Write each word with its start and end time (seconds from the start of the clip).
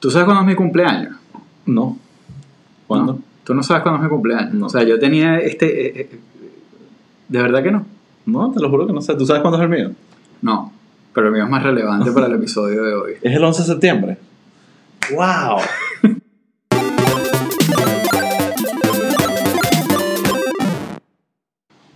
¿Tú 0.00 0.10
sabes 0.10 0.26
cuándo 0.26 0.42
es 0.42 0.46
mi 0.48 0.54
cumpleaños? 0.54 1.16
No. 1.64 1.96
¿Cuándo? 2.86 3.14
¿No? 3.14 3.22
¿Tú 3.44 3.54
no 3.54 3.62
sabes 3.62 3.82
cuándo 3.82 3.98
es 3.98 4.04
mi 4.04 4.10
cumpleaños? 4.10 4.52
No. 4.54 4.66
O 4.66 4.68
sea, 4.68 4.82
yo 4.82 4.98
tenía 4.98 5.38
este... 5.38 5.86
eh, 5.86 5.92
eh, 6.00 6.20
¿De 7.28 7.42
verdad 7.42 7.62
que 7.62 7.70
no? 7.70 7.86
No, 8.26 8.50
te 8.52 8.60
lo 8.60 8.68
juro 8.68 8.86
que 8.86 8.92
no 8.92 9.00
sé. 9.00 9.14
¿Tú 9.14 9.24
sabes 9.24 9.40
cuándo 9.40 9.56
es 9.58 9.64
el 9.64 9.70
mío? 9.70 9.92
No. 10.42 10.72
Pero 11.14 11.28
el 11.28 11.32
mío 11.32 11.44
es 11.44 11.50
más 11.50 11.62
relevante 11.62 12.12
para 12.12 12.26
el 12.26 12.34
episodio 12.34 12.82
de 12.82 12.94
hoy. 12.94 13.12
Es 13.22 13.34
el 13.34 13.42
11 13.42 13.62
de 13.62 13.68
septiembre. 13.68 14.18
¡Wow! 15.14 15.60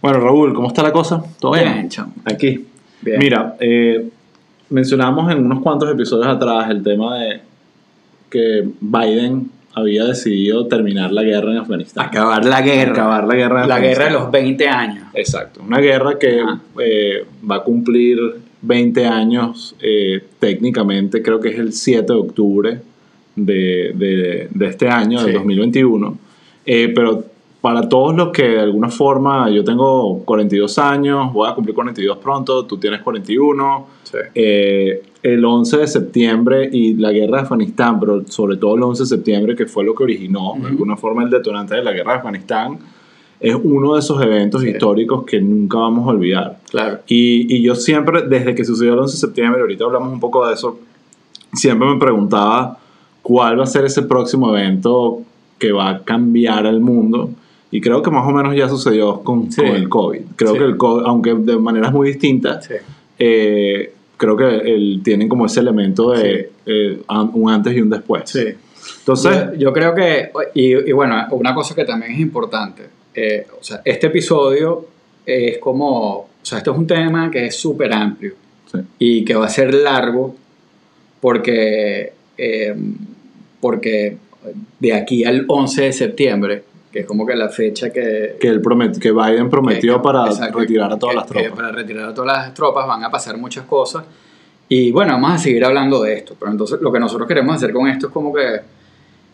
bueno, 0.01 0.21
Raúl, 0.21 0.55
¿cómo 0.55 0.69
está 0.69 0.83
la 0.83 0.93
cosa? 0.93 1.23
¿Todo 1.39 1.53
bien? 1.53 1.73
Bien, 1.73 1.89
chamo. 1.91 2.15
Aquí. 2.25 2.67
Bien. 3.03 3.19
Mira, 3.19 3.57
eh, 3.61 4.09
mencionamos 4.71 5.31
en 5.31 5.45
unos 5.45 5.61
cuantos 5.61 5.91
episodios 5.91 6.29
atrás 6.29 6.71
el 6.71 6.83
tema 6.83 7.19
de 7.19 7.50
que 8.31 8.69
Biden 8.81 9.51
había 9.75 10.05
decidido 10.05 10.67
terminar 10.67 11.13
la 11.13 11.23
guerra 11.23 11.53
en 11.53 11.59
Afganistán. 11.59 12.07
Acabar 12.07 12.45
la 12.45 12.61
guerra. 12.63 12.93
Acabar 12.93 13.25
la 13.27 13.35
guerra 13.35 13.63
en 13.63 13.69
La 13.69 13.81
guerra 13.81 14.05
de 14.07 14.11
los 14.13 14.31
20 14.31 14.69
años. 14.69 15.05
Exacto, 15.15 15.61
una 15.67 15.79
guerra 15.79 16.19
que 16.19 16.41
eh, 16.81 17.25
va 17.49 17.57
a 17.57 17.63
cumplir 17.63 18.19
20 18.63 19.07
años 19.07 19.75
eh, 19.81 20.23
técnicamente, 20.39 21.23
creo 21.23 21.41
que 21.41 21.49
es 21.51 21.59
el 21.59 21.73
7 21.73 22.13
de 22.13 22.19
octubre 22.19 22.81
de, 23.37 23.93
de- 23.95 24.49
de 24.51 24.67
este 24.67 24.89
año, 24.89 25.19
Sí. 25.21 25.27
del 25.27 25.35
2021. 25.35 26.19
Eh, 26.67 26.93
pero 26.95 27.25
para 27.61 27.89
todos 27.89 28.15
los 28.15 28.31
que 28.31 28.43
de 28.49 28.61
alguna 28.61 28.89
forma, 28.89 29.49
yo 29.51 29.63
tengo 29.65 30.23
42 30.25 30.79
años, 30.79 31.33
voy 31.33 31.49
a 31.49 31.55
cumplir 31.55 31.75
42 31.75 32.19
pronto, 32.19 32.65
tú 32.67 32.77
tienes 32.79 33.01
41, 33.03 33.87
Sí. 34.03 34.17
eh, 34.35 35.03
el 35.23 35.45
11 35.45 35.77
de 35.79 35.87
septiembre 35.87 36.69
y 36.73 36.95
la 36.95 37.13
guerra 37.13 37.39
de 37.39 37.43
Afganistán, 37.43 38.01
pero 38.01 38.23
sobre 38.27 38.57
todo 38.57 38.77
el 38.77 38.83
11 38.83 39.03
de 39.03 39.07
septiembre, 39.07 39.55
que 39.55 39.67
fue 39.67 39.85
lo 39.85 39.95
que 39.95 40.03
originó, 40.05 40.53
de 40.55 40.61
Ujú. 40.61 40.67
alguna 40.69 40.97
forma, 40.97 41.23
el 41.25 41.31
detonante 41.31 41.75
de 41.75 41.85
la 41.85 41.93
guerra 41.93 42.13
de 42.13 42.19
Afganistán, 42.19 42.79
es 43.39 43.55
uno 43.63 43.95
de 43.95 44.01
esos 44.01 44.23
eventos 44.23 44.63
Sí. 44.63 44.71
históricos 44.71 45.25
que 45.25 45.41
nunca 45.41 45.79
vamos 45.79 46.07
a 46.07 46.11
olvidar. 46.11 46.59
Claro. 46.71 46.99
Y, 47.07 47.55
y 47.55 47.63
yo 47.63 47.75
siempre, 47.75 48.23
desde 48.29 48.55
que 48.55 48.65
sucedió 48.65 48.95
el 48.95 48.99
11 49.01 49.15
de 49.15 49.19
septiembre, 49.21 49.61
ahorita 49.61 49.85
hablamos 49.85 50.13
un 50.13 50.21
poco 50.21 50.47
de 50.47 50.55
eso, 50.55 50.79
siempre 51.53 51.89
me 51.89 51.99
preguntaba 51.99 52.79
cuál 53.23 53.59
va 53.59 53.65
a 53.65 53.67
ser 53.67 53.85
ese 53.85 54.03
próximo 54.03 54.55
evento 54.57 55.23
que 55.59 55.73
va 55.73 55.91
a 55.91 55.99
cambiar 56.03 56.65
el 56.67 56.81
mundo. 56.81 57.31
Y 57.71 57.81
creo 57.81 58.03
que 58.03 58.11
más 58.11 58.27
o 58.27 58.31
menos 58.33 58.57
ya 58.57 58.69
sucedió 58.69 59.21
con, 59.21 59.53
Sí. 59.53 59.61
con 59.63 59.67
el 59.71 59.89
COVID. 59.89 60.21
Creo 60.37 60.53
Sí. 60.53 60.59
que 60.59 60.65
el 60.65 60.77
COVID, 60.77 61.05
aunque 61.07 61.35
de 61.35 61.57
maneras 61.59 61.93
muy 61.93 62.09
distintas, 62.09 62.65
Sí. 62.67 62.75
eh, 63.19 63.93
creo 64.21 64.37
que 64.37 64.45
el, 64.45 65.01
tienen 65.03 65.31
como 65.31 65.47
ese 65.47 65.61
elemento 65.61 66.13
de 66.13 66.51
eh, 66.67 67.03
un 67.09 67.51
antes 67.51 67.75
y 67.75 67.81
un 67.81 67.89
después. 67.89 68.29
Sí. 68.29 68.49
Entonces, 68.99 69.53
yo, 69.55 69.59
yo 69.59 69.73
creo 69.73 69.95
que, 69.95 70.31
y, 70.55 70.91
y 70.91 70.93
bueno, 70.93 71.27
una 71.31 71.55
cosa 71.55 71.75
que 71.75 71.87
también 71.87 72.13
es 72.13 72.21
importante, 72.21 72.83
eh, 73.15 73.47
o 73.59 73.65
sea, 73.65 73.81
este 73.83 74.09
episodio 74.09 74.87
es 75.25 75.57
como, 75.57 76.17
o 76.17 76.29
sea, 76.43 76.59
esto 76.59 76.73
es 76.73 76.79
un 76.79 76.87
tema 76.87 77.31
que 77.31 77.47
es 77.47 77.57
súper 77.57 77.95
amplio 77.95 78.35
sí. 78.71 78.79
y 78.99 79.25
que 79.25 79.35
va 79.35 79.47
a 79.47 79.49
ser 79.49 79.73
largo 79.73 80.37
porque, 81.21 82.13
eh, 82.37 82.75
porque 83.59 84.19
de 84.79 84.93
aquí 84.93 85.25
al 85.25 85.47
11 85.49 85.83
de 85.83 85.93
septiembre, 85.95 86.65
que 86.93 87.01
es 87.01 87.07
como 87.07 87.25
que 87.27 87.37
la 87.37 87.49
fecha 87.49 87.91
que... 87.91 88.37
que, 88.41 88.49
él 88.49 88.61
promet- 88.61 88.99
que 88.99 89.13
Biden 89.13 89.49
prometió 89.49 89.97
que- 89.99 90.03
para 90.03 90.27
exacto, 90.27 90.59
retirar 90.59 90.93
a 90.93 90.99
todas 90.99 91.15
que- 91.15 91.21
las 91.21 91.27
que 91.27 91.33
tropas. 91.49 91.57
para 91.57 91.73
retirar 91.73 92.09
a 92.09 92.15
todas 92.15 92.37
las 92.37 92.55
tropas 92.55 92.87
van 92.87 93.05
a 93.05 93.11
pasar 93.11 93.37
muchas 93.37 93.65
cosas. 93.65 94.05
Y 94.69 94.91
bueno, 94.93 95.13
vamos 95.15 95.33
a 95.33 95.39
seguir 95.39 95.65
hablando 95.65 96.03
de 96.03 96.15
esto. 96.15 96.35
Pero 96.39 96.51
entonces 96.53 96.81
lo 96.81 96.93
que 96.93 97.01
nosotros 97.01 97.27
queremos 97.29 97.57
hacer 97.57 97.73
con 97.73 97.89
esto 97.89 98.07
es 98.09 98.13
como 98.13 98.33
que 98.33 98.43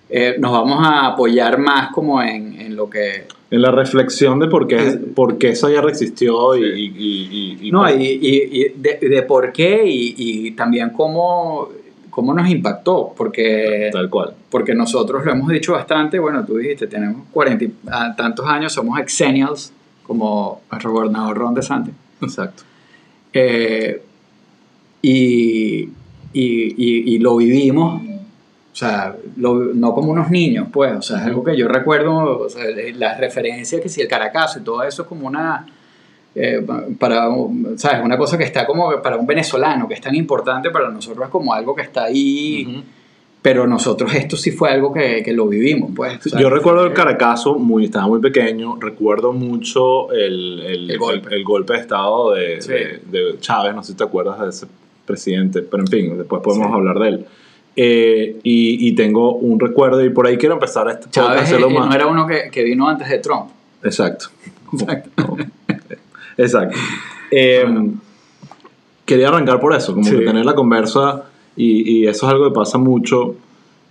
eh, 0.08 0.36
nos 0.38 0.52
vamos 0.52 0.78
a 0.86 1.06
apoyar 1.08 1.58
más 1.58 1.90
como 1.92 2.22
en, 2.22 2.60
en 2.60 2.76
lo 2.76 2.88
que... 2.88 3.24
En 3.50 3.62
la 3.62 3.70
reflexión 3.70 4.38
de 4.38 4.48
por 4.48 4.66
qué, 4.66 4.76
Es- 4.76 4.98
por 5.14 5.38
qué 5.38 5.50
esa 5.50 5.68
guerra 5.68 5.90
existió 5.90 6.54
Sí. 6.54 6.60
y, 6.60 6.64
y- 6.64 7.28
y- 7.62 7.68
y- 7.68 7.70
No, 7.72 7.88
y 7.90 8.72
de, 8.76 8.98
de 9.00 9.22
por 9.22 9.52
qué 9.52 9.82
y, 9.86 10.14
y 10.16 10.50
también 10.52 10.90
cómo, 10.90 11.68
cómo 12.16 12.32
nos 12.32 12.48
impactó. 12.48 13.12
Porque, 13.14 13.90
tal 13.92 14.08
cual. 14.08 14.32
porque 14.50 14.74
nosotros 14.74 15.22
lo 15.24 15.32
hemos 15.32 15.48
dicho 15.50 15.72
bastante. 15.74 16.18
Bueno, 16.18 16.44
tú 16.46 16.56
dijiste, 16.56 16.86
tenemos 16.86 17.26
cuarenta 17.30 17.64
y 17.64 17.72
ah, 17.88 18.14
tantos 18.16 18.46
años, 18.48 18.72
somos 18.72 18.98
exennials, 18.98 19.70
como 20.06 20.62
nuestro 20.70 20.92
gobernador 20.92 21.36
Ron 21.36 21.54
DeSantis. 21.54 21.92
Exacto. 22.22 22.62
Eh, 23.34 24.02
y, 25.02 25.82
y, 25.82 25.90
y- 26.32 27.14
y 27.14 27.18
lo 27.18 27.36
vivimos, 27.36 28.02
o 28.02 28.74
sea, 28.78 29.14
lo- 29.36 29.74
no 29.74 29.92
como 29.94 30.10
unos 30.12 30.30
niños, 30.30 30.68
pues, 30.72 30.92
o 30.96 31.02
sea, 31.02 31.18
es 31.18 31.24
algo 31.24 31.44
que 31.44 31.56
yo 31.56 31.68
recuerdo, 31.68 32.40
o 32.40 32.48
sea, 32.48 32.64
las 32.94 33.18
referencias 33.20 33.80
que 33.82 33.88
si 33.90 34.00
el 34.00 34.08
Caracazo 34.08 34.60
y 34.60 34.62
todo 34.62 34.82
eso 34.82 35.02
es 35.02 35.08
como 35.08 35.26
una, 35.26 35.66
eh, 36.36 36.64
para, 36.98 37.28
¿sabes? 37.76 38.04
Una 38.04 38.18
cosa 38.18 38.36
que 38.36 38.44
está 38.44 38.66
como 38.66 39.00
para 39.02 39.16
un 39.16 39.26
venezolano, 39.26 39.88
que 39.88 39.94
es 39.94 40.00
tan 40.00 40.14
importante 40.14 40.70
para 40.70 40.90
nosotros, 40.90 41.28
como 41.30 41.54
algo 41.54 41.74
que 41.74 41.82
está 41.82 42.04
ahí, 42.04 42.66
Ujú. 42.68 42.82
pero 43.42 43.66
nosotros 43.66 44.14
esto 44.14 44.36
sí 44.36 44.50
fue 44.50 44.68
algo 44.70 44.92
que, 44.92 45.22
que 45.22 45.32
lo 45.32 45.46
vivimos, 45.48 45.90
pues. 45.96 46.18
sea, 46.22 46.38
Yo 46.40 46.50
recuerdo 46.50 46.82
el 46.84 46.88
fue- 46.90 46.96
Caracazo, 46.96 47.54
muy, 47.58 47.86
estaba 47.86 48.06
muy 48.06 48.20
pequeño, 48.20 48.76
recuerdo 48.80 49.32
mucho 49.32 50.12
el, 50.12 50.60
el, 50.60 50.90
El 50.90 50.98
golpe. 50.98 51.34
el- 51.34 51.44
golpe 51.44 51.72
de 51.72 51.78
Estado 51.80 52.32
de, 52.32 52.60
Sí. 52.60 52.72
de- 52.72 53.00
de 53.10 53.40
Chávez, 53.40 53.74
no 53.74 53.82
sé 53.82 53.92
si 53.92 53.98
te 53.98 54.04
acuerdas 54.04 54.38
de 54.40 54.48
ese 54.50 54.66
presidente, 55.06 55.62
pero 55.62 55.84
en 55.84 55.86
fin, 55.88 56.18
después 56.18 56.42
podemos 56.42 56.66
Sí. 56.68 56.74
hablar 56.74 56.98
de 56.98 57.08
él. 57.08 57.26
Eh, 57.78 58.36
y, 58.42 58.88
y 58.88 58.94
tengo 58.94 59.34
un 59.34 59.60
recuerdo 59.60 60.02
y 60.04 60.08
por 60.10 60.26
ahí 60.26 60.36
quiero 60.38 60.54
empezar 60.54 60.88
este 60.88 61.06
a 61.08 61.10
Chávez 61.10 61.42
hacerlo 61.42 61.68
eh, 61.68 61.74
más. 61.74 61.88
no 61.88 61.94
era 61.94 62.06
uno 62.06 62.26
que, 62.26 62.50
que 62.50 62.62
vino 62.64 62.88
antes 62.88 63.08
de 63.08 63.18
Trump. 63.18 63.50
Exacto. 63.82 64.26
Exacto. 64.72 65.36
Exacto. 66.36 66.76
Eh, 67.30 67.64
Quería 69.04 69.28
arrancar 69.28 69.60
por 69.60 69.72
eso, 69.72 69.92
como 69.92 70.04
Sí. 70.04 70.16
que 70.18 70.24
tener 70.24 70.44
la 70.44 70.54
conversa, 70.56 71.26
y, 71.56 72.00
y 72.00 72.06
eso 72.08 72.26
es 72.26 72.32
algo 72.32 72.48
que 72.48 72.54
pasa 72.54 72.76
mucho, 72.76 73.36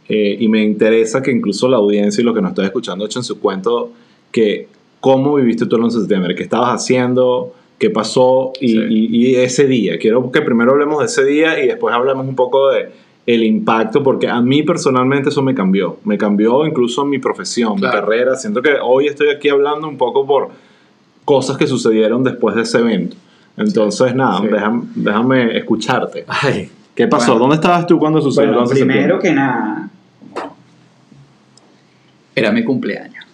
eh, 0.09 0.35
y 0.39 0.47
me 0.49 0.61
interesa 0.63 1.21
que 1.21 1.31
incluso 1.31 1.69
la 1.69 1.77
audiencia 1.77 2.21
y 2.21 2.25
los 2.25 2.35
que 2.35 2.41
nos 2.41 2.51
están 2.51 2.65
escuchando 2.65 3.05
echen 3.05 3.23
su 3.23 3.39
cuento, 3.39 3.91
que 4.31 4.67
cómo 4.99 5.35
viviste 5.35 5.65
tú 5.67 5.77
el 5.77 5.83
11 5.83 5.97
de 5.99 6.01
septiembre, 6.03 6.35
qué 6.35 6.43
estabas 6.43 6.69
haciendo, 6.81 7.53
qué 7.79 7.89
pasó, 7.89 8.51
y, 8.59 8.67
Sí. 8.69 8.77
y- 8.89 9.17
y 9.31 9.35
ese 9.35 9.67
día. 9.67 9.97
Quiero 9.97 10.29
que 10.31 10.41
primero 10.41 10.71
hablemos 10.73 10.99
de 10.99 11.05
ese 11.05 11.23
día 11.23 11.63
y 11.63 11.67
después 11.67 11.95
hablemos 11.95 12.27
un 12.27 12.35
poco 12.35 12.69
de 12.71 12.89
el 13.25 13.43
impacto, 13.45 14.03
porque 14.03 14.27
a 14.27 14.41
mí 14.41 14.63
personalmente 14.63 15.29
eso 15.29 15.41
me 15.41 15.55
cambió, 15.55 15.97
me 16.03 16.17
cambió 16.17 16.67
incluso 16.67 17.05
mi 17.05 17.19
profesión, 17.19 17.77
Claro. 17.77 17.95
mi 17.95 18.01
carrera, 18.01 18.35
siento 18.35 18.61
que 18.61 18.73
hoy 18.83 19.07
estoy 19.07 19.29
aquí 19.29 19.47
hablando 19.49 19.87
un 19.87 19.97
poco 19.97 20.27
por 20.27 20.49
cosas 21.25 21.57
que 21.57 21.67
sucedieron 21.67 22.23
después 22.23 22.55
de 22.55 22.61
ese 22.61 22.77
evento. 22.79 23.17
Entonces, 23.57 24.13
nada, 24.15 24.39
Sí. 24.41 24.47
déjame, 24.51 24.83
déjame 24.95 25.57
escucharte. 25.57 26.23
Ay, 26.27 26.71
¿Qué 26.93 27.07
pasó? 27.07 27.31
Bueno. 27.33 27.39
¿Dónde 27.41 27.55
estabas 27.55 27.85
tú 27.87 27.99
cuando 27.99 28.21
sucedió 28.21 28.49
Bueno, 28.51 28.63
el 28.63 28.69
11 28.69 28.75
de 28.75 28.85
primero 28.85 29.19
que 29.19 29.31
nada, 29.33 29.89
era 32.35 32.51
mi 32.51 32.63
cumpleaños. 32.63 33.25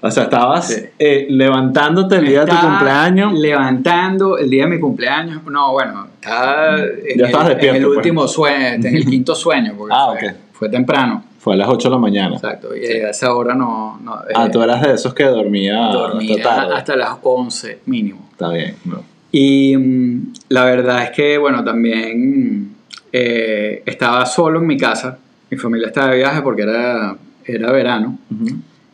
O 0.00 0.10
sea, 0.10 0.24
estabas 0.24 0.68
Sí. 0.68 0.82
eh, 0.98 1.26
levantándote 1.30 2.16
el 2.16 2.26
día 2.26 2.44
de 2.44 2.50
tu 2.52 2.56
cumpleaños. 2.60 3.32
Levantando 3.34 4.38
el 4.38 4.48
día 4.50 4.64
de 4.64 4.70
mi 4.70 4.78
cumpleaños. 4.80 5.42
No, 5.44 5.72
bueno, 5.72 6.06
estaba 6.20 6.78
en, 6.78 6.86
Ya 6.86 7.12
el, 7.14 7.20
estabas 7.26 7.48
despierto, 7.48 7.76
en 7.76 7.82
el 7.82 7.86
pues. 7.88 7.96
último 7.98 8.28
sueño, 8.28 8.86
en 8.88 8.96
el 8.96 9.04
quinto 9.10 9.34
sueño, 9.34 9.74
porque 9.76 9.94
Ah, 9.96 10.14
fue, 10.18 10.28
ok. 10.28 10.34
fue 10.52 10.68
temprano. 10.68 11.24
Fue 11.46 11.54
a 11.54 11.58
las 11.58 11.68
8 11.68 11.90
de 11.90 11.94
la 11.94 12.00
mañana. 12.00 12.34
Exacto, 12.34 12.76
y 12.76 12.84
a 12.84 13.10
esa 13.10 13.32
hora 13.32 13.54
no. 13.54 14.00
no 14.02 14.14
Ah, 14.34 14.46
eh, 14.46 14.50
tú 14.50 14.60
eras 14.62 14.82
de 14.82 14.94
esos 14.94 15.14
que 15.14 15.22
dormía 15.22 15.78
dormía 15.92 16.34
hasta 16.38 16.56
tarde. 16.56 16.74
hasta 16.74 16.96
las 16.96 17.18
11 17.22 17.82
mínimo. 17.86 18.26
Está 18.32 18.48
bien, 18.48 18.74
no. 18.84 19.04
Y 19.30 19.76
mm, 19.76 20.32
la 20.48 20.64
verdad 20.64 21.04
es 21.04 21.10
que, 21.10 21.38
bueno, 21.38 21.62
también 21.62 22.74
eh, 23.12 23.80
estaba 23.86 24.26
solo 24.26 24.58
en 24.58 24.66
mi 24.66 24.76
casa. 24.76 25.18
Mi 25.48 25.56
familia 25.56 25.86
estaba 25.86 26.10
de 26.10 26.16
viaje 26.16 26.42
porque 26.42 26.62
era, 26.62 27.16
era 27.44 27.70
verano. 27.70 28.18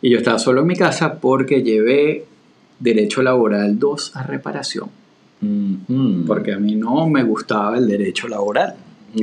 Y 0.02 0.10
yo 0.10 0.18
estaba 0.18 0.38
solo 0.38 0.60
en 0.60 0.66
mi 0.66 0.76
casa 0.76 1.14
porque 1.14 1.62
llevé 1.62 2.26
Derecho 2.80 3.22
Laboral 3.22 3.78
2 3.78 4.14
a 4.14 4.24
reparación. 4.24 4.90
Mhm. 5.40 6.24
Porque 6.26 6.52
a 6.52 6.58
mí 6.58 6.74
no 6.74 7.06
me 7.06 7.22
gustaba 7.22 7.78
el 7.78 7.88
derecho 7.88 8.28
laboral. 8.28 8.74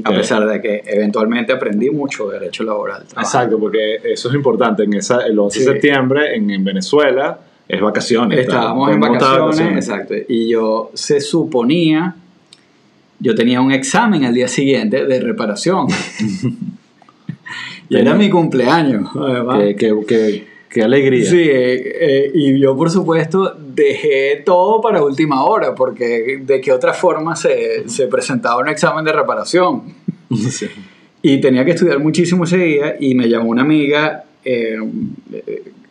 A 0.03 0.12
pesar 0.12 0.47
de 0.47 0.62
que 0.62 0.83
eventualmente 0.86 1.51
aprendí 1.51 1.89
mucho 1.89 2.30
derecho 2.30 2.63
laboral. 2.63 3.03
Exacto, 3.18 3.57
porque 3.59 3.95
eso 4.03 4.30
es 4.30 4.36
importante. 4.36 4.83
En 4.83 4.94
esa, 4.94 5.25
el 5.25 5.38
11 5.39 5.59
de 5.59 5.65
Sí. 5.65 5.71
septiembre 5.71 6.36
en, 6.36 6.50
en 6.51 6.63
Venezuela 6.63 7.39
es 7.68 7.81
vacaciones. 7.81 8.39
Estábamos 8.39 8.91
en 8.91 9.00
vacaciones, 9.00 9.57
de 9.57 9.74
exacto. 9.75 10.13
Y 10.27 10.50
yo 10.50 10.91
se 10.94 11.19
suponía, 11.21 12.15
yo 13.19 13.36
tenía 13.36 13.62
un 13.62 13.71
examen 13.71 14.25
al 14.25 14.33
día 14.33 14.47
siguiente 14.47 15.06
de 15.06 15.19
reparación. 15.19 15.88
y 17.89 17.97
era 17.97 18.13
mi 18.13 18.30
cumpleaños, 18.30 19.09
además. 19.15 19.59
Qué, 19.77 20.47
qué 20.69 20.83
alegría. 20.83 21.30
Sí, 21.30 21.42
eh, 21.42 21.95
eh, 22.00 22.31
y 22.33 22.60
yo 22.60 22.75
por 22.77 22.89
supuesto 22.89 23.56
dejé 23.57 24.44
todo 24.45 24.80
para 24.80 25.04
última 25.04 25.44
hora, 25.44 25.75
porque 25.75 26.39
de 26.42 26.62
qué 26.62 26.71
otra 26.71 26.94
forma 26.94 27.36
se, 27.36 27.89
se 27.89 28.07
presentaba 28.07 28.62
un 28.62 28.69
examen 28.69 29.04
de 29.04 29.12
reparación. 29.12 29.83
Sí. 30.31 30.68
y 31.24 31.42
tenía 31.42 31.66
que 31.66 31.71
estudiar 31.71 31.98
muchísimo 31.98 32.44
ese 32.44 32.57
día 32.57 32.95
y 33.00 33.16
me 33.16 33.27
llamó 33.27 33.50
una 33.50 33.63
amiga, 33.63 34.25
eh, 34.45 34.77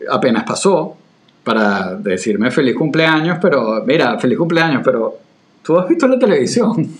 apenas 0.08 0.44
pasó, 0.44 0.96
para 1.42 1.96
decirme 1.96 2.52
feliz 2.52 2.76
cumpleaños, 2.76 3.38
pero 3.42 3.82
mira, 3.84 4.16
feliz 4.20 4.38
cumpleaños, 4.38 4.82
pero 4.84 5.18
tú 5.64 5.76
has 5.76 5.88
visto 5.88 6.06
la 6.06 6.18
televisión. 6.18 6.88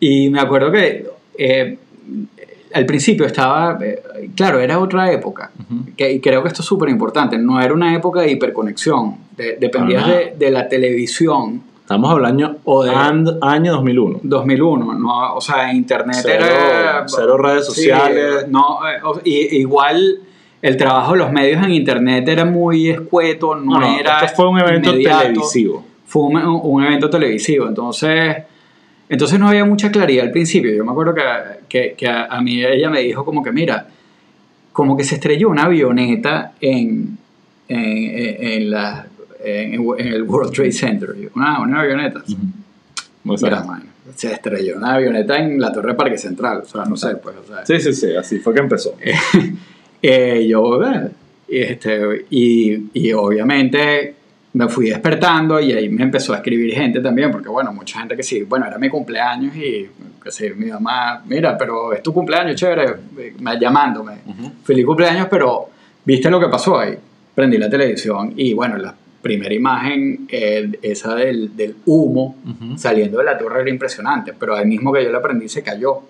Y 0.00 0.30
me 0.30 0.38
acuerdo 0.40 0.70
que 0.70 1.04
al 2.74 2.86
principio 2.86 3.26
estaba, 3.26 3.78
eh, 3.82 4.30
claro, 4.36 4.58
era 4.60 4.78
otra 4.78 5.10
época, 5.12 5.50
que, 5.96 6.12
y 6.12 6.20
creo 6.20 6.42
que 6.42 6.48
esto 6.48 6.62
es 6.62 6.66
súper 6.66 6.88
importante, 6.88 7.38
no 7.38 7.60
era 7.60 7.72
una 7.74 7.94
época 7.94 8.20
de 8.20 8.30
hiperconexión, 8.32 9.16
de, 9.36 9.56
dependías 9.60 10.02
Para 10.02 10.14
de, 10.16 10.34
de 10.38 10.50
la 10.50 10.68
televisión. 10.68 11.62
Estamos 11.80 12.10
hablando 12.10 12.56
O 12.64 12.84
de- 12.84 12.90
and- 12.90 13.38
año 13.42 13.72
2001. 13.72 14.20
2001, 14.22 14.94
no, 14.94 15.34
o 15.34 15.40
sea, 15.40 15.72
internet 15.72 16.16
Cero- 16.22 16.44
era... 16.44 17.04
cero 17.06 17.38
redes 17.38 17.66
Sí, 17.66 17.82
sociales. 17.82 18.46
no, 18.48 18.78
eh, 18.86 19.20
y- 19.24 19.56
igual 19.60 20.18
el 20.60 20.76
trabajo 20.76 21.12
de 21.12 21.18
los 21.18 21.32
medios 21.32 21.62
en 21.64 21.70
internet 21.72 22.28
era 22.28 22.44
muy 22.44 22.90
escueto, 22.90 23.54
no, 23.54 23.78
No, 23.78 23.80
no, 23.80 23.98
era... 23.98 24.20
esto 24.20 24.36
fue 24.36 24.48
un 24.48 24.58
evento 24.58 24.90
inmediato. 24.90 25.22
televisivo. 25.22 25.84
Fue 26.04 26.22
un, 26.24 26.36
un 26.36 26.84
evento 26.84 27.08
televisivo, 27.08 27.66
entonces... 27.68 28.36
Entonces 29.08 29.38
no 29.38 29.48
había 29.48 29.64
mucha 29.64 29.90
claridad 29.90 30.24
al 30.26 30.30
principio. 30.32 30.72
Yo 30.74 30.84
me 30.84 30.90
acuerdo 30.92 31.14
que, 31.14 31.22
que, 31.68 31.94
que 31.96 32.06
a, 32.08 32.24
a 32.26 32.40
mí 32.42 32.62
ella 32.64 32.90
me 32.90 33.00
dijo 33.00 33.24
como 33.24 33.42
que, 33.42 33.52
mira, 33.52 33.86
como 34.72 34.96
que 34.96 35.04
se 35.04 35.14
estrelló 35.16 35.48
una 35.48 35.64
avioneta 35.64 36.52
en, 36.60 37.16
en, 37.68 37.78
en- 37.78 38.36
en 38.52 38.70
la, 38.70 39.06
el 39.44 40.22
World 40.22 40.52
Trade 40.52 40.72
Center. 40.72 41.14
Y 41.18 41.22
yo, 41.22 41.28
Una, 41.34 41.60
una 41.60 41.80
avioneta. 41.80 42.22
O 43.26 43.36
sea, 43.36 43.50
Mira, 43.50 43.64
man, 43.64 43.82
se 44.14 44.32
estrelló 44.32 44.76
una 44.76 44.94
avioneta 44.94 45.38
en 45.38 45.60
la 45.60 45.72
Torre 45.72 45.94
Parque 45.94 46.16
Central. 46.18 46.62
O 46.64 46.68
sea, 46.68 46.84
no 46.84 46.96
sé, 46.96 47.16
pues, 47.16 47.36
o 47.36 47.46
sea. 47.46 47.64
sí, 47.66 47.80
sí, 47.80 47.92
sí, 47.92 48.14
así 48.14 48.38
fue 48.38 48.54
que 48.54 48.60
empezó. 48.60 48.94
Eh, 50.00 50.46
yo, 50.48 50.80
eh, 50.88 51.10
este, 51.48 52.24
y, 52.30 52.84
y 52.94 53.12
obviamente 53.14 54.14
me 54.58 54.68
fui 54.68 54.88
despertando 54.90 55.60
y 55.60 55.70
ahí 55.72 55.88
me 55.88 56.02
empezó 56.02 56.32
a 56.34 56.38
escribir 56.38 56.74
gente 56.74 56.98
también, 57.00 57.30
porque 57.30 57.48
bueno, 57.48 57.72
mucha 57.72 58.00
gente 58.00 58.16
que 58.16 58.24
sí, 58.24 58.42
bueno, 58.42 58.66
era 58.66 58.76
mi 58.76 58.88
cumpleaños 58.88 59.54
y 59.56 59.88
que 60.22 60.30
sí, 60.32 60.46
mi 60.56 60.66
mamá, 60.66 61.22
mira, 61.26 61.56
pero 61.56 61.92
es 61.92 62.02
tu 62.02 62.12
cumpleaños, 62.12 62.56
chévere, 62.56 62.86
eh, 63.18 63.34
me- 63.38 63.56
llamándome, 63.58 64.14
feliz 64.64 64.84
cumpleaños, 64.84 65.28
pero 65.30 65.68
viste 66.04 66.28
lo 66.28 66.40
que 66.40 66.48
pasó 66.48 66.76
ahí, 66.76 66.92
prendí 67.36 67.56
la 67.56 67.70
televisión 67.70 68.32
y 68.36 68.52
bueno, 68.52 68.76
la 68.78 68.92
primera 69.22 69.54
imagen, 69.54 70.26
eh, 70.28 70.72
esa 70.82 71.14
del, 71.14 71.56
del 71.56 71.76
humo 71.86 72.36
Ujú. 72.44 72.76
saliendo 72.78 73.18
de 73.18 73.24
la 73.24 73.38
torre 73.38 73.60
era 73.60 73.70
impresionante, 73.70 74.32
pero 74.38 74.56
ahí 74.56 74.66
mismo 74.66 74.92
que 74.92 75.04
yo 75.04 75.12
la 75.12 75.22
prendí 75.22 75.48
se 75.48 75.62
cayó. 75.62 76.00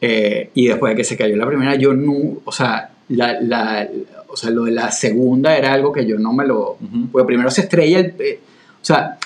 Eh, 0.00 0.50
y 0.54 0.66
después 0.66 0.92
de 0.92 0.96
que 0.96 1.04
se 1.04 1.16
cayó 1.16 1.36
la 1.36 1.46
primera, 1.46 1.76
yo 1.76 1.94
no, 1.94 2.12
o 2.44 2.50
sea, 2.52 2.90
la, 3.08 3.40
la- 3.40 3.88
o 4.32 4.36
sea, 4.36 4.50
lo 4.50 4.64
de 4.64 4.72
la 4.72 4.90
segunda 4.90 5.56
era 5.56 5.72
algo 5.72 5.92
que 5.92 6.06
yo 6.06 6.18
no 6.18 6.32
me 6.32 6.46
lo... 6.46 6.76
Porque 7.12 7.26
primero 7.26 7.50
se 7.50 7.62
estrella 7.62 7.98
el... 8.00 8.14
eh, 8.18 8.40
o 8.80 8.84
sea, 8.84 9.18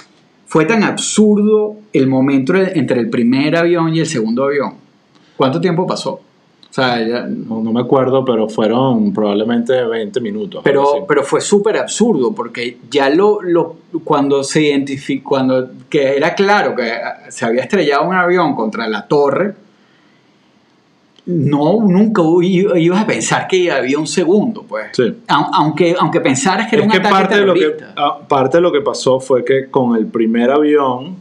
fue 0.47 0.65
tan 0.67 0.83
absurdo 0.83 1.77
el 1.93 2.07
momento 2.07 2.55
entre 2.55 3.01
el 3.01 3.09
primer 3.11 3.57
avión 3.57 3.95
y 3.95 4.01
el 4.01 4.07
segundo 4.07 4.45
avión. 4.45 4.75
¿Cuánto 5.37 5.61
tiempo 5.61 5.87
pasó? 5.87 6.13
O 6.69 6.73
sea, 6.77 6.99
ya- 7.07 7.27
No, 7.27 7.63
no 7.63 7.73
me 7.73 7.81
acuerdo, 7.81 8.25
pero 8.25 8.49
fueron 8.49 9.13
probablemente 9.15 9.83
20 9.85 10.21
minutos. 10.21 10.61
pero, 10.63 11.07
pero 11.09 11.23
fue 11.23 11.41
súper 11.41 11.79
absurdo 11.79 12.33
porque 12.33 12.79
ya 12.91 13.09
lo, 13.09 13.41
lo 13.43 13.77
cuando 14.05 14.45
se 14.45 14.63
identificó, 14.63 15.31
cuando 15.31 15.71
que 15.89 16.17
era 16.17 16.35
claro 16.35 16.75
que 16.75 16.91
ah, 16.93 17.31
se 17.31 17.45
había 17.47 17.63
estrellado 17.63 18.07
un 18.09 18.15
avión 18.15 18.55
contra 18.55 18.87
la 18.89 19.07
torre, 19.07 19.55
no, 21.27 21.81
nunca 21.83 22.23
ibas 22.43 23.03
a 23.03 23.07
pensar 23.07 23.47
que 23.49 23.71
había 23.71 23.99
un 23.99 24.07
segundo, 24.07 24.65
pues. 24.69 24.87
Sí. 24.93 25.13
Au- 25.29 25.51
Aunque, 25.53 25.95
aunque 25.99 26.21
pensaras 26.21 26.69
que 26.69 26.77
era 26.77 26.85
es 26.85 26.87
un 26.87 26.93
que 26.93 26.99
ataque 26.99 27.13
parte 27.15 27.37
de, 27.41 27.47
lo 27.47 27.55
que, 27.55 27.61
terrorista. 27.61 27.93
ah, 27.97 28.19
parte 28.29 28.59
de 28.59 28.61
lo 28.63 28.71
que 28.73 28.81
pasó 28.81 29.19
fue 29.21 29.45
que 29.45 29.69
con 29.71 29.97
el 29.97 30.07
primer 30.07 30.51
avión, 30.51 31.17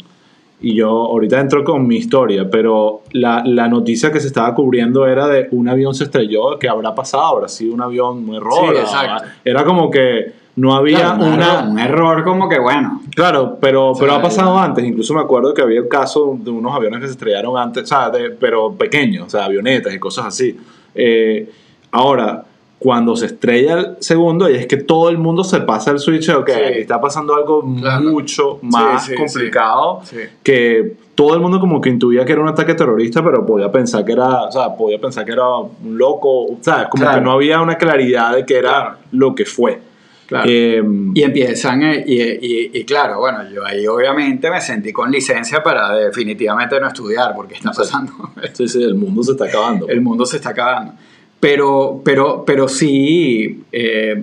y 0.62 0.75
yo 0.75 0.90
ahorita 0.90 1.40
entro 1.40 1.63
con 1.63 1.86
mi 1.86 1.98
historia, 1.98 2.50
pero 2.50 3.02
la, 3.12 3.44
la 3.46 3.68
noticia 3.68 4.12
que 4.12 4.19
se 4.19 4.28
estaba 4.28 4.54
cubriendo 4.56 5.06
era 5.07 5.28
de 5.28 5.48
un 5.52 5.68
avión 5.68 5.94
se 5.94 6.06
estrelló, 6.06 6.57
¿qué 6.60 6.69
habrá 6.69 6.94
pasado? 6.96 7.25
¿Habrá 7.25 7.48
sido 7.48 7.74
un 7.74 7.81
avión, 7.81 8.30
un 8.30 8.36
error? 8.36 8.74
Sí, 8.74 8.80
exacto. 8.81 9.25
Era 9.44 9.66
como 9.66 9.90
que 9.92 10.34
no 10.57 10.74
había 10.74 11.00
Claro, 11.00 11.24
un 11.25 11.34
una... 11.34 11.46
error- 11.54 11.69
un 11.69 11.80
error 11.80 12.24
como 12.24 12.48
que 12.50 12.60
bueno. 12.60 13.02
Claro, 13.16 13.57
pero, 13.60 13.94
pero 14.00 14.13
ha 14.13 14.22
pasado 14.22 14.56
ya- 14.56 14.63
antes. 14.63 14.86
Incluso 14.86 15.13
me 15.13 15.22
acuerdo 15.22 15.54
que 15.54 15.62
había 15.62 15.80
el 15.80 15.88
caso 15.90 16.38
de 16.40 16.50
unos 16.52 16.74
aviones 16.74 17.00
que 17.02 17.07
se 17.07 17.12
estrellaron 17.13 17.57
antes, 17.57 17.84
o 17.84 17.88
sea, 17.88 18.10
de- 18.10 18.31
pero 18.31 18.72
pequeños, 18.74 19.28
o 19.28 19.30
sea, 19.30 19.46
avionetas 19.46 19.94
y 19.94 20.00
cosas 20.00 20.25
así. 20.28 20.57
Eh, 20.94 21.50
ahora, 21.92 22.46
cuando 22.80 23.16
se 23.16 23.25
estrella 23.28 23.74
el 23.80 23.96
segundo, 24.00 24.50
y 24.50 24.54
es 24.56 24.68
que 24.68 24.78
todo 24.78 25.10
el 25.10 25.18
mundo 25.18 25.44
se 25.44 25.60
pasa 25.62 25.92
el 25.92 26.00
switch 26.00 26.28
de, 26.28 26.36
ok, 26.36 26.50
Sí. 26.50 26.60
aquí 26.62 26.80
está 26.80 27.02
pasando 27.02 27.34
algo 27.36 27.63
Claro. 27.80 28.04
mucho 28.10 28.60
más 28.62 29.06
Sí, 29.06 29.12
sí, 29.12 29.18
complicado, 29.18 30.02
sí. 30.04 30.18
que 30.44 30.96
todo 31.16 31.34
el 31.34 31.40
mundo 31.42 31.60
como 31.60 31.80
que 31.81 31.90
intuía 31.90 32.25
que 32.25 32.34
era 32.34 32.42
un 32.42 32.50
ataque 32.50 32.75
terrorista, 32.75 33.24
pero 33.24 33.46
podía 33.46 33.72
pensar 33.72 34.04
que 34.06 34.12
era, 34.12 34.44
o 34.44 34.52
sea, 34.52 34.75
podía 34.75 35.00
pensar 35.00 35.25
que 35.25 35.31
era 35.31 35.48
un 35.57 35.98
loco, 35.98 36.44
o 36.44 36.57
sea, 36.62 36.88
como 36.90 37.04
Claro. 37.04 37.19
que 37.19 37.24
no 37.25 37.31
había 37.31 37.62
una 37.62 37.78
claridad 37.78 38.36
de 38.36 38.46
que 38.46 38.57
era 38.57 38.69
Claro. 38.69 38.96
lo 39.12 39.34
que 39.36 39.46
fue. 39.46 39.80
Claro. 40.27 40.50
Eh, 40.50 40.81
Y 41.13 41.22
empiezan, 41.22 41.83
eh, 41.83 42.04
y, 42.07 42.19
y- 42.22 42.72
y 42.74 42.83
claro, 42.83 43.19
bueno, 43.19 43.48
yo 43.50 43.63
ahí 43.66 43.86
obviamente 43.86 44.50
me 44.50 44.60
sentí 44.60 44.92
con 44.92 45.12
licencia 45.12 45.62
para 45.62 45.94
definitivamente 45.95 46.80
no 46.80 46.88
estudiar, 46.88 47.36
porque 47.36 47.54
está 47.56 47.72
pasando. 47.72 48.12
sí, 48.54 48.68
sí, 48.68 48.81
el 48.81 48.95
mundo 48.95 49.22
se 49.24 49.33
está 49.33 49.45
acabando. 49.45 49.88
el 49.88 50.01
mundo 50.01 50.25
se 50.25 50.38
está 50.38 50.50
acabando. 50.50 50.94
Pero, 51.39 52.01
pero, 52.04 52.44
pero 52.45 52.68
sí, 52.68 53.63
eh, 53.72 54.22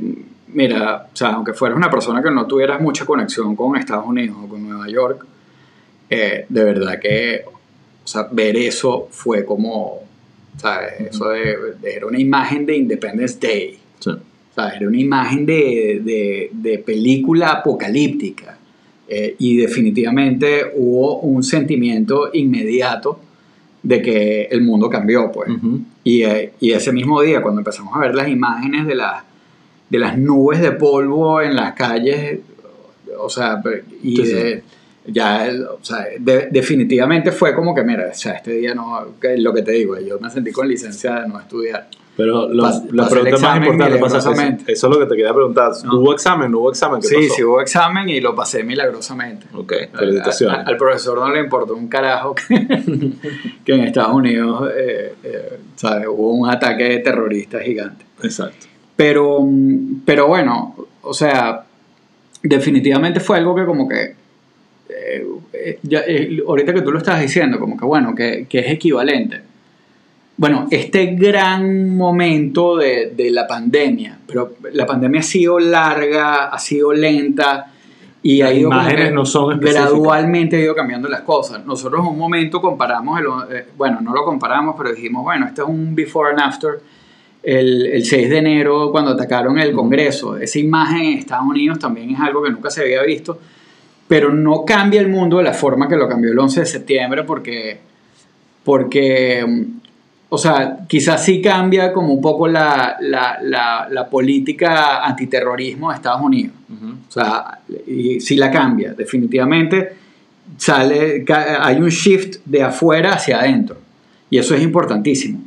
mira, 0.49 1.07
o 1.13 1.17
sea, 1.17 1.29
aunque 1.35 1.53
fueras 1.53 1.77
una 1.77 1.91
persona 1.91 2.21
que 2.23 2.31
no 2.33 2.47
tuvieras 2.47 2.81
mucha 2.81 3.05
conexión 3.07 3.55
con 3.55 3.77
Estados 3.77 4.07
Unidos 4.07 4.37
o 4.43 4.49
con 4.49 4.69
Nueva 4.69 4.89
York, 4.89 5.25
eh, 6.11 6.47
de 6.49 6.65
verdad 6.65 6.99
que, 7.01 7.45
o 7.47 8.07
sea, 8.09 8.27
ver 8.33 8.57
eso 8.57 9.07
fue 9.11 9.45
como, 9.45 10.01
sea, 10.57 10.81
eso 10.99 11.29
de, 11.29 11.57
de- 11.81 11.95
era 11.95 12.07
una 12.07 12.19
imagen 12.19 12.67
de 12.67 12.77
Independence 12.77 13.39
Day. 13.41 13.79
Sí. 14.01 14.11
O 14.53 14.55
sea, 14.55 14.69
era 14.77 14.87
una 14.87 14.99
imagen 15.01 15.47
de, 15.47 16.01
de- 16.05 16.51
de 16.53 16.79
película 16.79 17.49
apocalíptica. 17.51 18.59
Eh, 19.09 19.35
y 19.39 19.57
definitivamente 19.57 20.63
hubo 20.77 21.19
un 21.21 21.43
sentimiento 21.43 22.31
inmediato 22.33 23.19
de 23.83 24.01
que 24.01 24.43
el 24.45 24.63
mundo 24.63 24.89
cambió, 24.89 25.31
pues. 25.33 25.51
Ujú. 25.51 25.81
y, 26.05 26.23
eh, 26.23 26.53
y 26.61 26.71
ese 26.73 26.93
mismo 26.93 27.21
día, 27.21 27.43
cuando 27.43 27.61
empezamos 27.61 27.95
a 27.97 27.99
ver 28.01 28.15
las 28.15 28.29
imágenes 28.29 28.87
de, 28.87 28.95
las 28.95 29.25
de 29.91 29.99
las 29.99 30.17
nubes 30.17 30.61
de 30.61 30.73
polvo 30.73 31.43
en 31.43 31.55
las 31.57 31.75
calles, 31.75 32.39
o 33.19 33.29
sea, 33.29 33.63
y 34.03 34.17
Sí, 34.17 34.27
sí. 34.27 34.33
de- 34.33 34.63
ya, 35.07 35.51
o 35.81 35.85
sea, 35.85 36.07
de- 36.19 36.49
definitivamente 36.51 37.33
fue 37.33 37.55
como 37.55 37.75
que, 37.75 37.83
mira, 37.83 38.09
o 38.13 38.15
sea, 38.15 38.35
este 38.35 38.53
día 38.53 38.73
no, 38.75 39.15
que 39.21 39.37
lo 39.37 39.53
que 39.53 39.63
te 39.63 39.73
digo, 39.73 39.99
yo 39.99 40.19
me 40.21 40.31
sentí 40.31 40.53
con 40.53 40.69
licencia 40.69 41.21
de 41.23 41.29
no 41.29 41.41
estudiar. 41.41 41.89
Pero 42.15 42.47
lo- 42.51 42.65
Pas- 42.65 42.85
la 42.93 43.09
pregunta 43.09 43.39
más 43.39 43.57
importante 43.57 43.99
pasa 43.99 44.19
eso, 44.19 44.33
eso 44.33 44.67
es 44.67 44.83
lo 44.95 44.99
que 45.01 45.07
te 45.07 45.17
quería 45.17 45.33
preguntar. 45.33 45.73
No. 45.85 45.99
¿Hubo 45.99 46.13
examen? 46.13 46.51
¿No 46.51 46.59
hubo 46.59 46.71
examen? 46.71 47.01
¿Qué 47.01 47.09
Sí, 47.09 47.15
pasó? 47.15 47.35
sí 47.35 47.43
hubo 47.45 47.61
examen 47.63 48.09
y 48.11 48.21
lo 48.21 48.35
pasé 48.35 48.63
milagrosamente. 48.65 49.47
Ok, 49.55 49.73
felicitaciones. 49.95 50.59
al- 50.61 50.69
al 50.69 50.77
profesor 50.77 51.19
no 51.19 51.31
le 51.33 51.41
importó 51.41 51.75
un 51.75 51.89
carajo 51.89 52.35
que, 52.35 52.45
que 53.65 53.73
en 53.75 53.81
Estados 53.85 54.15
Unidos 54.15 54.71
eh, 54.77 55.15
eh, 55.25 55.59
¿sabes? 55.77 56.07
hubo 56.07 56.35
un 56.35 56.51
ataque 56.51 56.99
terrorista 56.99 57.61
gigante. 57.61 58.05
Exacto. 58.23 58.67
Pero, 58.95 59.41
mm, 59.41 60.03
pero 60.05 60.27
bueno, 60.27 60.77
o 61.01 61.15
sea, 61.15 61.65
definitivamente 62.43 63.21
fue 63.21 63.39
algo 63.39 63.55
que 63.55 63.65
como 63.65 63.89
que, 63.89 64.15
eh, 64.91 65.79
ya, 65.83 66.03
ahorita 66.47 66.75
que 66.75 66.83
tú 66.83 66.93
lo 66.93 66.99
estás 66.99 67.21
diciendo, 67.21 67.59
como 67.59 67.77
que 67.79 67.85
bueno, 67.87 68.15
que, 68.15 68.47
que 68.49 68.59
es 68.59 68.71
equivalente. 68.71 69.41
Bueno, 70.37 70.67
este 70.71 71.07
gran 71.15 71.95
momento 71.97 72.77
de, 72.77 73.13
de 73.15 73.31
la 73.31 73.47
pandemia, 73.47 74.19
pero 74.27 74.55
la 74.73 74.87
pandemia 74.87 75.21
ha 75.21 75.25
sido 75.25 75.59
larga, 75.59 76.47
ha 76.47 76.59
sido 76.59 76.93
lenta 76.93 77.71
y 78.25 78.39
Las 78.39 78.51
ha 78.51 78.55
ido 78.55 78.69
imágenes 78.69 79.13
no 79.13 79.25
son 79.27 79.61
gradualmente 79.61 80.57
ha 80.57 80.61
ido 80.61 80.75
cambiando 80.75 81.09
las 81.09 81.21
cosas. 81.23 81.65
Nosotros 81.67 82.01
en 82.01 82.07
un 82.13 82.19
momento 82.19 82.61
comparamos, 82.61 83.21
el- 83.21 83.57
eh, 83.57 83.67
bueno, 83.77 84.01
no 84.01 84.15
lo 84.15 84.25
comparamos, 84.25 84.75
pero 84.77 84.93
dijimos, 84.93 85.23
bueno, 85.23 85.47
este 85.47 85.61
es 85.63 85.69
un 85.69 85.95
before 85.95 86.31
and 86.31 86.41
after 86.41 86.81
el, 87.43 87.87
el 87.87 88.05
6 88.05 88.31
de 88.31 88.39
enero 88.39 88.91
cuando 88.91 89.11
atacaron 89.13 89.59
el 89.59 89.73
Congreso. 89.73 90.37
Esa 90.37 90.59
imagen 90.59 91.03
en 91.03 91.19
Estados 91.19 91.47
Unidos 91.47 91.79
también 91.79 92.11
es 92.11 92.21
algo 92.21 92.43
que 92.43 92.51
nunca 92.51 92.71
se 92.71 92.83
había 92.83 93.03
visto, 93.03 93.39
pero 94.09 94.33
no 94.33 94.65
cambia 94.65 95.01
el 95.01 95.09
mundo 95.09 95.39
de 95.39 95.45
la 95.45 95.53
forma 95.53 95.89
que 95.89 95.97
lo 95.97 96.09
cambió 96.09 96.31
el 96.33 96.39
11 96.39 96.61
de 96.61 96.67
septiembre 96.67 97.25
porque, 97.25 97.81
porque 98.65 99.45
o 100.35 100.39
sea, 100.39 100.79
quizás 100.89 101.23
sí 101.23 101.43
cambia 101.43 101.93
como 101.93 102.15
un 102.15 102.21
poco 102.23 102.49
la, 102.49 102.97
la, 103.01 103.39
la, 103.43 103.87
la 103.91 104.09
política 104.09 105.05
antiterrorismo 105.05 105.91
de 105.91 105.97
Estados 105.97 106.23
Unidos. 106.23 106.55
O 107.07 107.13
sea, 107.13 107.59
y 107.87 108.19
sí 108.19 108.37
la 108.37 108.51
cambia, 108.51 108.95
definitivamente 108.95 109.97
sale, 110.57 111.25
hay 111.61 111.77
un 111.77 111.91
shift 111.91 112.39
de 112.47 112.63
afuera 112.63 113.13
hacia 113.13 113.41
adentro. 113.41 113.77
y 114.31 114.39
eso 114.39 114.55
es 114.55 114.63
importantísimo. 114.63 115.41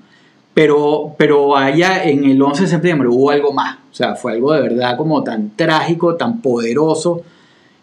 Pero, 0.54 1.15
pero 1.18 1.58
allá 1.58 2.04
en 2.04 2.24
el 2.24 2.39
11 2.39 2.63
de 2.63 2.70
septiembre 2.70 3.08
hubo 3.10 3.32
algo 3.32 3.51
más, 3.51 3.77
o 3.92 3.94
sea, 3.94 4.13
fue 4.13 4.34
algo 4.34 4.54
de 4.54 4.62
verdad 4.62 4.96
como 4.98 5.24
tan 5.24 5.56
trágico, 5.56 6.15
tan 6.15 6.42
poderoso, 6.42 7.24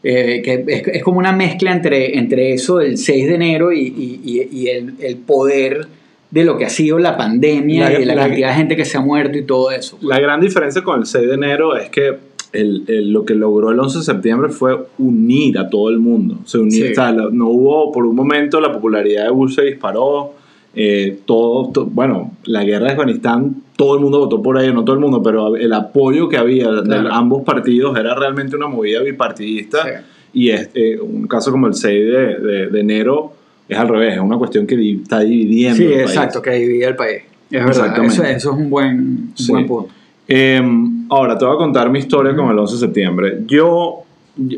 eh, 0.04 0.40
que 0.40 0.64
es, 0.68 0.86
es, 0.86 1.02
como 1.02 1.18
una 1.18 1.32
mezcla 1.32 1.72
entre, 1.72 2.16
entre 2.16 2.52
eso 2.52 2.78
del 2.78 2.96
6 2.96 3.26
de 3.26 3.34
enero 3.34 3.72
y, 3.72 3.80
y, 3.80 4.48
y 4.52 4.68
el, 4.68 4.94
el, 5.00 5.16
poder 5.16 5.88
de 6.32 6.44
lo 6.44 6.56
que 6.56 6.64
ha 6.64 6.70
sido 6.70 6.98
la 6.98 7.16
pandemia 7.16 7.90
la, 7.90 7.92
y 7.92 8.00
de 8.00 8.06
la, 8.06 8.14
la, 8.14 8.22
cantidad 8.26 8.48
de 8.48 8.54
gente 8.54 8.74
que 8.74 8.86
se 8.86 8.96
ha 8.96 9.00
muerto 9.00 9.36
y 9.36 9.42
todo 9.42 9.70
eso. 9.70 9.98
La 10.00 10.18
gran 10.18 10.40
diferencia 10.40 10.82
con 10.82 10.98
el 10.98 11.06
6 11.06 11.28
de 11.28 11.34
enero 11.34 11.76
es 11.76 11.90
que 11.90 12.16
el, 12.52 12.84
el, 12.88 13.12
lo 13.12 13.26
que 13.26 13.34
logró 13.34 13.70
el 13.70 13.78
11 13.78 13.98
de 13.98 14.04
septiembre 14.04 14.48
fue 14.48 14.86
unir 14.98 15.58
a 15.58 15.68
todo 15.68 15.90
el 15.90 15.98
mundo. 15.98 16.38
Se 16.46 16.58
unió, 16.58 16.86
sí. 16.86 16.92
o 16.92 16.94
sea, 16.94 17.12
no 17.12 17.48
hubo, 17.48 17.92
por 17.92 18.06
un 18.06 18.16
momento, 18.16 18.62
la 18.62 18.72
popularidad 18.72 19.24
de 19.24 19.30
Bush 19.30 19.54
se 19.54 19.62
disparó. 19.62 20.34
Eh, 20.74 21.18
todo, 21.26 21.70
to, 21.70 21.84
bueno, 21.84 22.32
la 22.44 22.64
guerra 22.64 22.86
de 22.86 22.92
Afganistán, 22.92 23.62
todo 23.76 23.96
el 23.96 24.00
mundo 24.00 24.20
votó 24.20 24.40
por 24.40 24.58
ello, 24.58 24.72
no 24.72 24.84
todo 24.84 24.94
el 24.94 25.02
mundo, 25.02 25.22
pero 25.22 25.54
el 25.54 25.70
apoyo 25.74 26.30
que 26.30 26.38
había 26.38 26.64
claro. 26.82 27.08
de 27.08 27.08
ambos 27.12 27.42
partidos 27.42 27.94
era 27.98 28.14
realmente 28.14 28.56
una 28.56 28.68
movida 28.68 29.02
bipartidista. 29.02 29.82
Sí. 29.82 29.90
Y 30.32 30.48
es, 30.48 30.70
eh, 30.72 30.98
un 30.98 31.26
caso 31.26 31.50
como 31.50 31.66
el 31.66 31.74
6 31.74 32.06
de, 32.06 32.38
de, 32.38 32.66
de, 32.68 32.80
enero 32.80 33.34
es 33.72 33.78
al 33.78 33.88
revés, 33.88 34.14
es 34.14 34.20
una 34.20 34.38
cuestión 34.38 34.66
que 34.66 34.76
di, 34.76 35.00
está 35.02 35.20
dividiendo. 35.20 35.76
Sí, 35.76 35.84
el 35.84 36.00
exacto, 36.00 36.42
país. 36.42 36.58
que 36.58 36.64
divide 36.64 36.86
el 36.86 36.96
país. 36.96 37.22
Es 37.50 37.64
verdad, 37.64 38.04
eso, 38.04 38.24
eso, 38.24 38.50
es 38.50 38.56
un 38.56 38.70
buen, 38.70 39.32
sí. 39.34 39.52
buen 39.52 39.66
punto. 39.66 39.92
Eh, 40.26 40.62
ahora 41.10 41.36
te 41.36 41.44
voy 41.44 41.54
a 41.54 41.58
contar 41.58 41.90
mi 41.90 41.98
historia 41.98 42.34
con 42.34 42.50
el 42.50 42.58
11 42.58 42.74
de 42.74 42.80
septiembre. 42.80 43.38
Yo, 43.46 44.04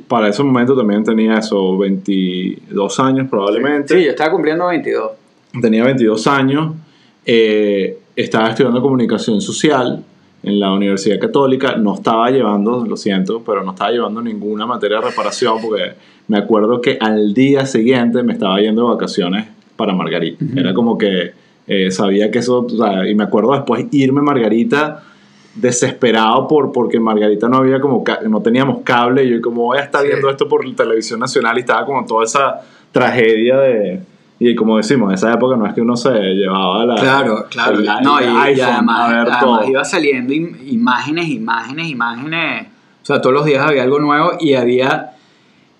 para 0.06 0.28
ese 0.28 0.42
momento 0.42 0.76
también 0.76 1.02
tenía 1.02 1.38
eso, 1.38 1.76
22 1.78 3.00
años 3.00 3.28
probablemente. 3.28 3.96
Sí, 3.96 4.04
yo 4.04 4.10
estaba 4.10 4.30
cumpliendo 4.30 4.68
22. 4.68 5.10
Tenía 5.60 5.84
22 5.84 6.26
años. 6.28 6.74
Eh, 7.26 7.98
estaba 8.14 8.50
estudiando 8.50 8.80
comunicación 8.80 9.40
social 9.40 10.04
en 10.44 10.60
la 10.60 10.72
Universidad 10.72 11.18
Católica. 11.18 11.76
No 11.76 11.94
estaba 11.94 12.30
llevando, 12.30 12.84
lo 12.86 12.96
siento, 12.96 13.42
pero 13.44 13.62
no 13.64 13.72
estaba 13.72 13.90
llevando 13.90 14.22
ninguna 14.22 14.66
materia 14.66 14.98
de 14.98 15.06
reparación 15.08 15.58
porque 15.60 15.92
me 16.28 16.38
acuerdo 16.38 16.80
que 16.80 16.98
al 17.00 17.34
día 17.34 17.66
siguiente 17.66 18.22
me 18.22 18.32
estaba 18.32 18.60
yendo 18.60 18.82
de 18.82 18.94
vacaciones 18.94 19.46
para 19.76 19.92
Margarita. 19.94 20.44
Uh 20.44 20.48
-huh. 20.48 20.60
Era 20.60 20.74
como 20.74 20.96
que 20.96 21.32
eh, 21.66 21.90
sabía 21.90 22.30
que 22.30 22.38
eso, 22.38 22.60
o 22.60 22.68
sea, 22.68 23.08
y 23.08 23.14
me 23.14 23.24
acuerdo 23.24 23.52
después 23.52 23.86
irme 23.90 24.20
a 24.20 24.24
Margarita 24.24 25.02
desesperado 25.54 26.48
por 26.48 26.72
porque 26.72 26.98
Margarita 26.98 27.48
no 27.48 27.58
había 27.58 27.80
como 27.80 28.02
no 28.28 28.42
teníamos 28.42 28.80
cable 28.82 29.24
y 29.24 29.30
yo 29.30 29.40
como 29.40 29.62
voy 29.62 29.78
a 29.78 29.82
estar 29.82 30.02
sí. 30.02 30.08
viendo 30.08 30.28
esto 30.28 30.48
por 30.48 30.64
televisión 30.74 31.20
nacional 31.20 31.56
y 31.56 31.60
estaba 31.60 31.86
como 31.86 32.04
toda 32.04 32.24
esa 32.24 32.60
tragedia 32.90 33.58
de 33.58 34.00
y 34.38 34.54
como 34.54 34.76
decimos, 34.76 35.10
en 35.10 35.14
esa 35.14 35.32
época 35.32 35.56
no 35.56 35.66
es 35.66 35.74
que 35.74 35.80
uno 35.80 35.96
se 35.96 36.10
llevaba 36.10 36.84
la. 36.84 36.96
Claro, 36.96 37.46
claro. 37.48 37.78
No, 38.02 38.20
y, 38.20 38.24
iPhone, 38.24 38.56
y, 38.56 38.60
además, 38.60 39.28
además 39.30 39.68
iba 39.68 39.84
saliendo 39.84 40.32
imágenes, 40.32 41.28
imágenes, 41.28 41.88
imágenes. 41.88 42.66
O 43.02 43.06
sea, 43.06 43.20
todos 43.20 43.34
los 43.34 43.44
días 43.44 43.64
había 43.64 43.84
algo 43.84 44.00
nuevo 44.00 44.32
y 44.40 44.54
había. 44.54 45.12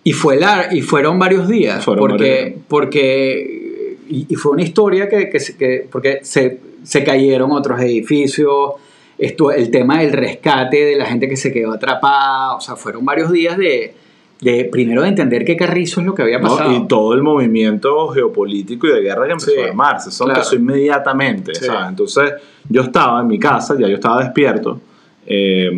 Y, 0.05 0.13
fue 0.13 0.39
la, 0.39 0.69
y 0.73 0.83
fueron 0.83 1.19
varios 1.19 1.49
días. 1.49 1.85
Fueron 1.85 2.07
porque. 2.07 2.41
Varios. 2.43 2.61
porque 2.69 3.99
y, 4.09 4.27
y, 4.29 4.35
fue 4.37 4.53
una 4.53 4.63
historia 4.63 5.09
que. 5.09 5.31
que, 5.31 5.39
que 5.59 5.89
porque 5.91 6.21
se, 6.23 6.61
se 6.85 7.03
cayeron 7.03 7.51
otros 7.51 7.81
edificios. 7.81 8.75
Esto, 9.19 9.51
el 9.51 9.71
tema 9.71 10.01
del 10.01 10.13
rescate 10.13 10.85
de 10.85 10.97
la 10.97 11.07
gente 11.07 11.29
que 11.29 11.37
se 11.37 11.53
quedó 11.53 11.73
atrapada. 11.73 12.55
O 12.55 12.61
sea, 12.61 12.77
fueron 12.77 13.05
varios 13.05 13.33
días 13.33 13.57
de 13.59 13.95
de 14.41 14.65
primero 14.71 15.03
de 15.03 15.09
entender 15.09 15.45
qué 15.45 15.57
Carrizo 15.57 16.01
es 16.01 16.07
lo 16.07 16.15
que 16.15 16.23
había 16.23 16.41
pasado. 16.41 16.71
No, 16.71 16.77
y 16.77 16.87
todo 16.87 17.15
el 17.15 17.23
movimiento 17.23 18.09
geopolítico 18.09 18.87
y 18.87 18.93
de 18.93 19.01
guerra 19.01 19.27
que 19.27 19.33
empezó 19.33 19.51
sí, 19.51 19.61
a 19.61 19.65
armarse. 19.69 20.09
Eso 20.11 20.25
claro. 20.25 20.41
empezó 20.41 20.57
inmediatamente. 20.57 21.55
Sí. 21.55 21.65
¿sabes? 21.65 21.89
Entonces, 21.89 22.33
yo 22.69 22.83
estaba 22.83 23.21
en 23.21 23.27
mi 23.27 23.39
casa, 23.39 23.75
ya 23.79 23.89
yo 23.89 23.95
estaba 23.95 24.23
despierto, 24.23 24.81
eh, 25.27 25.71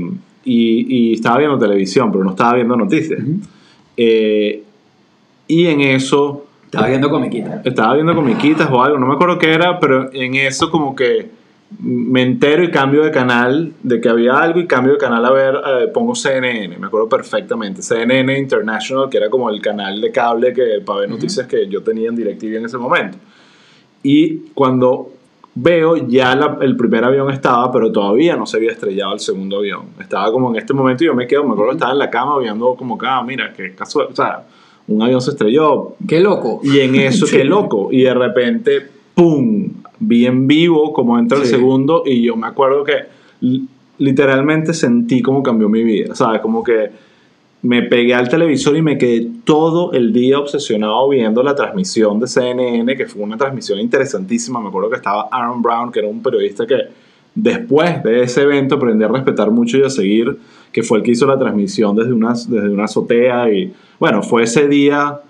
y, 0.45 1.11
y, 1.11 1.13
estaba 1.15 1.39
viendo 1.39 1.59
televisión, 1.59 2.11
pero 2.13 2.25
no 2.25 2.31
estaba 2.31 2.55
viendo 2.55 2.77
noticias. 2.77 3.21
Uh 3.21 3.25
-huh. 3.25 3.41
eh, 3.97 4.63
y 5.49 5.67
en 5.67 5.81
eso. 5.81 6.47
Estaba 6.65 6.89
viendo 6.89 7.09
comiquitas. 7.09 7.65
Estaba 7.65 7.95
viendo 7.95 8.15
comiquitas 8.15 8.69
o 8.71 8.83
algo, 8.83 8.99
no 8.99 9.07
me 9.07 9.15
acuerdo 9.15 9.39
qué 9.39 9.53
era, 9.53 9.79
pero 9.79 10.13
en 10.13 10.35
eso, 10.35 10.71
como 10.71 10.95
que 10.95 11.31
me 11.81 12.23
entero 12.23 12.63
y 12.63 12.71
cambio 12.71 13.03
de 13.03 13.11
canal, 13.11 13.73
de 13.83 14.01
que 14.01 14.09
había 14.09 14.39
algo 14.39 14.61
y 14.61 14.67
cambio 14.67 14.93
de 14.93 14.99
canal 14.99 15.25
a 15.25 15.33
ver, 15.33 15.55
eh, 15.55 15.89
pongo 15.89 16.15
CNN, 16.15 16.79
me 16.79 16.87
acuerdo 16.87 17.09
perfectamente, 17.09 17.83
CNN 17.83 18.39
International, 18.39 19.09
que 19.11 19.17
era 19.17 19.29
como 19.29 19.51
el 19.51 19.61
canal 19.61 20.01
de 20.01 20.13
cable 20.13 20.53
que, 20.53 20.81
para 20.85 21.01
ver 21.01 21.11
noticias 21.11 21.45
uh 21.45 21.49
-huh. 21.49 21.51
que 21.51 21.69
yo 21.69 21.83
tenía 21.83 22.09
en 22.09 22.17
DirecTV 22.17 22.57
en 22.57 22.65
ese 22.67 22.79
momento. 22.79 23.19
Y 24.03 24.51
cuando 24.55 25.11
veo, 25.57 25.97
ya 25.97 26.37
la, 26.37 26.59
el 26.61 26.77
primer 26.77 27.03
avión 27.03 27.31
estaba, 27.31 27.73
pero 27.73 27.91
todavía 27.91 28.37
no 28.37 28.47
se 28.47 28.59
había 28.59 28.71
estrellado 28.71 29.15
el 29.15 29.21
segundo 29.21 29.59
avión. 29.59 29.87
Estaba 29.99 30.31
como 30.31 30.51
en 30.51 30.57
este 30.57 30.73
momento 30.73 31.03
y 31.03 31.09
yo 31.09 31.15
me 31.15 31.27
quedo, 31.27 31.45
me 31.45 31.53
acuerdo 31.53 31.71
que 31.71 31.77
estaba 31.77 31.93
en 31.93 31.99
la 31.99 32.11
cama 32.11 32.39
viendo 32.39 32.75
como 32.77 32.97
ah, 33.03 33.25
mira, 33.27 33.53
qué 33.53 33.75
casual, 33.75 34.09
o 34.13 34.15
sea, 34.15 34.45
un 34.89 35.03
avión 35.03 35.21
se 35.21 35.31
estrelló. 35.31 35.97
Qué 36.07 36.21
loco. 36.21 36.61
Y 36.63 36.81
en 36.81 36.95
eso, 36.95 37.27
sí. 37.27 37.39
qué 37.39 37.45
loco. 37.45 37.89
Y 37.91 38.03
de 38.03 38.15
repente, 38.15 38.87
¡pum! 39.15 39.69
Vi 39.99 40.27
en 40.27 40.47
vivo 40.47 40.93
cómo 40.93 41.19
entra 41.19 41.39
sí. 41.39 41.45
el 41.45 41.49
segundo 41.49 42.03
y 42.05 42.23
yo 42.23 42.37
me 42.37 42.47
acuerdo 42.47 42.85
que 42.85 42.95
literalmente 43.99 44.75
sentí 44.75 45.23
cómo 45.23 45.43
cambió 45.43 45.69
mi 45.69 45.83
vida, 45.83 46.15
¿sabes? 46.15 46.41
Como 46.41 46.63
que 46.63 46.91
me 47.63 47.83
pegué 47.83 48.15
al 48.15 48.29
televisor 48.29 48.77
y 48.77 48.83
me 48.83 48.99
quedé 48.99 49.29
todo 49.45 49.93
el 49.93 50.13
día 50.13 50.39
obsesionado 50.39 51.09
viendo 51.09 51.43
la 51.43 51.55
transmisión 51.55 52.21
de 52.21 52.27
CNN, 52.27 52.97
que 52.97 53.07
fue 53.07 53.23
una 53.23 53.37
transmisión 53.37 53.81
interesantísima. 53.81 54.61
Me 54.61 54.69
acuerdo 54.69 54.91
que 54.91 54.97
estaba 54.97 55.29
Aaron 55.33 55.63
Brown, 55.63 55.91
que 55.91 56.01
era 56.01 56.09
un 56.09 56.23
periodista 56.23 56.67
que 56.67 56.77
después 57.35 58.03
de 58.03 58.23
ese 58.23 58.43
evento 58.43 58.77
aprendí 58.77 59.05
a 59.05 59.09
respetar 59.09 59.51
mucho 59.51 59.79
y 59.79 59.83
a 59.83 59.91
seguir, 59.91 60.39
que 60.71 60.83
fue 60.83 60.99
el 60.99 61.05
que 61.05 61.13
hizo 61.13 61.27
la 61.27 61.39
transmisión 61.39 61.97
desde 61.97 62.13
una, 62.13 62.35
desde 62.35 62.69
una 62.69 62.85
azotea. 62.85 63.51
Y 63.51 63.73
bueno, 63.99 64.23
fue 64.23 64.45
ese 64.45 64.69
día 64.69 65.21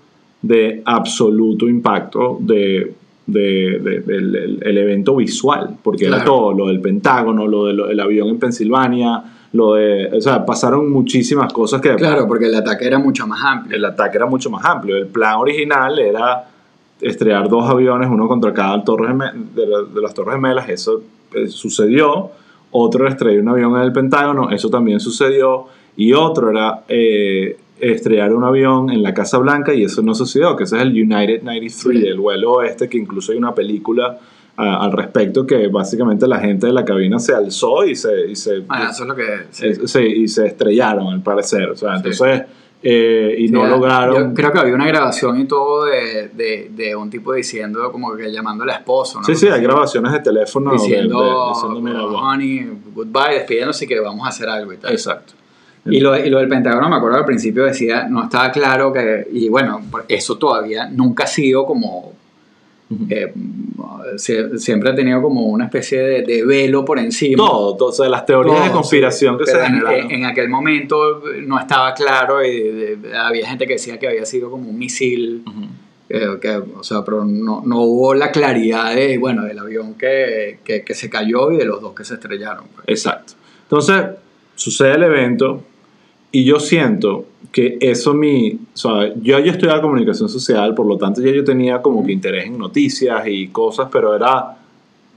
de 0.41 0.81
absoluto 0.85 1.67
impacto, 1.67 2.37
de 2.39 2.93
de, 3.27 3.79
de, 3.79 3.99
del 3.99 4.59
el 4.61 4.77
evento 4.77 5.15
visual, 5.15 5.77
porque 5.83 6.05
claro. 6.05 6.15
era 6.15 6.25
todo, 6.25 6.53
lo 6.53 6.67
del 6.67 6.79
Pentágono, 6.79 7.45
lo 7.45 7.65
del 7.65 7.95
de, 7.95 8.01
avión 8.01 8.29
en 8.29 8.39
Pensilvania, 8.39 9.23
lo 9.53 9.75
de, 9.75 10.09
o 10.13 10.21
sea, 10.21 10.45
pasaron 10.45 10.91
muchísimas 10.91 11.51
cosas 11.53 11.81
que... 11.81 11.95
Claro, 11.95 12.27
porque 12.27 12.45
el 12.45 12.55
ataque 12.55 12.85
era 12.85 12.99
mucho 12.99 13.27
más 13.27 13.43
amplio. 13.43 13.77
El 13.77 13.85
ataque 13.85 14.17
era 14.17 14.25
mucho 14.25 14.49
más 14.49 14.63
amplio. 14.65 14.97
El 14.97 15.07
plan 15.07 15.35
original 15.35 15.99
era 15.99 16.45
estrellar 17.01 17.47
dos 17.47 17.69
aviones, 17.69 18.09
uno 18.09 18.27
contra 18.27 18.53
cada 18.53 18.83
torre 18.83 19.13
de, 19.53 19.65
de 19.93 20.01
las 20.01 20.13
Torres 20.13 20.35
Gemelas, 20.35 20.69
eso 20.69 21.01
eh, 21.33 21.47
sucedió. 21.47 22.31
Otro 22.71 23.07
estrelló 23.07 23.41
un 23.41 23.49
avión 23.49 23.75
en 23.75 23.81
el 23.83 23.91
Pentágono, 23.91 24.51
eso 24.51 24.69
también 24.69 24.99
sucedió. 24.99 25.65
Y 25.95 26.13
otro 26.13 26.49
era... 26.49 26.83
Eh, 26.87 27.57
estrellar 27.79 28.33
un 28.33 28.43
avión 28.43 28.89
en 28.89 29.03
la 29.03 29.13
Casa 29.13 29.37
Blanca 29.37 29.73
y 29.73 29.83
eso 29.83 30.01
no 30.01 30.15
sucedió, 30.15 30.55
que 30.55 30.63
ese 30.63 30.77
es 30.77 30.81
el 30.81 30.89
United 30.89 31.43
93, 31.43 31.73
sí. 31.73 32.07
el 32.07 32.19
vuelo 32.19 32.53
oeste, 32.53 32.89
que 32.89 32.97
incluso 32.97 33.31
hay 33.31 33.37
una 33.37 33.53
película 33.53 34.17
al 34.57 34.91
respecto 34.91 35.45
que 35.45 35.67
básicamente 35.67 36.27
la 36.27 36.39
gente 36.39 36.65
de 36.65 36.73
la 36.73 36.83
cabina 36.83 37.19
se 37.19 37.33
alzó 37.35 37.85
y 37.85 37.95
se... 37.95 38.31
Y 38.31 38.35
se 38.35 38.63
ah, 38.69 38.89
eso 38.91 39.03
es 39.03 39.09
lo 39.09 39.15
que... 39.15 39.23
Sí. 39.51 39.87
sí. 39.87 39.99
y 39.99 40.27
se 40.27 40.47
estrellaron 40.47 41.13
al 41.13 41.21
parecer, 41.21 41.69
o 41.69 41.75
sea, 41.75 41.95
entonces... 41.95 42.43
Eh, 42.83 43.35
y 43.39 43.47
no 43.47 43.65
lograron. 43.65 44.29
Yo 44.29 44.33
creo 44.35 44.51
que 44.51 44.59
había 44.59 44.75
una 44.75 44.85
grabación 44.85 45.41
y 45.41 45.45
todo 45.45 45.85
de, 45.85 46.29
de, 46.29 46.69
de, 46.71 46.95
un 46.95 47.09
tipo 47.09 47.33
diciendo, 47.33 47.91
como 47.91 48.15
que 48.15 48.31
llamando 48.31 48.63
al 48.63 48.69
esposo. 48.69 49.17
¿no? 49.17 49.25
Sí, 49.25 49.33
sí, 49.33 49.47
hay 49.47 49.61
grabaciones 49.61 50.13
de 50.13 50.19
teléfono 50.19 50.73
diciendo, 50.73 51.19
de, 51.23 51.53
diciendo 51.53 51.81
mira, 51.81 52.05
honey, 52.05 52.69
goodbye, 52.93 53.33
despidiéndose 53.33 53.87
que 53.87 53.99
vamos 53.99 54.27
a 54.27 54.29
hacer 54.29 54.47
algo 54.47 54.73
y 54.73 54.77
tal. 54.77 54.91
Exacto. 54.91 55.33
Y 55.89 55.99
lo, 55.99 56.17
y 56.17 56.29
lo, 56.29 56.39
del 56.39 56.47
Pentágono, 56.47 56.89
me 56.89 56.95
acuerdo 56.95 57.17
al 57.17 57.25
principio 57.25 57.63
decía, 57.63 58.07
no 58.09 58.23
estaba 58.23 58.51
claro 58.51 58.91
que, 58.91 59.27
y 59.31 59.49
bueno, 59.49 59.81
eso 60.07 60.37
todavía 60.37 60.87
nunca 60.89 61.25
ha 61.25 61.27
sido 61.27 61.65
como, 61.65 62.13
uh 62.89 62.95
-huh. 62.95 63.07
eh, 63.09 63.33
siempre 64.57 64.89
ha 64.89 64.95
tenido 64.95 65.21
como 65.21 65.45
una 65.45 65.65
especie 65.65 65.99
de, 65.99 66.21
de 66.23 66.45
velo 66.45 66.83
por 66.85 66.99
encima. 66.99 67.37
Todo, 67.37 67.87
o 67.87 67.91
sea, 67.91 68.09
las 68.09 68.25
teorías 68.25 68.55
Todo, 68.55 68.65
de 68.65 68.71
conspiración 68.71 69.37
sí, 69.37 69.45
que 69.45 69.51
se 69.51 69.65
generaron. 69.65 69.99
En, 69.99 70.11
en, 70.11 70.25
aquel 70.25 70.49
momento 70.49 71.23
no 71.45 71.59
estaba 71.59 71.93
claro 71.93 72.43
y 72.43 72.61
de, 72.61 73.17
había 73.17 73.47
gente 73.47 73.65
que 73.67 73.73
decía 73.73 73.97
que 73.99 74.07
había 74.07 74.25
sido 74.25 74.49
como 74.49 74.69
un 74.69 74.77
misil. 74.77 75.43
Uh 75.45 75.49
-huh. 75.49 75.67
Eh, 76.09 76.37
que, 76.39 76.51
o 76.51 76.83
sea, 76.83 77.03
pero 77.03 77.25
no, 77.25 77.63
no, 77.65 77.81
hubo 77.81 78.13
la 78.13 78.31
claridad 78.31 78.95
de, 78.95 79.17
bueno, 79.17 79.43
del 79.43 79.59
avión 79.59 79.95
que, 79.95 80.59
que, 80.63 80.81
que 80.81 80.93
se 80.93 81.09
cayó 81.09 81.51
y 81.51 81.57
de 81.57 81.65
los 81.65 81.81
dos 81.81 81.93
que 81.93 82.05
se 82.05 82.13
estrellaron. 82.13 82.63
Pues. 82.73 82.87
Exacto. 82.87 83.33
Entonces, 83.63 84.05
sucede 84.55 84.93
el 84.93 85.03
evento, 85.03 85.63
y 86.37 86.43
yo 86.43 86.59
siento 86.59 87.25
que 87.51 87.79
eso 87.81 88.13
mi, 88.13 88.51
o 88.51 88.77
sea, 88.77 89.11
yo 89.15 89.39
ya 89.39 89.53
estudiaba 89.53 89.81
comunicación 89.81 90.29
social, 90.29 90.75
por 90.75 90.85
lo 90.85 90.95
tanto 90.95 91.19
ya 91.19 91.31
yo 91.31 91.43
tenía 91.43 91.81
como 91.81 92.05
que 92.05 92.11
interés 92.11 92.45
en 92.45 92.59
noticias 92.59 93.23
y 93.25 93.47
cosas, 93.47 93.89
pero 93.91 94.15
era 94.15 94.55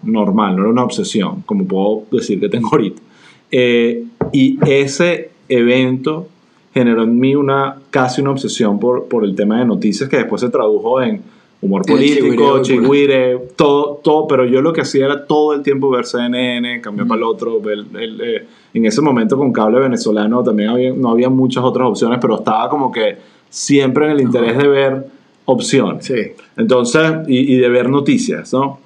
normal, 0.02 0.56
no 0.56 0.62
era 0.62 0.70
una 0.70 0.82
obsesión, 0.82 1.42
como 1.42 1.66
puedo 1.66 2.04
decir 2.10 2.40
que 2.40 2.48
tengo 2.48 2.70
ahorita. 2.72 3.02
Eh, 3.50 4.02
y 4.32 4.58
ese 4.66 5.32
evento 5.46 6.26
generó 6.72 7.02
en 7.02 7.20
mí 7.20 7.34
una, 7.34 7.76
casi 7.90 8.22
una 8.22 8.30
obsesión 8.30 8.80
por, 8.80 9.04
por 9.04 9.22
el 9.26 9.34
tema 9.34 9.58
de 9.58 9.66
noticias 9.66 10.08
que 10.08 10.16
después 10.16 10.40
se 10.40 10.48
tradujo 10.48 11.02
en 11.02 11.20
humor 11.62 11.82
político, 11.84 12.62
chigüire, 12.62 13.38
todo, 13.56 14.00
todo, 14.02 14.26
pero 14.26 14.46
yo 14.46 14.62
lo 14.62 14.72
que 14.72 14.80
hacía 14.80 15.06
era 15.06 15.26
todo 15.26 15.52
el 15.52 15.62
tiempo 15.62 15.90
ver 15.90 16.06
CNN, 16.06 16.80
cambiar 16.80 17.06
para 17.06 17.18
el 17.18 17.24
otro, 17.24 17.60
ver 17.60 17.84
el, 17.98 18.20
eh, 18.20 18.46
en 18.72 18.86
ese 18.86 19.02
momento 19.02 19.36
con 19.36 19.52
cable 19.52 19.78
venezolano 19.78 20.42
también 20.42 20.70
había, 20.70 20.92
no 20.92 21.10
había 21.10 21.28
muchas 21.28 21.62
otras 21.62 21.88
opciones, 21.88 22.18
pero 22.20 22.38
estaba 22.38 22.68
como 22.70 22.90
que 22.90 23.18
siempre 23.50 24.06
en 24.06 24.12
el 24.12 24.20
interés 24.22 24.56
de 24.56 24.68
ver 24.68 25.06
opciones. 25.44 26.06
Sí. 26.06 26.32
Entonces, 26.56 27.28
y, 27.28 27.54
y 27.54 27.56
de 27.58 27.68
ver 27.68 27.90
noticias, 27.90 28.52
¿no? 28.54 28.78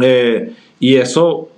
Eh, 0.00 0.52
y 0.80 0.94
eso 0.96 1.48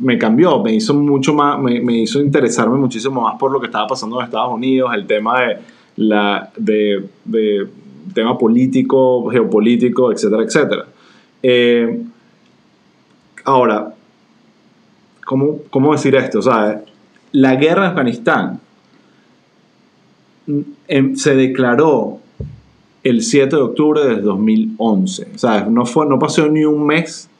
me 0.00 0.18
cambió, 0.18 0.62
me 0.62 0.74
hizo 0.74 0.94
mucho 0.94 1.34
más, 1.34 1.58
me, 1.58 1.80
me 1.80 1.98
hizo 1.98 2.20
interesarme 2.20 2.76
muchísimo 2.78 3.20
más 3.20 3.38
por 3.38 3.52
lo 3.52 3.60
que 3.60 3.66
estaba 3.66 3.86
pasando 3.86 4.18
en 4.18 4.26
Estados 4.26 4.52
Unidos, 4.52 4.90
el 4.94 5.06
tema 5.06 5.40
de 5.40 5.58
la, 5.96 6.50
de, 6.56 7.04
de 7.24 7.66
tema 8.12 8.38
político, 8.38 9.28
geopolítico, 9.30 10.12
etcétera, 10.12 10.42
etcétera. 10.42 10.86
Eh, 11.42 12.02
ahora, 13.44 13.94
¿cómo, 15.24 15.58
¿cómo 15.70 15.92
decir 15.92 16.14
esto? 16.16 16.42
Sea, 16.42 16.82
la 17.32 17.56
guerra 17.56 17.84
en 17.84 17.90
Afganistán 17.90 18.60
mm, 20.46 20.60
em, 20.88 21.16
se 21.16 21.34
declaró 21.34 22.18
el 23.04 23.22
7 23.22 23.56
de 23.56 23.62
octubre 23.62 24.04
de 24.04 24.20
2011. 24.20 25.28
O 25.34 25.38
sea, 25.38 25.66
no, 25.70 25.86
fue, 25.86 26.06
no 26.06 26.18
pasó 26.18 26.48
ni 26.48 26.64
un 26.64 26.86
mes 26.86 27.30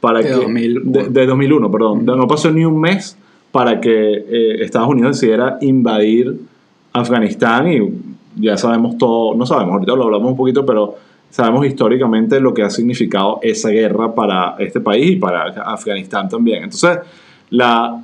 para 0.00 0.20
De 0.20 0.26
que... 0.26 0.34
2001. 0.34 0.90
De, 0.90 1.08
de 1.08 1.26
2001, 1.26 1.70
perdón. 1.70 2.04
No 2.04 2.28
pasó 2.28 2.50
ni 2.50 2.64
un 2.64 2.80
mes 2.80 3.16
para 3.50 3.80
que 3.80 3.90
eh, 3.90 4.62
Estados 4.62 4.88
Unidos 4.88 5.16
decidiera 5.20 5.58
invadir 5.60 6.38
Afganistán 6.92 7.72
y 7.72 7.80
ya 8.36 8.56
sabemos 8.56 8.98
todo, 8.98 9.34
no 9.34 9.46
sabemos, 9.46 9.74
ahorita 9.74 9.94
lo 9.94 10.04
hablamos 10.04 10.30
un 10.30 10.36
poquito, 10.36 10.64
pero 10.64 10.96
sabemos 11.30 11.66
históricamente 11.66 12.40
lo 12.40 12.54
que 12.54 12.62
ha 12.62 12.70
significado 12.70 13.38
esa 13.42 13.70
guerra 13.70 14.14
para 14.14 14.56
este 14.58 14.80
país 14.80 15.12
y 15.12 15.16
para 15.16 15.48
Afganistán 15.62 16.28
también. 16.28 16.64
Entonces, 16.64 16.98
la, 17.50 18.02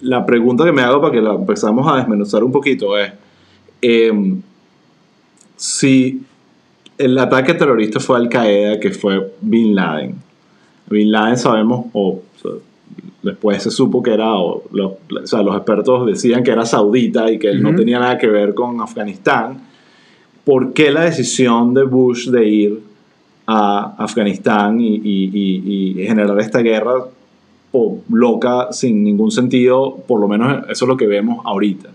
la 0.00 0.26
pregunta 0.26 0.64
que 0.64 0.72
me 0.72 0.82
hago 0.82 1.00
para 1.00 1.12
que 1.12 1.20
la 1.20 1.34
empezamos 1.34 1.86
a 1.90 1.96
desmenuzar 1.96 2.44
un 2.44 2.52
poquito 2.52 2.96
es, 2.96 3.12
em, 3.82 4.40
si 5.56 6.22
el 6.98 7.18
ataque 7.18 7.54
terrorista 7.54 8.00
fue 8.00 8.18
Al 8.18 8.28
Qaeda, 8.28 8.78
que 8.78 8.90
fue 8.90 9.32
Bin 9.40 9.74
Laden, 9.74 10.14
Bin 10.88 11.10
Laden 11.10 11.36
sabemos, 11.36 11.86
o, 11.92 12.22
después 13.22 13.62
se 13.62 13.70
supo 13.70 14.02
que 14.02 14.12
era, 14.14 14.34
o, 14.34 14.62
los, 14.72 14.92
o 15.22 15.26
sea, 15.26 15.42
los 15.42 15.54
expertos 15.56 16.06
decían 16.06 16.42
que 16.42 16.50
era 16.52 16.64
saudita 16.64 17.30
y 17.30 17.38
que 17.38 17.48
él 17.50 17.62
no 17.62 17.68
Ujú. 17.70 17.78
tenía 17.78 17.98
nada 17.98 18.16
que 18.18 18.26
ver 18.28 18.54
con 18.54 18.80
Afganistán. 18.80 19.60
¿Por 20.44 20.72
qué 20.72 20.90
la 20.90 21.02
decisión 21.04 21.74
de 21.74 21.84
Bush 21.84 22.28
de 22.30 22.48
ir 22.48 22.80
a 23.46 23.94
Afganistán 23.98 24.80
y, 24.80 24.94
y- 24.96 25.30
y- 25.32 26.00
y 26.02 26.06
generar 26.06 26.38
esta 26.40 26.60
guerra 26.60 26.94
loca 28.10 28.68
sin 28.72 29.04
ningún 29.04 29.30
sentido? 29.30 29.96
Por 30.06 30.20
lo 30.20 30.28
menos 30.28 30.64
eso 30.68 30.84
es 30.84 30.88
lo 30.88 30.96
que 30.96 31.06
vemos 31.06 31.44
ahorita. 31.44 31.88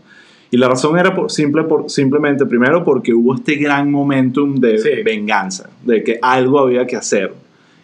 Y 0.51 0.57
la 0.57 0.69
razón 0.69 0.97
era 0.97 1.13
por, 1.15 1.31
simple, 1.31 1.63
por, 1.63 1.89
simplemente, 1.89 2.45
primero, 2.45 2.83
porque 2.85 3.13
hubo 3.13 3.35
este 3.35 3.55
gran 3.55 3.91
momentum 3.91 4.55
de 4.55 4.77
Sí. 4.77 4.89
venganza, 5.03 5.69
de 5.83 6.03
que 6.03 6.19
algo 6.21 6.59
había 6.59 6.85
que 6.85 6.95
hacer 6.95 7.33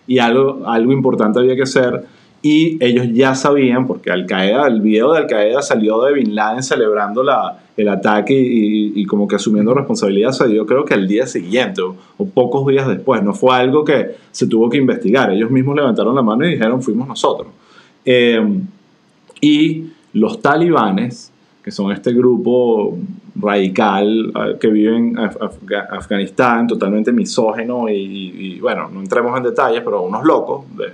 y 0.08 0.20
algo, 0.20 0.62
algo 0.65 0.91
importante 0.94 1.39
había 1.39 1.56
que 1.56 1.63
hacer. 1.63 2.06
Y 2.44 2.84
ellos 2.84 3.08
ya 3.14 3.36
sabían, 3.36 3.86
porque 3.86 4.10
Al 4.10 4.26
Qaeda, 4.26 4.68
el 4.68 4.82
video 4.82 5.12
de 5.14 5.20
Al 5.20 5.28
Qaeda 5.28 5.62
salió 5.62 6.02
de 6.02 6.14
Bin 6.14 6.34
Laden 6.34 6.64
celebrando 6.64 7.22
la, 7.24 7.60
el 7.78 7.88
ataque 7.88 8.34
y, 8.34 8.94
y 9.00 9.06
como 9.06 9.28
que 9.28 9.36
asumiendo 9.36 9.76
responsabilidad, 9.76 10.32
dio 10.48 10.66
creo 10.66 10.84
que 10.84 10.96
al 10.96 11.08
día 11.08 11.28
siguiente 11.28 11.84
o, 11.84 11.96
o 12.18 12.26
pocos 12.28 12.66
días 12.66 12.88
después. 12.88 13.22
No 13.22 13.34
fue 13.34 13.56
algo 13.56 13.86
que 13.86 14.16
se 14.32 14.48
tuvo 14.48 14.70
que 14.72 14.78
investigar. 14.78 15.32
Ellos 15.32 15.52
mismos 15.52 15.76
levantaron 15.76 16.16
la 16.16 16.24
mano 16.24 16.44
y 16.48 16.54
dijeron, 16.54 16.82
fuimos 16.82 17.08
nosotros. 17.08 17.50
Eh, 18.06 18.44
y 19.40 19.86
los 20.14 20.42
talibanes, 20.42 21.32
que 21.64 21.70
son 21.72 21.92
este 21.92 22.12
grupo 22.14 22.98
radical 23.36 24.32
eh, 24.36 24.58
que 24.60 24.68
vive 24.68 24.98
en 24.98 25.16
Af- 25.16 25.38
Afga- 25.38 25.88
Afganistán, 25.92 26.68
totalmente 26.68 27.12
misógeno 27.12 27.88
y- 27.88 27.94
y, 28.56 28.60
bueno, 28.60 28.90
no 28.92 29.00
entremos 29.00 29.38
en 29.38 29.44
detalles, 29.44 29.82
pero 29.84 30.01
unos 30.01 30.24
locos 30.24 30.66
de, 30.75 30.86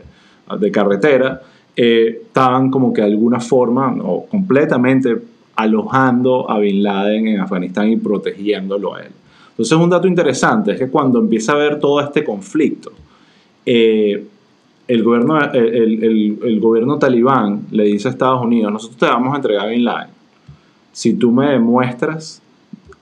de 0.60 0.72
carretera, 0.72 1.42
eh, 1.76 2.22
estaban 2.24 2.72
como 2.72 2.94
que 2.94 3.02
de 3.02 3.08
alguna 3.08 3.40
forma 3.40 3.96
o 4.04 4.26
completamente 4.26 5.16
alojando 5.56 6.50
a 6.50 6.60
Bin 6.60 6.84
Laden 6.84 7.28
en 7.28 7.40
Afganistán 7.40 7.90
y 7.90 7.98
protegiéndolo 7.98 8.96
a 8.96 9.02
él. 9.02 9.12
Entonces 9.52 9.78
un 9.78 9.90
dato 9.90 10.08
interesante 10.08 10.74
es 10.74 10.80
que 10.80 10.90
cuando 10.90 11.20
empieza 11.20 11.54
a 11.54 11.56
haber 11.56 11.80
todo 11.80 12.00
este 12.00 12.24
conflicto, 12.24 12.92
eh, 13.66 14.24
el 14.88 15.04
gobierno, 15.04 15.40
el, 15.52 16.60
gobierno 16.62 16.98
talibán 16.98 17.68
le 17.72 17.84
dice 17.84 18.08
a 18.08 18.12
Estados 18.12 18.42
Unidos, 18.42 18.72
nosotros 18.72 18.98
te 18.98 19.06
vamos 19.06 19.34
a 19.34 19.38
entregar 19.38 19.66
a 19.66 19.70
Bin 19.70 19.84
Laden 19.84 20.18
si 20.98 21.14
tú 21.14 21.32
me 21.32 21.52
demuestras 21.52 22.42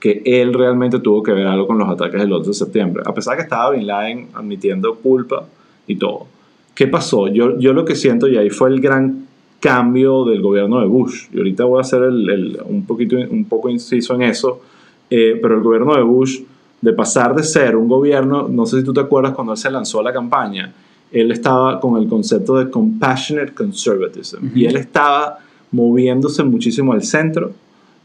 que 0.01 0.21
él 0.25 0.53
realmente 0.53 0.99
tuvo 0.99 1.23
que 1.23 1.31
ver 1.31 1.47
algo 1.47 1.65
con 1.65 1.77
los 1.77 1.87
ataques 1.87 2.19
del 2.19 2.33
11 2.33 2.49
de 2.49 2.53
septiembre, 2.53 3.03
a 3.05 3.13
pesar 3.13 3.33
de 3.33 3.37
que 3.37 3.43
estaba 3.43 3.71
Bin 3.71 3.87
Laden 3.87 4.27
admitiendo 4.33 4.95
culpa 4.95 5.45
y 5.87 5.95
todo. 5.95 6.27
¿Qué 6.75 6.87
pasó? 6.87 7.27
Yo, 7.27 7.57
yo 7.57 7.73
lo 7.73 7.85
que 7.85 7.95
siento, 7.95 8.27
y 8.27 8.37
ahí 8.37 8.49
fue 8.49 8.69
el 8.69 8.79
gran 8.81 9.25
cambio 9.59 10.25
del 10.25 10.41
gobierno 10.41 10.79
de 10.81 10.85
Bush, 10.87 11.27
y 11.33 11.37
ahorita 11.37 11.63
voy 11.65 11.79
a 11.79 11.81
hacer 11.81 12.03
el- 12.03 12.29
el- 12.29 12.57
un, 12.65 12.85
poquito, 12.85 13.15
un 13.17 13.45
poco 13.45 13.69
inciso 13.69 14.13
en 14.13 14.23
eso, 14.23 14.61
eh, 15.09 15.39
pero 15.41 15.55
el 15.55 15.61
gobierno 15.63 15.95
de 15.95 16.03
Bush, 16.03 16.41
de 16.81 16.93
pasar 16.93 17.33
de 17.33 17.43
ser 17.43 17.75
un 17.75 17.87
gobierno, 17.87 18.47
no 18.49 18.65
sé 18.65 18.79
si 18.79 18.83
tú 18.85 18.93
te 18.93 18.99
acuerdas 18.99 19.33
cuando 19.33 19.53
él 19.53 19.57
se 19.57 19.71
lanzó 19.71 20.01
a 20.01 20.03
la 20.03 20.13
campaña, 20.13 20.71
él 21.11 21.31
estaba 21.31 21.79
con 21.79 21.99
el 22.01 22.07
concepto 22.09 22.57
de 22.57 22.69
compassionate 22.69 23.53
conservatism, 23.53 24.49
y 24.53 24.65
él 24.65 24.75
estaba 24.75 25.39
moviéndose 25.71 26.43
muchísimo 26.43 26.93
al 26.93 27.03
centro, 27.03 27.51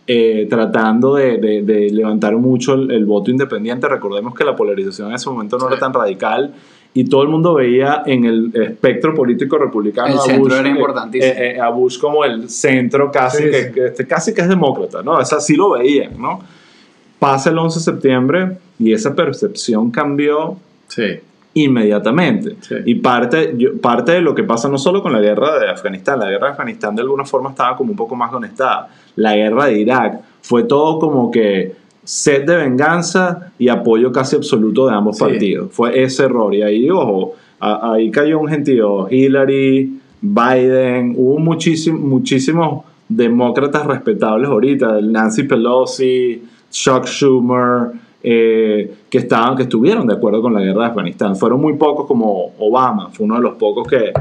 eh, 0.06 0.46
tratando 0.48 1.14
de, 1.16 1.38
de- 1.38 1.62
de 1.62 1.90
levantar 1.90 2.36
mucho 2.36 2.74
el, 2.74 2.90
el 2.90 3.04
voto 3.04 3.30
independiente. 3.30 3.86
Recordemos 3.88 4.34
que 4.34 4.44
la 4.44 4.56
polarización 4.56 5.08
en 5.08 5.14
ese 5.14 5.28
momento 5.28 5.56
no 5.58 5.66
Sí. 5.66 5.72
era 5.72 5.78
tan 5.80 5.92
radical 5.92 6.52
y 6.92 7.04
todo 7.04 7.22
el 7.22 7.28
mundo 7.28 7.54
veía 7.54 8.02
en 8.06 8.24
el 8.24 8.50
espectro 8.54 9.14
político 9.14 9.56
republicano 9.58 10.08
El 10.24 10.34
a, 10.34 10.38
Bush, 10.38 10.52
era 10.52 10.68
eh, 10.68 10.70
importantísimo. 10.72 11.32
eh, 11.32 11.50
eh, 11.56 11.60
a 11.60 11.68
Bush 11.68 11.98
como 12.00 12.24
el 12.24 12.48
centro 12.50 13.10
casi, 13.12 13.44
Sí, 13.44 13.50
que, 13.50 13.62
sí. 13.64 13.72
que 13.72 13.86
este, 13.86 14.06
casi 14.06 14.34
que 14.34 14.40
es 14.40 14.48
demócrata, 14.48 15.02
¿no? 15.02 15.20
Es 15.20 15.32
así 15.32 15.54
lo 15.54 15.70
veían, 15.70 16.20
¿no? 16.20 16.40
Pasa 17.20 17.50
el 17.50 17.58
11 17.58 17.78
de 17.78 17.84
septiembre 17.84 18.56
y 18.78 18.92
esa 18.92 19.14
percepción 19.14 19.90
cambió 19.90 20.56
Sí. 20.88 21.20
inmediatamente. 21.54 22.56
Sí. 22.60 22.74
Y 22.86 22.94
parte, 22.96 23.54
yo- 23.56 23.76
parte 23.80 24.12
de 24.12 24.20
lo 24.20 24.34
que 24.34 24.42
pasa 24.44 24.68
no 24.68 24.78
solo 24.78 25.02
con 25.02 25.12
la 25.12 25.20
guerra 25.20 25.58
de 25.58 25.70
Afganistán, 25.70 26.18
la 26.18 26.28
guerra 26.28 26.46
de 26.48 26.52
Afganistán 26.52 26.96
de 26.96 27.02
alguna 27.02 27.24
forma 27.24 27.50
estaba 27.50 27.76
como 27.76 27.90
un 27.92 27.96
poco 27.96 28.16
más 28.16 28.30
conectada. 28.30 28.88
La 29.16 29.36
guerra 29.36 29.66
de 29.66 29.78
Irak 29.80 30.20
fue 30.42 30.64
todo 30.64 30.98
como 30.98 31.30
que 31.30 31.72
sed 32.04 32.44
de 32.46 32.56
venganza 32.56 33.52
y 33.58 33.68
apoyo 33.68 34.10
casi 34.12 34.36
absoluto 34.36 34.86
de 34.86 34.94
ambos 34.94 35.16
Sí. 35.18 35.24
partidos. 35.24 35.72
Fue 35.72 36.02
ese 36.02 36.24
error. 36.24 36.54
Y 36.54 36.62
ahí, 36.62 36.90
ojo, 36.90 37.34
a- 37.60 37.92
ahí 37.92 38.10
cayó 38.10 38.40
un 38.40 38.48
gentío. 38.48 39.06
Hillary, 39.10 39.98
Biden, 40.22 41.14
hubo 41.16 41.38
muchísimos, 41.38 42.00
muchísimos 42.00 42.84
demócratas 43.08 43.86
respetables 43.86 44.48
ahorita, 44.48 45.00
Nancy 45.02 45.42
Pelosi, 45.44 46.42
Chuck 46.70 47.06
Schumer, 47.06 47.88
eh, 48.22 48.92
que, 49.08 49.18
estaban, 49.18 49.56
que 49.56 49.62
estuvieron 49.64 50.06
de 50.06 50.14
acuerdo 50.14 50.42
con 50.42 50.52
la 50.54 50.60
guerra 50.60 50.82
de 50.82 50.88
Afganistán. 50.88 51.36
Fueron 51.36 51.60
muy 51.60 51.74
pocos 51.74 52.06
como 52.06 52.52
Obama, 52.58 53.08
fue 53.10 53.24
uno 53.26 53.36
de 53.36 53.40
los 53.42 53.54
pocos 53.54 53.88
que 53.88 54.12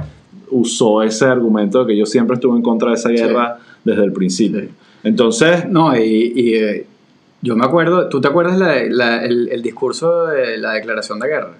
usó 0.51 1.03
ese 1.03 1.25
argumento 1.25 1.81
de 1.83 1.87
que 1.93 1.97
yo 1.99 2.05
siempre 2.05 2.35
estuve 2.35 2.55
en 2.55 2.63
contra 2.63 2.89
de 2.89 2.95
esa 2.95 3.09
guerra 3.09 3.57
desde 3.83 4.03
el 4.05 4.11
principio. 4.13 4.61
Sí. 4.61 4.67
Entonces, 5.03 5.67
No, 5.69 5.95
y, 5.95 6.33
y, 6.35 6.53
eh, 6.55 6.85
yo 7.41 7.55
me 7.55 7.65
acuerdo, 7.65 8.09
¿tú 8.09 8.19
te 8.21 8.27
acuerdas 8.27 8.57
la- 8.57 8.83
la- 8.89 9.23
el, 9.23 9.49
el 9.49 9.61
discurso 9.61 10.27
de 10.27 10.57
la 10.57 10.73
declaración 10.73 11.19
de 11.19 11.27
guerra? 11.27 11.51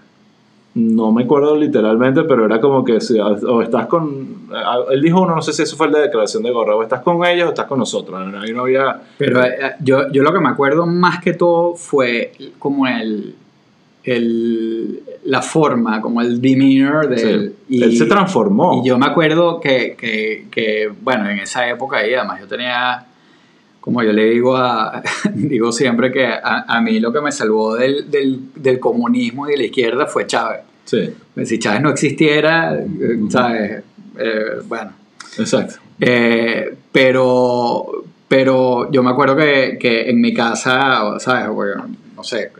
no 0.76 1.12
me 1.12 1.24
acuerdo 1.24 1.58
literalmente, 1.58 2.24
pero 2.24 2.46
era 2.46 2.62
como 2.62 2.86
que 2.86 3.02
si, 3.02 3.20
o 3.20 3.62
estás 3.62 3.88
con... 3.88 4.48
Él 4.92 5.02
dijo 5.02 5.20
uno, 5.22 5.36
no 5.36 5.42
sé 5.42 5.52
si 5.52 5.64
eso 5.64 5.76
fue 5.76 5.88
el 5.88 5.94
de 5.94 6.02
declaración 6.02 6.44
de 6.44 6.52
guerra, 6.52 6.76
o 6.76 6.84
estás 6.84 7.02
con 7.02 7.26
ellos 7.26 7.48
o 7.48 7.50
estás 7.50 7.66
con 7.66 7.80
nosotros. 7.80 8.22
Ahí 8.42 8.54
no 8.54 8.62
había... 8.62 9.02
Pero 9.18 9.44
eh, 9.44 9.56
eh, 9.60 9.72
yo, 9.82 10.10
yo 10.12 10.22
lo 10.24 10.32
que 10.32 10.40
me 10.40 10.48
acuerdo 10.48 10.86
más 10.86 11.22
que 11.22 11.34
todo 11.34 11.76
fue 11.76 12.32
como 12.60 12.88
el, 12.88 13.36
el 14.04 15.02
la 15.26 15.42
forma, 15.42 16.02
como 16.02 16.22
el 16.22 16.40
demeanor 16.40 17.10
de 17.10 17.18
Sí. 17.18 17.28
él. 17.28 17.56
Y, 17.68 17.84
Él 17.84 17.98
se 17.98 18.06
transformó. 18.06 18.82
Y 18.84 18.88
yo 18.88 18.98
me 18.98 19.06
acuerdo 19.08 19.60
que, 19.60 19.96
que, 19.98 20.46
que, 20.50 20.90
bueno, 21.02 21.30
en 21.30 21.40
esa 21.40 21.68
época 21.68 21.98
ahí, 21.98 22.14
además 22.14 22.40
yo 22.40 22.48
tenía, 22.48 23.06
como 23.80 24.04
yo 24.04 24.12
le 24.12 24.26
digo 24.26 24.56
a, 24.56 25.02
digo 25.34 25.72
siempre 25.72 26.12
que 26.12 26.26
a, 26.26 26.66
a 26.68 26.82
mí 26.82 27.00
lo 27.00 27.12
que 27.12 27.22
me 27.22 27.32
salvó 27.32 27.76
del, 27.76 28.10
del, 28.10 28.40
del 28.56 28.80
comunismo 28.80 29.48
y 29.48 29.52
de 29.52 29.58
la 29.58 29.64
izquierda 29.64 30.06
fue 30.06 30.28
Chávez. 30.28 30.62
Sí, 30.86 31.14
Si 31.46 31.60
Chávez 31.60 31.82
no 31.82 31.92
existiera, 31.92 32.76
eh, 32.76 33.20
¿sabes? 33.30 33.84
Eh, 34.18 34.62
bueno. 34.68 34.92
exacto. 35.38 35.76
Eh, 36.00 36.74
pero, 36.92 38.04
pero 38.28 38.92
yo 38.92 39.04
me 39.04 39.12
acuerdo 39.12 39.36
que, 39.36 39.78
que 39.80 40.10
en 40.10 40.20
mi 40.20 40.34
casa, 40.34 41.20
¿sabes? 41.20 41.48
Bueno, 41.50 41.88
no 42.16 42.24
sé, 42.24 42.52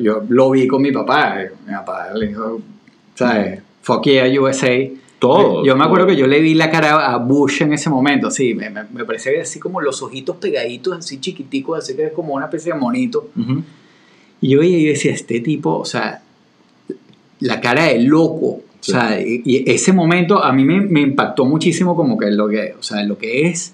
yo 0.00 0.22
lo 0.28 0.50
vi 0.50 0.66
con 0.66 0.82
mi 0.82 0.92
papá. 0.92 1.38
Mi 1.66 1.72
papá 1.72 2.08
le 2.14 2.28
dijo, 2.28 2.60
¿sabes? 3.14 3.60
Fuck 3.82 4.04
yeah, 4.04 4.40
USA. 4.40 4.90
Todo. 5.18 5.64
Yo 5.64 5.76
me 5.76 5.84
acuerdo 5.84 6.06
que 6.06 6.16
yo 6.16 6.26
le 6.26 6.40
vi 6.40 6.54
la 6.54 6.70
cara 6.70 7.06
a 7.06 7.16
Bush 7.16 7.62
en 7.62 7.72
ese 7.72 7.88
momento, 7.88 8.30
sí, 8.30 8.54
me, 8.54 8.68
me, 8.68 8.82
me 8.92 9.04
parecía 9.04 9.40
así 9.40 9.58
como 9.58 9.80
los 9.80 10.02
ojitos 10.02 10.36
pegaditos, 10.36 10.98
así 10.98 11.18
chiquiticos, 11.18 11.78
así 11.78 11.96
que 11.96 12.06
es 12.06 12.12
como 12.12 12.34
una 12.34 12.46
especie 12.46 12.72
de 12.72 12.78
monito. 12.78 13.30
Ujú. 13.38 13.62
Y 14.42 14.50
yo 14.50 14.60
veía 14.60 14.78
y 14.78 14.84
decía, 14.84 15.12
este 15.12 15.40
tipo, 15.40 15.78
o 15.78 15.84
sea, 15.84 16.22
la 17.40 17.60
cara 17.60 17.84
de 17.84 18.00
loco. 18.00 18.60
Sí. 18.80 18.92
O 18.92 18.94
sea, 18.94 19.20
y, 19.20 19.42
y 19.44 19.70
ese 19.70 19.92
momento 19.92 20.42
a 20.42 20.52
mí 20.52 20.64
me, 20.64 20.80
me 20.82 21.00
impactó 21.00 21.46
muchísimo 21.46 21.96
como 21.96 22.18
que 22.18 22.30
lo 22.30 22.46
que, 22.48 22.74
o 22.78 22.82
sea, 22.82 23.02
lo 23.02 23.16
que 23.16 23.48
es 23.48 23.72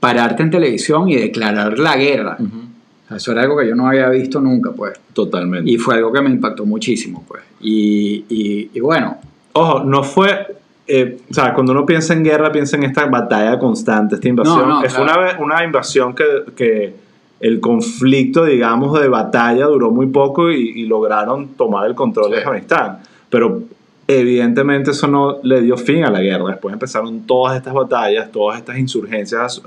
pararte 0.00 0.42
en 0.42 0.50
televisión 0.50 1.08
y 1.08 1.14
declarar 1.14 1.78
la 1.78 1.96
guerra. 1.96 2.36
O 2.40 3.08
sea, 3.08 3.16
eso 3.18 3.32
era 3.32 3.42
algo 3.42 3.56
que 3.58 3.68
yo 3.68 3.76
no 3.76 3.86
había 3.86 4.08
visto 4.08 4.40
nunca, 4.40 4.72
pues. 4.72 4.98
Totalmente. 5.12 5.70
Y 5.70 5.76
fue 5.76 5.94
algo 5.94 6.12
que 6.12 6.20
me 6.20 6.30
impactó 6.30 6.66
muchísimo, 6.66 7.24
pues. 7.28 7.42
Y, 7.60 8.24
y, 8.28 8.70
y 8.74 8.80
bueno, 8.80 9.18
Ojo, 9.52 9.84
no 9.84 10.02
fue. 10.02 10.46
Eh, 10.92 11.18
o 11.30 11.34
sea, 11.34 11.54
cuando 11.54 11.72
uno 11.72 11.86
piensa 11.86 12.12
en 12.14 12.24
guerra, 12.24 12.50
piensa 12.50 12.76
en 12.76 12.84
esta 12.84 13.06
batalla 13.06 13.58
constante, 13.58 14.16
esta 14.16 14.28
invasión. 14.28 14.68
No, 14.68 14.82
no, 14.82 14.88
claro. 14.88 15.42
una, 15.42 15.64
invasión 15.64 16.14
que, 16.14 16.24
que 16.56 16.94
el 17.40 17.60
conflicto, 17.60 18.44
digamos, 18.44 19.00
de 19.00 19.08
batalla 19.08 19.66
duró 19.66 19.90
muy 19.90 20.06
poco 20.08 20.50
y, 20.50 20.70
y 20.80 20.86
lograron 20.86 21.48
tomar 21.54 21.86
el 21.86 21.94
control 21.94 22.32
de. 22.32 22.38
Afganistán. 22.38 22.98
Pero 23.28 23.62
evidentemente 24.08 24.90
eso 24.90 25.06
no 25.06 25.38
le 25.42 25.62
dio 25.62 25.76
fin 25.76 26.04
a 26.04 26.10
la 26.10 26.20
guerra. 26.20 26.50
Después 26.50 26.72
empezaron 26.72 27.20
todas 27.20 27.56
estas 27.56 27.72
batallas, 27.72 28.30
todas 28.32 28.58
estas 28.58 28.78
insurgencias 28.78 29.62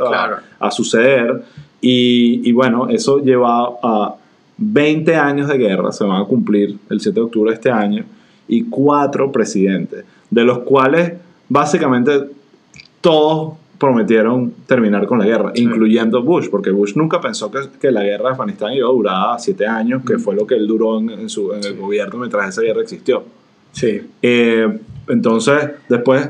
a, 0.59 0.71
suceder. 0.71 1.43
Y, 1.79 2.41
y 2.47 2.51
bueno, 2.51 2.87
eso 2.89 3.19
lleva 3.19 3.69
a 3.81 4.15
20 4.57 5.15
años 5.15 5.47
de 5.47 5.57
guerra, 5.57 5.91
se 5.91 6.03
van 6.03 6.21
a 6.21 6.25
cumplir 6.25 6.77
el 6.89 6.99
7 6.99 7.15
de 7.15 7.25
octubre 7.25 7.51
de 7.51 7.55
este 7.55 7.71
año, 7.71 8.05
y 8.47 8.63
cuatro 8.65 9.31
presidentes, 9.31 10.05
de 10.33 10.43
los 10.43 10.59
cuales 10.59 11.13
básicamente 11.49 12.11
todos 13.01 13.53
prometieron 13.77 14.53
terminar 14.65 15.05
con 15.07 15.19
la 15.19 15.25
guerra, 15.25 15.51
Sí. 15.53 15.63
incluyendo 15.63 16.23
Bush, 16.23 16.47
porque 16.49 16.71
Bush 16.71 16.93
nunca 16.95 17.19
pensó 17.19 17.51
que, 17.51 17.59
que 17.79 17.91
la 17.91 18.01
guerra 18.03 18.25
de 18.25 18.31
Afganistán 18.31 18.73
iba 18.73 18.87
a 18.87 18.91
durar 18.91 19.39
siete 19.39 19.67
años, 19.67 20.03
que 20.05 20.17
fue 20.17 20.35
lo 20.35 20.47
que 20.47 20.55
él 20.55 20.67
duró 20.67 20.99
en, 20.99 21.09
en 21.09 21.29
su, 21.29 21.51
en 21.53 21.63
el 21.63 21.75
gobierno 21.77 22.19
mientras 22.19 22.49
esa 22.49 22.61
guerra 22.61 22.81
existió. 22.81 23.23
sí. 23.71 24.01
Eh, 24.21 24.79
entonces, 25.09 25.69
después 25.89 26.29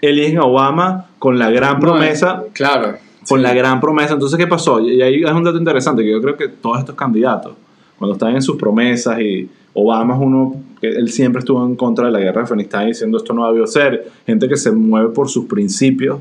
eligen 0.00 0.38
a 0.38 0.44
Obama 0.44 1.08
con 1.18 1.38
la 1.38 1.50
gran 1.50 1.78
promesa 1.78 2.36
No, 2.36 2.44
claro. 2.54 2.96
con 3.28 3.38
sí. 3.40 3.42
la 3.42 3.52
gran 3.52 3.80
promesa. 3.82 4.14
Entonces, 4.14 4.38
¿qué 4.38 4.46
pasó? 4.46 4.80
Y 4.80 5.02
ahí 5.02 5.22
es 5.22 5.30
un 5.30 5.44
dato 5.44 5.58
interesante, 5.58 6.02
que 6.02 6.10
yo 6.10 6.22
creo 6.22 6.34
que 6.34 6.48
todos 6.48 6.78
estos 6.78 6.94
candidatos, 6.94 7.52
cuando 7.98 8.14
están 8.14 8.34
en 8.34 8.40
sus 8.40 8.56
promesas 8.56 9.20
y 9.20 9.46
Obama 9.74 10.14
es 10.14 10.20
uno 10.20 10.56
que 10.80 10.88
él 10.88 11.10
siempre 11.10 11.40
estuvo 11.40 11.64
en 11.66 11.74
contra 11.76 12.06
de 12.06 12.12
la 12.12 12.18
guerra 12.20 12.34
de 12.38 12.42
Afganistán 12.42 12.86
diciendo 12.86 13.18
esto 13.18 13.32
no 13.34 13.46
debió 13.46 13.66
ser, 13.66 14.06
gente 14.26 14.48
que 14.48 14.56
se 14.56 14.70
mueve 14.70 15.08
por 15.10 15.28
sus 15.28 15.46
principios, 15.46 16.20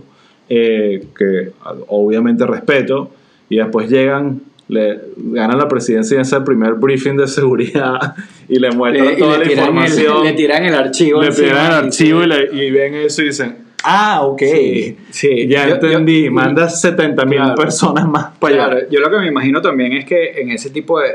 eh, 0.49 1.05
que 1.17 1.51
obviamente 1.87 2.45
respeto, 2.45 3.09
y 3.49 3.57
después 3.57 3.89
llegan, 3.89 4.41
le 4.67 4.99
ganan 5.17 5.57
la 5.57 5.67
presidencia 5.67 6.17
y 6.17 6.21
hacen 6.21 6.39
el 6.39 6.43
primer 6.45 6.73
briefing 6.75 7.17
de 7.17 7.27
seguridad 7.27 8.15
y 8.49 8.57
le 8.59 8.71
muestran 8.71 9.07
Le- 9.07 9.15
toda 9.17 9.37
le 9.37 9.43
la 9.45 9.49
tiran 9.49 9.65
información. 9.65 10.17
El, 10.17 10.23
le 10.23 10.33
tiran 10.33 10.63
el 10.65 10.75
archivo. 10.75 11.21
le 11.21 11.31
piden 11.31 11.49
el 11.51 11.57
archivo 11.57 12.23
y, 12.23 12.27
le- 12.27 12.49
y 12.67 12.71
ven 12.71 12.93
eso 12.95 13.21
y 13.21 13.25
dicen, 13.25 13.57
ah, 13.83 14.21
ok. 14.23 14.41
Sí, 14.41 14.97
sí. 15.11 15.47
Ya 15.47 15.63
Yo- 15.67 15.69
yo- 15.79 15.87
entendí, 15.87 16.29
mandas 16.29 16.79
70 16.81 17.25
mil 17.25 17.39
Claro. 17.39 17.55
personas 17.55 18.07
más 18.07 18.27
para 18.39 18.65
allá. 18.67 18.87
Yo 18.89 18.99
lo 19.01 19.09
que 19.11 19.17
me 19.17 19.27
imagino 19.27 19.61
también 19.61 19.93
es 19.93 20.05
que 20.05 20.41
en 20.41 20.49
ese 20.51 20.69
tipo 20.69 20.99
de... 20.99 21.07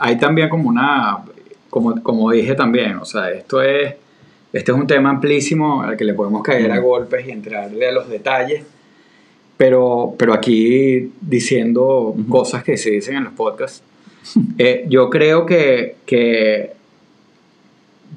Hay 0.00 0.18
también 0.18 0.48
como 0.48 0.68
una... 0.68 1.18
Como, 1.70 2.02
como 2.02 2.30
dije 2.30 2.54
también, 2.54 2.96
o 2.96 3.04
sea, 3.04 3.30
esto 3.30 3.62
es... 3.62 3.94
Este 4.50 4.72
es 4.72 4.78
un 4.78 4.86
tema 4.86 5.10
amplísimo 5.10 5.82
al 5.82 5.94
que 5.94 6.04
le 6.04 6.14
podemos 6.14 6.42
caer 6.42 6.72
a 6.72 6.78
golpes 6.78 7.26
y 7.26 7.32
entrarle 7.32 7.86
a 7.86 7.92
los 7.92 8.08
detalles. 8.08 8.64
Pero, 9.58 10.14
pero 10.16 10.32
aquí 10.32 11.12
diciendo 11.20 12.14
Ujú. 12.16 12.28
cosas 12.28 12.64
que 12.64 12.78
se 12.78 12.90
dicen 12.90 13.16
en 13.16 13.24
los 13.24 13.34
podcasts, 13.34 13.82
eh, 14.58 14.86
yo 14.88 15.10
creo 15.10 15.44
que, 15.44 15.96
que 16.06 16.72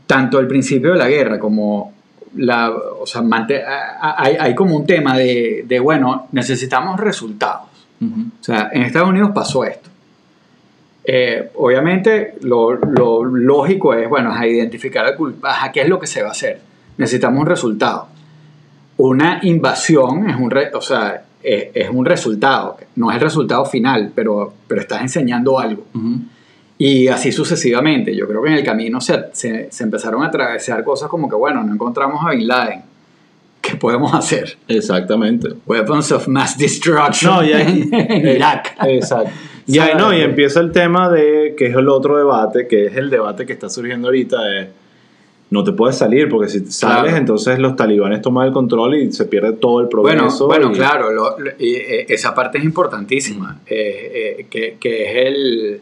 tanto 0.08 0.40
el 0.40 0.48
principio 0.48 0.94
de 0.94 1.00
la 1.00 1.10
guerra 1.10 1.38
como 1.38 1.94
la, 2.38 2.70
o 2.72 3.06
sea, 3.06 3.24
hay, 4.18 4.38
hay 4.40 4.56
como 4.56 4.78
un 4.78 4.86
tema 4.86 5.18
de, 5.18 5.66
de, 5.68 5.80
bueno, 5.80 6.28
necesitamos 6.32 7.00
resultados. 7.00 7.68
O 8.02 8.44
sea, 8.44 8.72
en 8.74 8.82
Estados 8.82 9.10
Unidos 9.10 9.30
pasó 9.34 9.64
esto. 9.64 9.91
Eh, 11.04 11.50
obviamente, 11.56 12.36
lo, 12.42 12.74
lo 12.74 13.24
lógico 13.26 13.94
es, 13.94 14.08
bueno, 14.08 14.32
a 14.34 14.46
identificar 14.46 15.06
al 15.06 15.16
culpable, 15.16 15.72
qué 15.74 15.82
es 15.82 15.90
lo 15.90 16.00
que 16.00 16.08
se 16.08 16.22
va 16.22 16.30
a 16.30 16.32
hacer. 16.32 16.60
Necesitamos 16.98 17.40
un 17.42 17.46
resultado. 17.48 18.08
Una 18.98 19.40
invasión 19.42 20.30
es 20.30 20.36
un, 20.36 20.52
re- 20.52 20.72
o 20.74 20.82
sea, 20.82 21.24
es, 21.42 21.68
es 21.74 21.90
un 21.90 22.06
resultado, 22.06 22.78
no 22.98 23.10
es 23.10 23.16
el 23.16 23.22
resultado 23.22 23.66
final, 23.66 24.12
pero, 24.14 24.54
pero 24.68 24.82
estás 24.82 25.02
enseñando 25.02 25.58
algo. 25.60 25.86
Y 26.78 27.08
así 27.08 27.32
sucesivamente. 27.32 28.16
Yo 28.16 28.28
creo 28.28 28.42
que 28.44 28.50
en 28.50 28.56
el 28.56 28.64
camino 28.64 29.02
se, 29.02 29.26
se, 29.34 29.72
se 29.72 29.84
empezaron 29.84 30.22
a 30.24 30.28
atravesar 30.28 30.84
cosas 30.84 31.10
como 31.10 31.28
que, 31.30 31.36
bueno, 31.36 31.64
no 31.64 31.74
encontramos 31.74 32.24
a 32.26 32.32
Bin 32.32 32.48
Laden. 32.48 32.82
¿Qué 33.60 33.76
podemos 33.76 34.14
hacer? 34.14 34.58
Exactamente. 34.68 35.50
Weapons 35.66 36.12
of 36.12 36.28
Mass 36.28 36.58
Destruction 36.58 37.32
No, 37.32 37.44
y 37.44 37.52
en 37.54 38.28
Irak. 38.28 38.76
Exacto. 38.84 39.30
Y 39.68 39.80
ahí 39.80 39.92
no, 39.98 40.14
y 40.14 40.22
empieza 40.22 40.60
el 40.60 40.72
tema 40.72 41.10
de, 41.10 41.56
que 41.58 41.68
es 41.68 41.76
el 41.76 41.88
otro 41.90 42.18
debate, 42.18 42.68
que 42.68 42.86
es 42.88 42.96
el 42.98 43.10
debate 43.10 43.46
que 43.46 43.54
está 43.54 43.70
surgiendo 43.70 44.08
ahorita, 44.08 44.42
de 44.44 44.68
no 45.50 45.64
te 45.66 45.74
puedes 45.74 45.98
salir, 45.98 46.30
porque 46.30 46.48
si 46.50 46.60
sales, 46.72 47.02
Claro. 47.04 47.18
entonces 47.18 47.60
los 47.60 47.76
talibanes 47.76 48.22
toman 48.22 48.48
el 48.48 48.54
control 48.54 48.96
y 48.96 49.12
se 49.12 49.26
pierde 49.26 49.52
todo 49.54 49.82
el 49.82 49.88
Bueno, 49.88 50.04
progreso. 50.22 50.48
bueno 50.48 50.72
y- 50.72 50.76
claro, 50.76 51.12
lo- 51.12 51.38
lo- 51.38 51.52
y, 51.60 51.76
eh, 51.76 52.06
esa 52.08 52.34
parte 52.34 52.58
es 52.58 52.64
importantísima, 52.64 53.60
eh, 53.68 54.38
eh, 54.40 54.46
que, 54.50 54.78
que 54.80 55.10
es 55.10 55.26
el... 55.28 55.82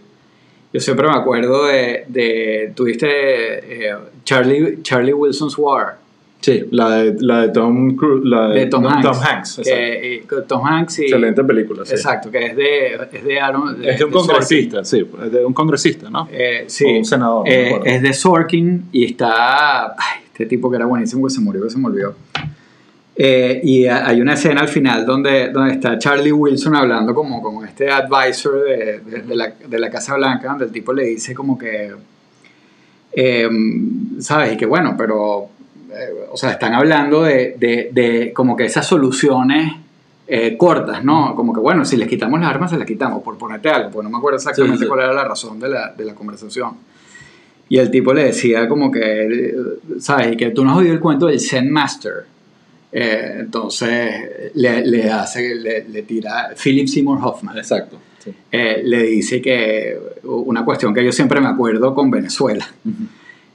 Yo 0.74 0.80
siempre 0.80 1.08
me 1.08 1.14
acuerdo 1.16 1.66
de, 1.68 2.04
de 2.08 2.74
tuviste 2.76 3.92
Charlie, 4.24 4.80
Charlie 4.84 5.14
Wilson's 5.14 5.58
War, 5.58 5.98
Sí, 6.42 6.64
la 6.72 6.90
de, 6.92 7.16
la 7.20 7.42
de 7.42 7.50
Tom 7.50 7.96
Cruise, 7.98 8.24
la 8.24 8.48
de, 8.48 8.60
de 8.62 8.66
Tom, 8.68 8.84
no, 8.84 8.90
Hanks. 8.90 9.60
exacto. 9.60 9.62
que- 9.64 10.22
y- 10.24 10.26
con 10.26 10.48
Tom 10.48 10.66
Hanks 10.66 11.00
y... 11.00 11.04
Excelente 11.04 11.44
película, 11.44 11.86
sí. 11.86 11.92
Exacto, 11.94 12.32
que 12.32 12.46
es 12.46 12.56
de, 12.56 12.96
es 13.12 13.24
de 13.26 13.40
Aaron... 13.42 13.84
Es 13.84 14.00
de 14.00 14.06
un 14.06 14.12
Sorkin. 14.14 14.28
congresista, 14.30 14.86
sí, 14.86 15.06
es 15.26 15.32
de 15.34 15.46
un 15.46 15.54
congresista, 15.54 16.10
¿no? 16.10 16.30
Eh, 16.32 16.64
sí, 16.68 16.86
O 16.86 16.98
un 17.00 17.04
senador, 17.06 17.44
Eh, 17.46 17.78
es 17.84 18.02
de 18.02 18.14
Sorkin 18.14 18.86
y 18.94 19.04
está. 19.04 19.88
Ay, 19.92 20.22
este 20.28 20.46
tipo 20.46 20.70
que 20.70 20.78
era 20.78 20.86
buenísimo 20.86 21.28
que 21.28 21.34
se 21.34 21.42
murió, 21.42 21.62
que 21.64 21.70
se 21.72 21.78
me 21.78 21.88
olvidó. 21.88 22.16
Eh, 23.18 23.60
y 23.62 23.86
a- 23.88 24.08
hay 24.08 24.22
una 24.22 24.36
escena 24.36 24.62
al 24.62 24.70
final 24.70 25.06
donde, 25.06 25.50
donde 25.52 25.74
está 25.74 25.98
Charlie 26.00 26.32
Wilson 26.32 26.74
hablando 26.74 27.14
como, 27.14 27.42
como 27.42 27.66
este 27.66 27.92
advisor 27.92 28.64
de, 28.64 29.00
de- 29.02 29.22
de 29.24 29.36
la, 29.36 29.54
de 29.68 29.78
la 29.78 29.90
Casa 29.90 30.16
Blanca, 30.16 30.48
donde 30.48 30.64
el 30.66 30.72
tipo 30.72 30.94
le 30.94 31.04
dice 31.04 31.36
como 31.36 31.58
que. 31.58 31.92
eh, 33.12 33.50
¿Sabes? 34.20 34.54
Y 34.54 34.58
que 34.58 34.66
bueno, 34.66 34.96
pero. 34.98 35.50
Eh, 35.92 36.28
o 36.32 36.38
sea, 36.38 36.52
están 36.52 36.74
hablando 36.74 37.24
de, 37.24 37.56
de, 37.58 37.90
de 37.92 38.34
como 38.34 38.56
que 38.56 38.66
esas 38.66 38.86
soluciones. 38.88 39.74
eh, 40.32 40.56
cortas, 40.58 41.04
¿no? 41.04 41.34
Como 41.36 41.52
que 41.54 41.60
bueno, 41.60 41.84
si 41.86 41.98
les 41.98 42.08
quitamos 42.08 42.40
las 42.40 42.50
armas, 42.52 42.70
se 42.70 42.78
las 42.78 42.86
quitamos, 42.86 43.24
por 43.24 43.36
ponerte 43.40 43.68
algo, 43.70 43.90
porque 43.90 44.04
no 44.04 44.12
me 44.12 44.18
acuerdo 44.20 44.38
exactamente 44.38 44.78
Sí, 44.78 44.84
sí. 44.84 44.88
cuál 44.88 45.00
era 45.00 45.12
la 45.14 45.24
razón 45.24 45.60
de 45.60 45.70
la, 45.70 45.92
de 45.98 46.06
la 46.06 46.14
conversación. 46.14 46.74
Y 47.68 47.80
el 47.80 47.90
tipo 47.90 48.14
le 48.14 48.26
decía 48.26 48.68
como 48.68 48.92
que, 48.92 49.56
¿sabes? 50.00 50.34
Y 50.34 50.38
que 50.38 50.52
tú 50.52 50.64
no 50.64 50.72
has 50.72 50.78
oído 50.78 50.94
el 50.94 51.00
cuento 51.00 51.26
del 51.26 51.40
Zen 51.40 51.72
Master. 51.72 52.26
Eh, 52.92 53.38
entonces 53.40 54.52
le, 54.54 54.86
le 54.86 55.10
hace, 55.12 55.56
le, 55.56 55.88
le 55.90 56.02
tira 56.04 56.50
Philip 56.64 56.88
Seymour 56.88 57.20
Hoffman. 57.24 57.58
Exacto. 57.58 57.98
sí. 58.24 58.32
Eh, 58.52 58.82
le 58.86 59.02
dice 59.04 59.42
que 59.42 59.98
una 60.24 60.64
cuestión 60.64 60.94
que 60.94 61.04
yo 61.04 61.12
siempre 61.12 61.42
me 61.42 61.48
acuerdo 61.48 61.96
con 61.96 62.12
Venezuela. 62.12 62.68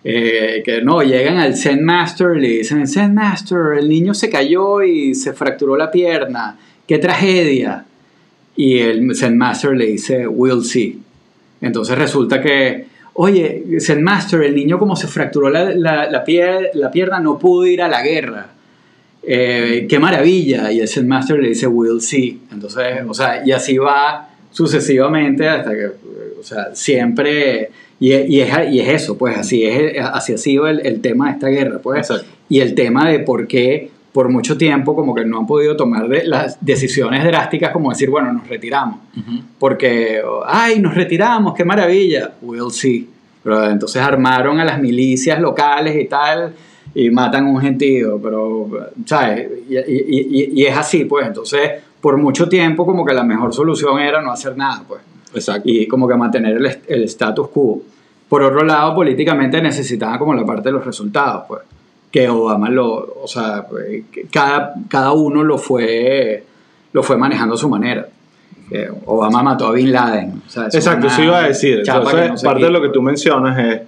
Eh, 0.06 0.62
que 0.62 0.82
no, 0.82 1.02
llegan 1.02 1.38
al 1.38 1.56
Zen 1.56 1.82
Master 1.82 2.36
y 2.36 2.40
le 2.40 2.48
dicen, 2.58 2.86
Zen 2.86 3.14
Master, 3.14 3.78
el 3.78 3.88
niño 3.88 4.12
se 4.12 4.28
cayó 4.28 4.82
y 4.82 5.14
se 5.14 5.32
fracturó 5.32 5.78
la 5.78 5.90
pierna, 5.90 6.58
qué 6.86 6.98
tragedia. 6.98 7.86
Y 8.54 8.80
el 8.80 9.16
Zen 9.16 9.38
Master 9.38 9.74
le 9.74 9.86
dice, 9.86 10.28
we'll 10.28 10.62
see. 10.62 10.98
Entonces 11.62 11.96
resulta 11.96 12.42
que, 12.42 12.84
oye, 13.14 13.64
Zen 13.80 14.02
Master, 14.02 14.42
el 14.42 14.54
niño 14.54 14.78
como 14.78 14.94
se 14.94 15.06
fracturó 15.06 15.48
la, 15.48 15.74
la, 15.74 16.10
la, 16.10 16.22
la 16.74 16.90
pierna 16.90 17.20
no 17.20 17.38
pudo 17.38 17.66
ir 17.66 17.80
a 17.80 17.88
la 17.88 18.02
guerra. 18.02 18.48
Eh, 19.22 19.86
qué 19.88 19.98
maravilla. 19.98 20.70
Y 20.70 20.80
el 20.80 20.88
Zen 20.88 21.08
Master 21.08 21.38
le 21.38 21.48
dice, 21.48 21.66
we'll 21.66 22.02
see. 22.02 22.40
Entonces, 22.52 22.98
o 23.08 23.14
sea, 23.14 23.42
y 23.44 23.52
así 23.52 23.78
va 23.78 24.28
sucesivamente 24.50 25.48
hasta 25.48 25.70
que, 25.70 25.86
o 26.38 26.42
sea, 26.42 26.74
siempre... 26.74 27.70
Y, 28.00 28.12
y, 28.14 28.40
es, 28.40 28.50
y 28.72 28.80
es 28.80 28.88
eso, 29.02 29.16
pues 29.16 29.36
así, 29.38 29.64
es, 29.64 29.98
así 30.12 30.34
ha 30.34 30.38
sido 30.38 30.66
el, 30.66 30.84
el 30.84 31.00
tema 31.00 31.26
de 31.26 31.32
esta 31.32 31.48
guerra, 31.48 31.78
pues. 31.82 32.10
Exacto. 32.10 32.26
Y 32.48 32.60
el 32.60 32.74
tema 32.74 33.08
de 33.08 33.20
por 33.20 33.46
qué 33.46 33.90
por 34.12 34.28
mucho 34.28 34.56
tiempo 34.56 34.94
como 34.94 35.12
que 35.14 35.24
no 35.24 35.38
han 35.40 35.46
podido 35.46 35.76
tomar 35.76 36.06
de- 36.08 36.24
las 36.24 36.56
decisiones 36.64 37.24
drásticas 37.24 37.72
como 37.72 37.90
decir, 37.90 38.10
bueno, 38.10 38.32
nos 38.32 38.46
retiramos. 38.48 38.98
Porque, 39.58 40.22
ay, 40.46 40.78
nos 40.80 40.94
retiramos, 40.94 41.54
qué 41.54 41.64
maravilla. 41.64 42.32
We'll 42.42 42.70
see. 42.70 43.08
pero 43.42 43.68
entonces 43.70 44.00
armaron 44.00 44.60
a 44.60 44.64
las 44.64 44.80
milicias 44.80 45.40
locales 45.40 45.96
y 46.00 46.06
tal 46.06 46.52
y 46.94 47.10
matan 47.10 47.46
a 47.46 47.50
un 47.50 47.60
gentío, 47.60 48.20
pero, 48.22 48.70
¿sabes? 49.04 49.48
Y, 49.68 49.76
y, 49.76 50.50
y, 50.62 50.64
es 50.64 50.76
así, 50.76 51.06
pues, 51.06 51.26
entonces, 51.26 51.72
por 52.00 52.16
mucho 52.16 52.48
tiempo 52.48 52.86
como 52.86 53.04
que 53.04 53.12
la 53.12 53.24
mejor 53.24 53.52
solución 53.52 53.98
era 53.98 54.22
no 54.22 54.30
hacer 54.30 54.56
nada, 54.56 54.84
pues. 54.86 55.00
Exacto. 55.34 55.68
Y 55.68 55.86
como 55.86 56.08
que 56.08 56.14
mantener 56.14 56.56
el, 56.56 56.78
el 56.86 57.04
status 57.04 57.48
quo. 57.48 57.82
Por 58.28 58.42
otro 58.42 58.64
lado, 58.64 58.94
políticamente 58.94 59.60
necesitaba 59.60 60.18
como 60.18 60.34
la 60.34 60.44
parte 60.44 60.68
de 60.68 60.72
los 60.72 60.84
resultados, 60.84 61.44
pues. 61.48 61.62
Que 62.10 62.28
Obama 62.28 62.70
lo, 62.70 63.14
o 63.22 63.26
sea, 63.26 63.66
cada, 64.32 64.74
cada 64.88 65.12
uno 65.12 65.42
lo 65.42 65.58
fue, 65.58 66.44
lo 66.92 67.02
fue 67.02 67.16
manejando 67.16 67.56
a 67.56 67.58
su 67.58 67.68
manera. 67.68 68.06
Obama 69.06 69.42
mató 69.42 69.66
a 69.66 69.72
Bin 69.72 69.92
Laden. 69.92 70.42
Exacto, 70.46 71.08
eso 71.08 71.22
iba 71.22 71.38
a 71.38 71.48
decir. 71.48 71.82
Entonces, 71.84 72.42
parte 72.42 72.64
de 72.64 72.70
lo 72.70 72.80
que 72.80 72.88
tú 72.88 73.02
mencionas 73.02 73.58
es, 73.58 73.80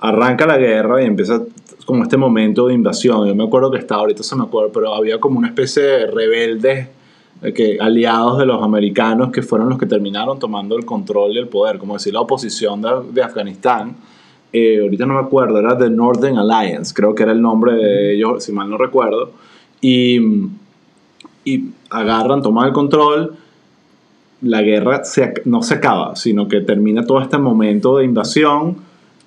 arranca 0.00 0.46
la 0.46 0.56
guerra 0.56 1.02
y 1.02 1.06
empieza 1.06 1.40
como 1.86 2.02
este 2.02 2.16
momento 2.16 2.66
de 2.66 2.74
invasión. 2.74 3.26
Yo 3.26 3.34
me 3.34 3.44
acuerdo 3.44 3.70
que 3.70 3.78
estaba, 3.78 4.00
ahorita 4.00 4.22
se 4.22 4.34
me 4.36 4.44
acuerdo, 4.44 4.70
pero 4.72 4.94
había 4.94 5.18
como 5.18 5.38
una 5.38 5.48
especie 5.48 5.82
de 5.82 6.06
rebeldes 6.06 6.88
que, 7.54 7.78
aliados 7.80 8.38
de 8.38 8.46
los 8.46 8.62
americanos 8.62 9.30
que 9.30 9.42
fueron 9.42 9.68
los 9.68 9.78
que 9.78 9.86
terminaron 9.86 10.38
tomando 10.38 10.76
el 10.76 10.84
control 10.84 11.32
y 11.32 11.38
el 11.38 11.48
poder, 11.48 11.78
como 11.78 11.94
decir 11.94 12.14
la 12.14 12.20
oposición 12.20 12.82
de, 12.82 12.90
de 13.12 13.22
Afganistán. 13.22 13.96
Eh, 14.52 14.80
ahorita 14.80 15.04
no 15.06 15.14
me 15.14 15.20
acuerdo, 15.20 15.58
era 15.58 15.76
The 15.76 15.90
Northern 15.90 16.38
Alliance, 16.38 16.94
creo 16.94 17.14
que 17.14 17.24
era 17.24 17.32
el 17.32 17.42
nombre 17.42 17.74
de 17.74 18.14
ellos, 18.14 18.44
si 18.44 18.52
mal 18.52 18.70
no 18.70 18.78
recuerdo. 18.78 19.32
Y, 19.80 20.20
y 21.44 21.70
agarran, 21.90 22.40
toman 22.42 22.68
el 22.68 22.72
control. 22.72 23.36
La 24.42 24.62
guerra 24.62 25.04
se, 25.04 25.34
no 25.44 25.62
se 25.62 25.74
acaba, 25.74 26.16
sino 26.16 26.48
que 26.48 26.60
termina 26.60 27.04
todo 27.04 27.20
este 27.20 27.38
momento 27.38 27.98
de 27.98 28.04
invasión 28.04 28.76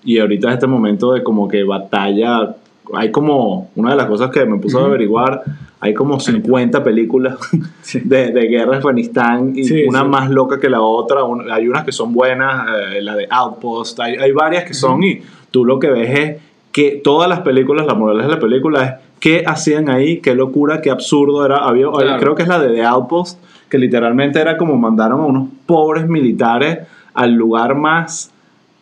y 0.04 0.20
ahorita 0.20 0.48
es 0.50 0.54
este 0.56 0.68
momento 0.68 1.12
de 1.12 1.24
como 1.24 1.48
que 1.48 1.64
batalla. 1.64 2.56
Hay 2.94 3.12
como, 3.12 3.70
una 3.76 3.92
de 3.92 3.98
las 3.98 4.08
cosas 4.08 4.30
que 4.30 4.46
me 4.46 4.58
puso 4.58 4.80
a 4.80 4.86
averiguar, 4.86 5.44
hay 5.80 5.94
como 5.94 6.20
50 6.20 6.84
películas 6.84 7.38
de, 7.94 8.32
de, 8.32 8.48
guerra 8.48 8.74
en 8.74 8.78
Afganistán 8.80 9.54
y 9.56 9.88
una 9.88 10.04
más 10.04 10.30
loca 10.30 10.60
que 10.60 10.70
la 10.70 10.82
otra. 10.82 11.22
hay 11.52 11.68
unas 11.68 11.84
que 11.84 11.92
son 11.92 12.14
buenas, 12.14 12.68
eh, 12.94 13.02
la 13.02 13.16
de 13.16 13.28
Outpost, 13.30 14.00
hay, 14.00 14.16
hay 14.16 14.32
varias 14.32 14.64
que 14.64 14.74
son 14.74 15.04
y 15.04 15.22
tú 15.52 15.66
lo 15.66 15.80
que 15.80 15.90
ves 15.90 16.20
es 16.20 16.42
que 16.72 17.02
todas 17.04 17.28
las 17.28 17.42
películas, 17.42 17.86
la 17.88 17.96
moral 17.96 18.20
de 18.20 18.28
la 18.28 18.40
película 18.40 18.84
es 18.84 18.94
qué 19.20 19.44
hacían 19.46 19.90
ahí, 19.90 20.20
qué 20.20 20.36
locura, 20.36 20.82
qué 20.82 20.92
absurdo 20.92 21.46
era. 21.46 21.58
Había, 21.58 21.88
Creo 22.20 22.36
que 22.36 22.44
es 22.44 22.48
la 22.48 22.60
de 22.60 22.70
The 22.70 22.84
Outpost, 22.84 23.40
que 23.70 23.78
literalmente 23.78 24.40
era 24.40 24.58
como 24.58 24.78
mandaron 24.78 25.22
a 25.22 25.26
unos 25.26 25.50
pobres 25.66 26.08
militares 26.08 26.80
al 27.14 27.34
lugar 27.34 27.76
más 27.76 28.32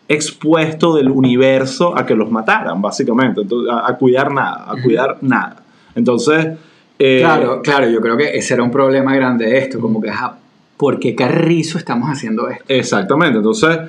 expuesto 0.07 0.95
del 0.95 1.09
universo 1.09 1.97
a 1.97 2.05
que 2.05 2.15
los 2.15 2.29
mataran, 2.31 2.81
básicamente, 2.81 3.41
a, 3.71 3.95
cuidar 3.95 4.31
nada, 4.31 4.65
a 4.67 4.81
cuidar 4.81 5.17
nada. 5.21 5.63
Entonces... 5.95 6.57
Eh, 6.97 7.19
claro, 7.19 7.61
claro, 7.61 7.89
yo 7.89 7.99
creo 7.99 8.15
que 8.15 8.37
ese 8.37 8.53
era 8.53 8.63
un 8.63 8.71
problema 8.71 9.13
grande 9.15 9.45
de 9.45 9.57
esto, 9.57 9.81
como 9.81 9.99
que, 9.99 10.09
¿por 10.77 10.97
qué 10.97 11.13
carrizo 11.13 11.77
estamos 11.77 12.09
haciendo 12.09 12.47
esto? 12.47 12.63
Exactamente, 12.69 13.37
entonces 13.37 13.79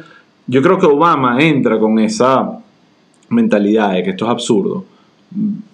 yo 0.49 0.61
creo 0.61 0.77
que 0.79 0.87
Obama 0.87 1.41
entra 1.41 1.79
con 1.79 2.01
esa 2.01 2.59
mentalidad 3.29 3.93
de 3.93 4.03
que 4.03 4.11
esto 4.11 4.25
es 4.25 4.31
absurdo, 4.33 4.85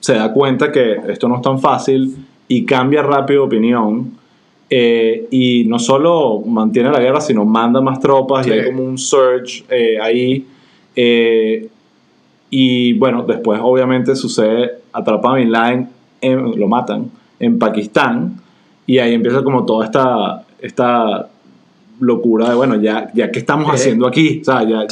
se 0.00 0.14
da 0.14 0.30
cuenta 0.32 0.70
que 0.70 0.96
esto 1.08 1.26
no 1.26 1.36
es 1.36 1.42
tan 1.42 1.58
fácil 1.58 2.16
y 2.48 2.66
cambia 2.66 3.02
rápido 3.02 3.40
de 3.40 3.46
opinión 3.46 4.12
eh, 4.74 5.26
y 5.30 5.64
no 5.66 5.78
solo 5.78 6.40
mantiene 6.40 6.90
la 6.90 6.98
guerra, 6.98 7.20
sino 7.20 7.44
manda 7.44 7.82
más 7.82 8.00
tropas 8.00 8.46
y 8.46 8.52
hay 8.52 8.64
como 8.64 8.82
un 8.82 8.96
surge 8.96 9.64
eh, 9.68 10.00
ahí. 10.00 10.46
Eh, 10.96 11.68
y 12.48 12.94
bueno, 12.94 13.22
después 13.28 13.60
obviamente 13.62 14.16
sucede, 14.16 14.70
atrapa 14.94 15.32
a 15.32 15.36
Bin 15.36 15.52
Laden, 15.52 15.90
lo 16.56 16.68
matan 16.68 17.10
en 17.38 17.58
Pakistán 17.58 18.40
y 18.86 18.96
ahí 18.96 19.12
empieza 19.12 19.42
como 19.42 19.66
toda 19.66 19.84
esta, 19.84 20.42
esta 20.58 21.28
locura 22.00 22.48
de, 22.48 22.54
bueno, 22.54 22.80
ya, 22.80 23.10
ya 23.12 23.30
qué 23.30 23.40
estamos 23.40 23.70
haciendo 23.74 24.06
aquí, 24.06 24.40
o 24.40 24.44
sea, 24.44 24.62
ya, 24.66 24.86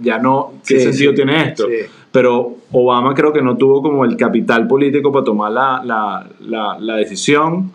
ya, 0.00 0.18
no, 0.20 0.52
¿qué 0.64 0.78
sentido 0.78 1.12
tiene 1.12 1.48
esto? 1.48 1.66
Pero 2.12 2.58
Obama 2.70 3.12
creo 3.14 3.32
que 3.32 3.42
no 3.42 3.56
tuvo 3.56 3.82
como 3.82 4.04
el 4.04 4.16
capital 4.16 4.68
político 4.68 5.10
para 5.10 5.24
tomar 5.24 5.50
la, 5.50 5.82
la, 5.84 6.24
la, 6.38 6.78
la 6.78 6.94
decisión 6.94 7.72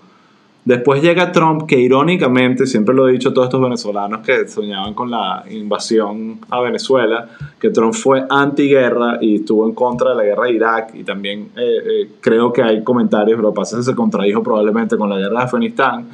Después 0.65 1.01
llega 1.01 1.31
Trump, 1.31 1.65
que 1.65 1.79
irónicamente, 1.79 2.67
siempre 2.67 2.93
lo 2.93 3.07
he 3.07 3.13
dicho 3.13 3.29
a 3.29 3.33
todos 3.33 3.47
estos 3.47 3.61
venezolanos 3.61 4.19
que 4.25 4.47
soñaban 4.47 4.93
con 4.93 5.09
la 5.09 5.43
invasión 5.49 6.39
a 6.49 6.61
Venezuela, 6.61 7.29
que 7.59 7.69
Trump 7.69 7.93
fue 7.93 8.25
antiguerra 8.29 9.17
y 9.21 9.37
estuvo 9.37 9.65
en 9.65 9.73
contra 9.73 10.11
de 10.11 10.15
la 10.17 10.23
guerra 10.23 10.43
de 10.43 10.51
Irak 10.51 10.91
y 10.95 11.03
también 11.03 11.49
eh, 11.55 11.77
eh, 11.85 12.09
creo 12.19 12.51
que 12.51 12.61
hay 12.61 12.83
comentarios, 12.83 13.37
pero 13.37 13.53
pasa 13.53 13.77
que 13.77 13.83
se 13.83 13.95
contradijo 13.95 14.43
probablemente 14.43 14.97
con 14.97 15.09
la 15.09 15.17
guerra 15.17 15.39
de 15.39 15.45
Afganistán, 15.45 16.05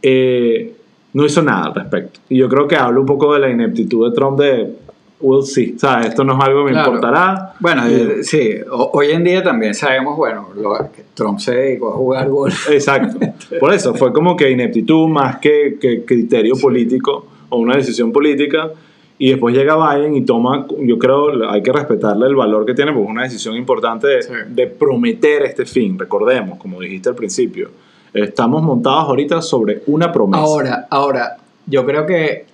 eh, 0.00 0.76
no 1.12 1.26
hizo 1.26 1.42
nada 1.42 1.66
al 1.66 1.74
respecto. 1.74 2.20
Y 2.28 2.38
yo 2.38 2.48
creo 2.48 2.66
que 2.68 2.76
habla 2.76 3.00
un 3.00 3.06
poco 3.06 3.34
de 3.34 3.40
la 3.40 3.50
ineptitud 3.50 4.08
de 4.08 4.14
Trump 4.14 4.38
de 4.38 4.74
we'll 5.22 5.42
see. 5.42 5.74
O 5.76 5.78
sea, 5.78 6.02
esto 6.02 6.24
no 6.24 6.34
es 6.34 6.44
algo 6.44 6.66
que 6.66 6.72
me 6.72 6.78
importará. 6.78 7.54
Bueno, 7.60 7.86
eh, 7.86 8.22
sí, 8.22 8.56
hoy 8.70 9.10
en 9.12 9.24
día 9.24 9.42
también 9.42 9.74
sabemos, 9.74 10.16
bueno, 10.16 10.48
lo, 10.54 10.76
que 10.92 11.04
Trump 11.14 11.38
se 11.38 11.54
dedicó 11.54 11.90
a 11.90 11.96
jugar 11.96 12.28
golf. 12.28 12.68
Exacto. 12.70 13.18
Por 13.58 13.72
eso, 13.72 13.94
fue 13.94 14.12
como 14.12 14.36
que 14.36 14.50
ineptitud 14.50 15.08
más 15.08 15.38
que, 15.38 15.78
que 15.80 16.04
criterio 16.04 16.54
político 16.56 17.26
o 17.48 17.58
una 17.58 17.76
decisión 17.76 18.12
política. 18.12 18.70
Y 19.18 19.30
después 19.30 19.54
llega 19.54 19.76
Biden 19.76 20.16
y 20.16 20.22
toma, 20.22 20.66
yo 20.80 20.98
creo, 20.98 21.48
hay 21.48 21.62
que 21.62 21.72
respetarle 21.72 22.26
el 22.26 22.34
valor 22.34 22.66
que 22.66 22.74
tiene, 22.74 22.92
porque 22.92 23.04
es 23.04 23.10
una 23.10 23.22
decisión 23.22 23.54
importante 23.54 24.08
de, 24.08 24.44
de 24.48 24.66
prometer 24.66 25.42
este 25.42 25.64
fin. 25.64 25.96
Recordemos, 25.96 26.58
como 26.58 26.80
dijiste 26.80 27.08
al 27.10 27.14
principio, 27.14 27.70
estamos 28.12 28.62
montados 28.62 29.04
ahorita 29.04 29.40
sobre 29.40 29.82
una 29.86 30.10
promesa. 30.10 30.42
Ahora, 30.42 30.86
ahora, 30.90 31.36
yo 31.66 31.86
creo 31.86 32.04
que 32.04 32.46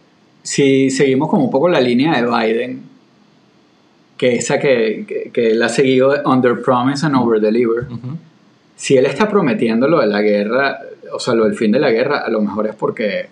si 0.48 0.88
seguimos 0.88 1.28
como 1.28 1.44
un 1.44 1.50
poco 1.50 1.68
la 1.68 1.78
línea 1.78 2.16
de 2.16 2.26
Biden, 2.26 2.82
que 4.16 4.36
esa 4.36 4.58
que, 4.58 5.30
que, 5.30 5.50
él 5.50 5.62
ha 5.62 5.68
seguido 5.68 6.14
under 6.24 6.62
promise 6.62 7.04
and 7.04 7.14
over 7.16 7.38
deliver, 7.38 7.86
si 8.74 8.96
él 8.96 9.04
está 9.04 9.28
prometiendo 9.28 9.86
lo 9.86 10.00
de 10.00 10.06
la 10.06 10.22
guerra, 10.22 10.78
o 11.12 11.20
sea, 11.20 11.34
lo 11.34 11.44
del 11.44 11.54
fin 11.54 11.70
de 11.70 11.78
la 11.78 11.90
guerra, 11.90 12.20
a 12.20 12.30
lo 12.30 12.40
mejor 12.40 12.66
es 12.66 12.74
porque 12.74 13.28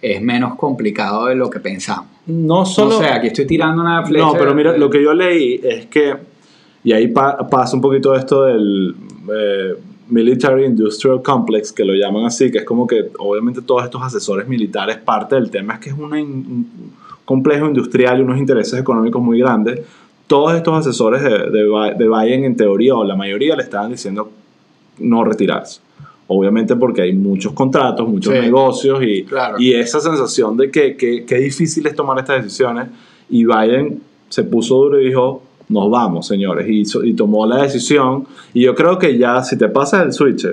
es 0.00 0.22
menos 0.22 0.54
complicado 0.54 1.26
de 1.26 1.34
lo 1.34 1.50
que 1.50 1.58
pensamos. 1.58 2.06
No 2.26 2.64
solo... 2.64 2.98
O 2.98 3.00
sea, 3.00 3.16
aquí 3.16 3.26
estoy 3.26 3.48
tirando 3.48 3.82
una 3.82 4.06
flecha... 4.06 4.26
No, 4.26 4.34
pero 4.34 4.54
mira, 4.54 4.76
lo 4.76 4.88
que 4.88 5.02
yo 5.02 5.12
leí 5.12 5.60
es 5.64 5.86
que, 5.86 6.14
y 6.84 6.92
ahí 6.92 7.08
pasa 7.08 7.74
un 7.74 7.82
poquito 7.82 8.14
esto 8.14 8.44
del... 8.44 8.94
Eh, 9.28 9.74
Military 10.10 10.64
Industrial 10.64 11.22
Complex, 11.22 11.72
que 11.72 11.84
lo 11.84 11.94
llaman 11.94 12.26
así, 12.26 12.50
que 12.50 12.58
es 12.58 12.64
como 12.64 12.86
que 12.86 13.10
obviamente 13.18 13.62
todos 13.62 13.84
estos 13.84 14.02
asesores 14.02 14.46
militares, 14.48 14.98
parte 14.98 15.36
del 15.36 15.50
tema 15.50 15.74
es 15.74 15.80
que 15.80 15.90
es 15.90 15.96
un 15.96 16.68
complejo 17.24 17.66
industrial 17.66 18.18
y 18.18 18.22
unos 18.22 18.38
intereses 18.38 18.78
económicos 18.78 19.22
muy 19.22 19.38
grandes. 19.38 19.80
Todos 20.26 20.54
estos 20.54 20.74
asesores 20.86 21.22
de, 21.22 21.50
de, 21.50 21.94
de 21.98 22.08
Biden, 22.08 22.44
en 22.44 22.56
teoría, 22.56 22.94
o 22.94 23.04
la 23.04 23.16
mayoría, 23.16 23.56
le 23.56 23.62
estaban 23.62 23.90
diciendo 23.90 24.30
no 24.98 25.24
retirarse. 25.24 25.80
Obviamente 26.28 26.76
porque 26.76 27.02
hay 27.02 27.12
muchos 27.12 27.52
contratos, 27.52 28.08
muchos 28.08 28.34
negocios 28.34 29.02
y, 29.02 29.26
y 29.58 29.72
esa 29.74 29.98
sensación 29.98 30.56
de 30.56 30.70
que, 30.70 30.96
que, 30.96 31.24
que 31.24 31.34
difícil 31.36 31.86
es 31.86 31.96
tomar 31.96 32.18
estas 32.18 32.44
decisiones. 32.44 32.88
Y 33.28 33.44
Biden 33.44 34.00
se 34.28 34.44
puso 34.44 34.76
duro 34.76 35.00
y 35.00 35.06
dijo, 35.06 35.42
nos 35.70 35.90
vamos, 35.90 36.26
señores. 36.26 36.66
Y, 36.68 36.82
y, 37.04 37.14
tomó 37.14 37.46
la 37.46 37.62
decisión. 37.62 38.26
Y 38.52 38.62
yo 38.62 38.74
creo 38.74 38.98
que 38.98 39.16
ya, 39.16 39.42
si 39.42 39.56
te 39.56 39.68
pasa 39.68 40.02
el 40.02 40.12
switch, 40.12 40.46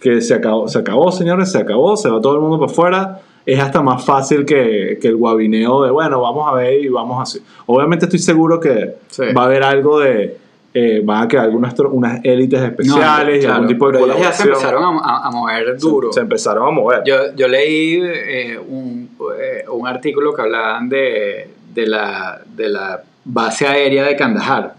que 0.00 0.20
se 0.20 0.34
acabó, 0.34 0.68
se 0.68 0.78
acabó, 0.78 1.10
señores, 1.12 1.50
se 1.50 1.58
acabó, 1.58 1.96
se 1.96 2.08
va 2.08 2.20
todo 2.20 2.34
el 2.36 2.40
mundo 2.40 2.58
para 2.58 2.70
afuera, 2.70 3.20
es 3.44 3.58
hasta 3.58 3.82
más 3.82 4.04
fácil 4.04 4.44
que, 4.44 4.98
que 5.00 5.08
el 5.08 5.16
guabineo 5.16 5.84
de, 5.84 5.90
bueno, 5.90 6.20
vamos 6.20 6.48
a 6.48 6.54
ver 6.54 6.84
y 6.84 6.88
vamos 6.88 7.20
así. 7.22 7.42
Obviamente 7.66 8.04
estoy 8.04 8.20
seguro 8.20 8.60
que 8.60 8.96
va 9.36 9.42
a 9.42 9.44
haber 9.46 9.62
algo 9.62 10.00
de... 10.00 10.38
Eh, 10.74 11.00
van 11.02 11.24
a 11.24 11.28
quedar 11.28 11.46
algunas 11.46 11.74
unas 11.80 12.20
élites 12.22 12.60
especiales 12.60 13.42
y 13.42 13.46
algún 13.46 13.66
tipo 13.66 13.90
de 13.90 13.98
colaboración. 13.98 14.30
Ya 14.30 14.36
se 14.36 14.48
empezaron 14.48 14.98
a, 15.02 15.26
a 15.26 15.30
mover 15.30 15.78
duro. 15.78 16.12
Se, 16.12 16.20
empezaron 16.20 16.68
a 16.68 16.70
mover. 16.70 17.02
Yo, 17.06 17.34
yo 17.34 17.48
leí 17.48 18.00
eh, 18.04 18.58
un, 18.58 19.08
eh, 19.40 19.64
un, 19.72 19.88
artículo 19.88 20.34
que 20.34 20.42
hablaban 20.42 20.90
de, 20.90 21.50
de, 21.74 21.86
la, 21.86 22.42
de 22.54 22.68
la 22.68 23.02
base 23.24 23.66
aérea 23.66 24.04
de 24.04 24.16
Kandahar, 24.16 24.76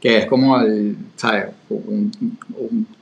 que 0.00 0.18
es 0.18 0.26
como 0.26 0.58
el, 0.60 0.96
¿sabes? 1.16 1.46
Un, 1.68 2.10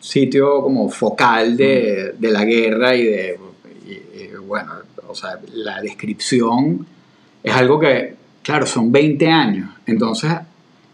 sitio 0.01 0.63
como 0.63 0.89
focal 0.89 1.57
de, 1.57 2.15
de, 2.19 2.31
la 2.31 2.45
guerra 2.45 2.95
y 2.95 3.05
de, 3.05 3.39
bueno, 4.47 4.73
o 5.07 5.15
sea, 5.15 5.39
la 5.53 5.81
descripción 5.81 6.87
es 7.43 7.55
algo 7.55 7.79
que, 7.79 8.15
claro, 8.43 8.67
son 8.67 8.91
20 8.91 9.27
años, 9.29 9.71
entonces 9.87 10.33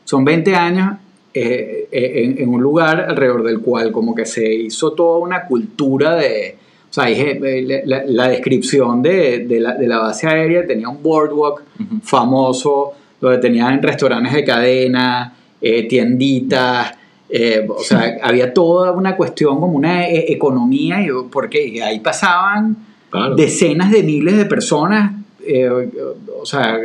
son 0.05 0.24
20 0.24 0.55
años 0.55 0.96
eh, 1.33 1.88
eh, 1.90 2.37
en, 2.38 2.48
un 2.48 2.62
lugar 2.62 3.07
alrededor 3.09 3.42
del 3.42 3.61
cual 3.61 3.90
como 3.90 4.14
que 4.14 4.24
se 4.24 4.55
hizo 4.55 4.92
toda 4.92 5.18
una 5.18 5.46
cultura 5.46 6.14
de, 6.14 6.57
o 6.88 6.92
sea, 6.92 7.11
eh, 7.11 7.83
la, 7.85 8.29
descripción 8.29 9.03
de, 9.03 9.40
de, 9.40 9.59
la, 9.59 9.74
de, 9.74 9.87
la, 9.88 9.98
base 9.98 10.29
aérea 10.29 10.64
tenía 10.64 10.88
un 10.88 11.03
boardwalk 11.03 11.62
famoso, 12.03 12.92
donde 13.28 13.38
tenían 13.40 13.82
restaurantes 13.82 14.32
de 14.32 14.44
cadena, 14.44 15.32
eh, 15.60 15.87
tienditas, 15.88 16.92
eh, 17.28 17.66
o 17.68 17.82
sea, 17.82 18.16
había 18.22 18.52
toda 18.52 18.92
una 18.92 19.16
cuestión 19.16 19.58
como 19.60 19.72
una 19.76 20.06
eh, 20.08 20.26
economía, 20.32 21.00
y- 21.02 21.08
porque 21.30 21.82
ahí 21.82 22.00
pasaban 22.00 22.76
Claro. 23.10 23.34
decenas 23.37 23.90
de 23.90 24.02
miles 24.02 24.37
de 24.37 24.44
personas, 24.44 25.12
eh, 25.46 25.68
o 25.68 26.44
sea, 26.46 26.78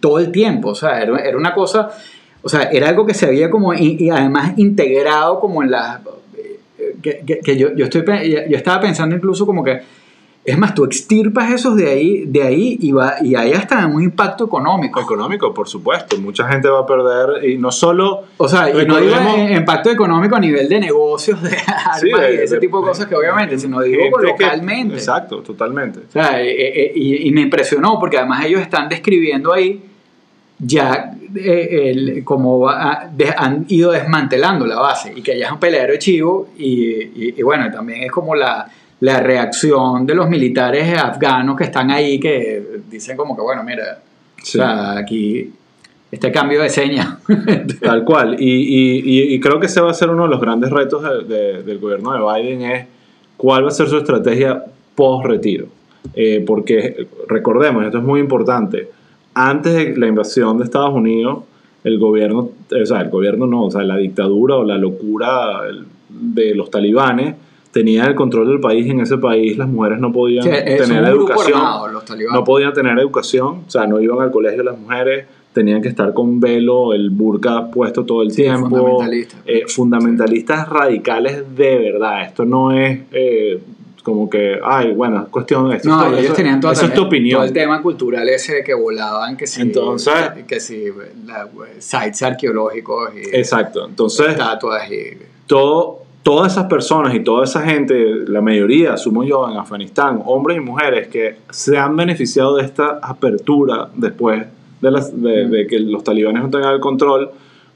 todo 0.00 0.18
el 0.18 0.30
tiempo, 0.30 0.70
o 0.70 0.74
sea, 0.74 1.00
era, 1.02 1.18
era 1.18 1.36
una 1.36 1.54
cosa, 1.54 1.90
o 2.42 2.48
sea, 2.48 2.64
era 2.64 2.88
algo 2.90 3.06
que 3.06 3.14
se 3.14 3.26
había 3.26 3.50
como, 3.50 3.72
y, 3.74 3.96
y 3.98 4.10
además 4.10 4.52
integrado 4.58 5.40
como 5.40 5.62
en 5.62 5.70
la, 5.70 6.00
eh, 6.36 6.96
que, 7.02 7.22
que- 7.26 7.40
que 7.40 7.56
yo, 7.56 7.74
yo, 7.74 7.84
estoy, 7.86 8.02
yo 8.48 8.56
estaba 8.56 8.80
pensando 8.82 9.16
incluso 9.16 9.46
como 9.46 9.64
que, 9.64 9.80
es 10.46 10.58
más, 10.58 10.74
tú 10.74 10.84
extirpas 10.84 11.50
esos 11.50 11.74
de 11.74 11.88
ahí, 11.90 12.24
de 12.26 12.42
ahí 12.42 12.76
y, 12.82 12.92
va, 12.92 13.14
y 13.22 13.34
hay 13.34 13.52
hasta 13.52 13.86
un 13.86 14.02
impacto 14.02 14.44
económico. 14.44 15.00
Económico, 15.00 15.54
por 15.54 15.66
supuesto. 15.68 16.18
Mucha 16.18 16.46
gente 16.48 16.68
va 16.68 16.80
a 16.80 16.86
perder 16.86 17.48
y 17.48 17.56
no 17.56 17.72
solo... 17.72 18.24
O 18.36 18.46
sea, 18.46 18.68
y 18.68 18.84
no 18.86 18.98
digo 18.98 19.14
impacto 19.50 19.90
económico 19.90 20.36
a 20.36 20.40
nivel 20.40 20.68
de 20.68 20.80
negocios, 20.80 21.42
de 21.42 21.48
armas 21.66 22.00
Sí, 22.00 22.10
de- 22.10 22.34
y 22.34 22.38
ese 22.40 22.56
de- 22.56 22.60
tipo 22.60 22.80
de 22.82 22.88
cosas 22.88 23.06
que 23.06 23.14
obviamente, 23.14 23.58
sino 23.58 23.80
digo 23.80 24.02
que- 24.20 24.26
localmente. 24.26 24.96
exacto, 24.96 25.38
totalmente. 25.40 26.00
O 26.00 26.12
sea, 26.12 26.40
eh, 26.42 26.50
eh, 26.50 26.92
y, 26.94 27.26
y 27.28 27.32
me 27.32 27.40
impresionó 27.40 27.98
porque 27.98 28.18
además 28.18 28.44
ellos 28.44 28.60
están 28.60 28.88
describiendo 28.90 29.50
ahí 29.52 29.82
ya 30.58 31.14
eh, 31.36 31.90
el- 31.90 32.22
como 32.24 32.60
va- 32.60 33.08
de- 33.12 33.34
han 33.36 33.64
ido 33.68 33.90
desmantelando 33.92 34.66
la 34.66 34.78
base 34.78 35.12
y 35.16 35.20
que 35.22 35.38
ya 35.38 35.46
es 35.46 35.52
un 35.52 35.58
peleadero 35.58 35.94
de 35.94 35.98
chivo 35.98 36.48
y, 36.56 36.68
y- 37.02 37.34
y 37.36 37.42
bueno, 37.42 37.70
también 37.72 38.04
es 38.04 38.12
como 38.12 38.34
la, 38.36 38.68
la 39.00 39.20
reacción 39.20 40.06
de 40.06 40.14
los 40.14 40.28
militares 40.28 40.96
afganos 40.98 41.56
que 41.56 41.64
están 41.64 41.90
ahí 41.90 42.18
que 42.20 42.80
dicen 42.90 43.16
como 43.16 43.34
que 43.36 43.42
bueno, 43.42 43.62
mira, 43.64 44.00
Sí. 44.42 44.58
o 44.58 44.62
sea, 44.62 44.98
aquí 44.98 45.50
este 46.10 46.30
cambio 46.30 46.62
de 46.62 46.68
seña. 46.68 47.18
Tal 47.82 48.04
cual. 48.04 48.36
Y, 48.38 48.44
y- 48.50 48.98
y- 49.04 49.34
y 49.34 49.40
creo 49.40 49.58
que 49.58 49.66
ese 49.66 49.80
va 49.80 49.90
a 49.90 49.94
ser 49.94 50.10
uno 50.10 50.24
de 50.24 50.28
los 50.28 50.40
grandes 50.40 50.70
retos 50.70 51.02
de- 51.02 51.34
de- 51.34 51.62
del 51.64 51.78
gobierno 51.78 52.12
de 52.12 52.42
Biden 52.42 52.62
es 52.62 52.86
cuál 53.36 53.64
va 53.64 53.68
a 53.68 53.72
ser 53.72 53.88
su 53.88 53.96
estrategia 53.98 54.62
post-retiro. 54.94 55.66
Eh, 56.14 56.44
porque 56.46 57.08
recordemos, 57.28 57.84
esto 57.84 57.98
es 57.98 58.04
muy 58.04 58.20
importante, 58.20 58.88
antes 59.32 59.72
de 59.72 59.96
la 59.96 60.06
invasión 60.06 60.58
de 60.58 60.64
Estados 60.64 60.94
Unidos, 60.94 61.44
el 61.82 61.98
gobierno, 61.98 62.50
o 62.70 62.86
sea, 62.86 63.00
el 63.00 63.08
gobierno 63.08 63.46
no, 63.46 63.64
o 63.64 63.70
sea, 63.70 63.82
la 63.82 63.96
dictadura 63.96 64.56
o 64.56 64.64
la 64.64 64.76
locura 64.78 65.62
de 66.08 66.54
los 66.54 66.70
talibanes 66.70 67.34
tenía 67.74 68.04
el 68.06 68.14
control 68.14 68.48
del 68.48 68.60
país 68.60 68.86
y 68.86 68.90
en 68.90 69.00
ese 69.00 69.18
país 69.18 69.58
las 69.58 69.68
mujeres 69.68 69.98
no 69.98 70.10
podían 70.12 70.44
Sí, 70.44 70.50
tener 70.50 71.04
educación 71.04 71.58
armado, 71.58 71.88
los 71.88 72.04
talibanes. 72.06 72.40
no 72.40 72.44
podían 72.44 72.72
tener 72.72 72.96
educación, 72.98 73.64
o 73.66 73.70
sea, 73.70 73.86
no 73.86 74.00
iban 74.00 74.20
al 74.20 74.30
colegio 74.30 74.62
las 74.62 74.78
mujeres, 74.78 75.26
tenían 75.52 75.82
que 75.82 75.88
estar 75.88 76.12
con 76.14 76.38
velo, 76.40 76.94
el 76.94 77.10
burka 77.10 77.70
puesto 77.70 78.04
todo 78.04 78.22
el 78.22 78.30
Sí, 78.30 78.42
tiempo. 78.42 78.68
fundamentalistas. 78.68 79.40
Eh, 79.44 79.64
fundamentalistas 79.68 80.68
radicales 80.68 81.42
de 81.56 81.78
verdad. 81.78 82.22
Esto 82.22 82.44
no 82.44 82.72
es 82.72 83.00
eh, 83.12 83.58
como 84.04 84.28
que, 84.30 84.58
ay, 84.62 84.92
bueno, 84.92 85.22
es 85.22 85.28
cuestión 85.28 85.68
de 85.70 85.76
esto. 85.76 85.88
No, 85.88 86.06
ellos 86.08 86.20
eso- 86.26 86.34
tenían 86.34 86.60
todo, 86.60 86.70
Eso 86.72 86.82
es 86.86 86.88
tu 86.92 87.00
también, 87.02 87.06
opinión. 87.08 87.38
todo 87.38 87.46
el 87.46 87.52
tema 87.54 87.82
cultural 87.82 88.28
ese 88.28 88.62
que 88.62 88.74
volaban, 88.74 89.36
que 89.36 89.46
si, 89.46 89.62
Entonces- 89.62 90.14
que 90.46 90.60
si 90.60 90.84
la- 91.26 91.48
sites 91.78 92.22
arqueológicos 92.22 93.10
y 93.16 93.34
Exacto. 93.36 93.86
Entonces, 93.88 94.28
estatuas 94.28 94.90
y... 94.92 95.16
todo, 95.46 96.03
todas 96.24 96.52
esas 96.52 96.64
personas 96.64 97.14
y 97.14 97.20
toda 97.20 97.44
esa 97.44 97.62
gente, 97.62 97.94
la 98.26 98.40
mayoría, 98.40 98.94
asumo 98.94 99.22
yo, 99.22 99.48
en 99.48 99.56
Afganistán, 99.58 100.20
hombres 100.24 100.56
y 100.56 100.60
mujeres 100.60 101.06
que 101.08 101.36
se 101.50 101.78
han 101.78 101.94
beneficiado 101.96 102.56
de 102.56 102.64
esta 102.64 102.98
apertura 103.00 103.88
después 103.94 104.44
de, 104.80 104.90
las, 104.90 105.12
de, 105.22 105.46
de 105.46 105.66
que 105.68 105.78
los 105.78 106.02
talibanes 106.02 106.42
no 106.42 106.50
tengan 106.50 106.74
el 106.74 106.80
control, 106.80 107.30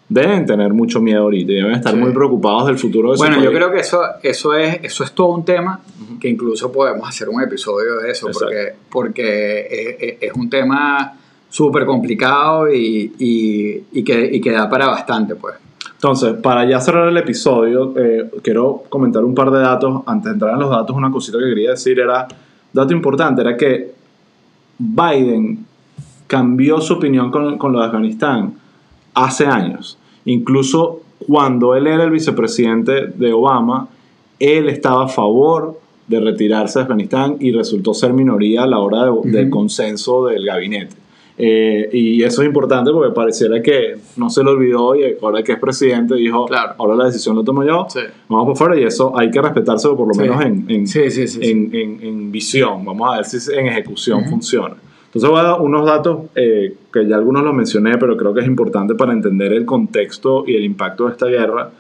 deben 0.08 0.46
tener 0.46 0.72
mucho 0.72 1.00
miedo 1.00 1.20
ahorita 1.24 1.52
y 1.52 1.54
deben 1.56 1.72
estar 1.74 1.92
Sí. 1.92 1.98
muy 1.98 2.12
preocupados 2.12 2.66
del 2.66 2.78
futuro 2.78 3.10
de 3.12 3.18
su 3.18 3.22
Bueno, 3.22 3.42
yo 3.44 3.52
creo 3.52 3.70
que 3.70 3.80
eso, 3.80 4.00
eso, 4.22 4.54
es, 4.54 4.80
eso 4.82 5.04
es 5.04 5.12
todo 5.12 5.28
un 5.34 5.44
tema 5.44 5.80
que 6.18 6.28
incluso 6.28 6.72
podemos 6.72 7.06
hacer 7.08 7.28
un 7.28 7.42
episodio 7.42 7.96
de 7.98 8.10
eso, 8.10 8.28
Exacto. 8.28 8.46
porque, 8.46 8.72
porque 8.90 9.60
es, 9.70 9.96
es- 10.00 10.16
es 10.22 10.32
un 10.32 10.48
tema 10.48 11.14
súper 11.50 11.84
complicado 11.84 12.72
y, 12.72 13.12
y, 13.18 13.82
y 13.92 14.02
que, 14.02 14.30
y 14.32 14.40
que 14.40 14.52
da 14.52 14.68
para 14.70 14.86
bastante, 14.88 15.34
pues. 15.34 15.54
Entonces, 15.98 16.34
para 16.34 16.64
ya 16.64 16.80
cerrar 16.80 17.08
el 17.08 17.16
episodio, 17.16 17.92
eh, 17.98 18.30
quiero 18.42 18.84
comentar 18.88 19.24
un 19.24 19.34
par 19.34 19.50
de 19.50 19.58
datos. 19.58 20.02
Antes 20.06 20.26
de 20.26 20.30
entrar 20.34 20.54
en 20.54 20.60
los 20.60 20.70
datos, 20.70 20.94
una 20.96 21.10
cosita 21.10 21.38
que 21.38 21.46
quería 21.48 21.70
decir 21.70 21.98
era, 21.98 22.28
dato 22.72 22.92
importante, 22.92 23.40
era 23.42 23.56
que 23.56 23.92
Biden 24.78 25.66
cambió 26.26 26.80
su 26.80 26.94
opinión 26.94 27.30
con, 27.30 27.58
con 27.58 27.72
lo 27.72 27.80
de 27.80 27.86
Afganistán 27.86 28.54
hace 29.14 29.46
años. 29.46 29.98
Incluso 30.24 31.00
cuando 31.26 31.74
él 31.74 31.86
era 31.88 32.04
el 32.04 32.10
vicepresidente 32.10 33.06
de 33.08 33.32
Obama, 33.32 33.88
él 34.38 34.68
estaba 34.68 35.06
a 35.06 35.08
favor 35.08 35.80
de 36.06 36.20
retirarse 36.20 36.78
de 36.78 36.82
Afganistán 36.84 37.36
y 37.40 37.50
resultó 37.50 37.92
ser 37.92 38.12
minoría 38.12 38.62
a 38.62 38.66
la 38.66 38.78
hora 38.78 39.04
de- 39.06 39.30
del 39.32 39.50
consenso 39.50 40.26
del 40.26 40.44
gabinete. 40.44 40.94
Eh, 41.40 41.88
y 41.92 42.22
eso 42.24 42.42
es 42.42 42.48
importante 42.48 42.90
porque 42.90 43.14
pareciera 43.14 43.62
que 43.62 43.94
no 44.16 44.28
se 44.28 44.42
lo 44.42 44.50
olvidó 44.50 44.96
y 44.96 45.14
ahora 45.22 45.40
que 45.44 45.52
es 45.52 45.58
presidente 45.60 46.16
dijo, 46.16 46.46
Claro. 46.46 46.72
ahora 46.78 46.96
la 46.96 47.04
decisión 47.04 47.36
la 47.36 47.44
tomo 47.44 47.62
yo, 47.62 47.86
Sí. 47.88 48.00
vamos 48.28 48.46
por 48.46 48.56
fuera 48.56 48.76
y 48.80 48.82
eso 48.82 49.16
hay 49.16 49.30
que 49.30 49.40
respetárselo 49.40 49.96
por 49.96 50.08
lo 50.08 50.14
Sí. 50.14 50.20
menos 50.22 50.44
en, 50.44 50.64
en, 50.68 50.86
Sí, 50.88 51.00
en, 51.40 51.70
en- 51.72 52.32
visión. 52.32 52.84
Vamos 52.84 53.08
a 53.12 53.16
ver 53.18 53.24
si 53.24 53.52
en 53.54 53.66
ejecución 53.68 54.24
funciona. 54.24 54.74
Entonces 55.06 55.30
voy 55.30 55.38
a 55.38 55.42
dar 55.44 55.60
unos 55.60 55.86
datos 55.86 56.18
eh, 56.34 56.74
que 56.92 57.06
ya 57.06 57.14
algunos 57.16 57.42
los 57.44 57.54
mencioné, 57.54 57.96
pero 57.98 58.16
creo 58.16 58.34
que 58.34 58.40
es 58.40 58.46
importante 58.46 58.94
para 58.96 59.12
entender 59.12 59.52
el 59.52 59.64
contexto 59.64 60.44
y 60.46 60.54
el 60.56 60.64
impacto 60.64 61.06
de 61.06 61.12
esta 61.12 61.26
guerra. 61.26 61.70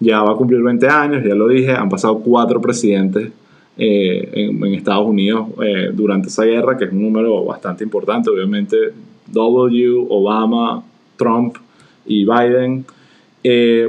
Ya 0.00 0.22
va 0.22 0.32
a 0.32 0.36
cumplir 0.36 0.62
20 0.62 0.88
años, 0.88 1.24
ya 1.26 1.34
lo 1.34 1.48
dije, 1.48 1.72
han 1.72 1.88
pasado 1.88 2.20
cuatro 2.20 2.60
presidentes 2.60 3.30
eh, 3.76 4.28
en, 4.32 4.64
en 4.64 4.74
Estados 4.74 5.06
Unidos 5.06 5.48
eh, 5.62 5.90
durante 5.92 6.28
esa 6.28 6.44
guerra, 6.44 6.76
que 6.76 6.84
es 6.86 6.92
un 6.92 7.02
número 7.02 7.44
bastante 7.44 7.84
importante, 7.84 8.30
obviamente 8.30 8.76
W, 9.32 10.06
Obama, 10.08 10.82
Trump 11.16 11.56
y 12.06 12.24
Biden. 12.24 12.84
Eh, 13.42 13.88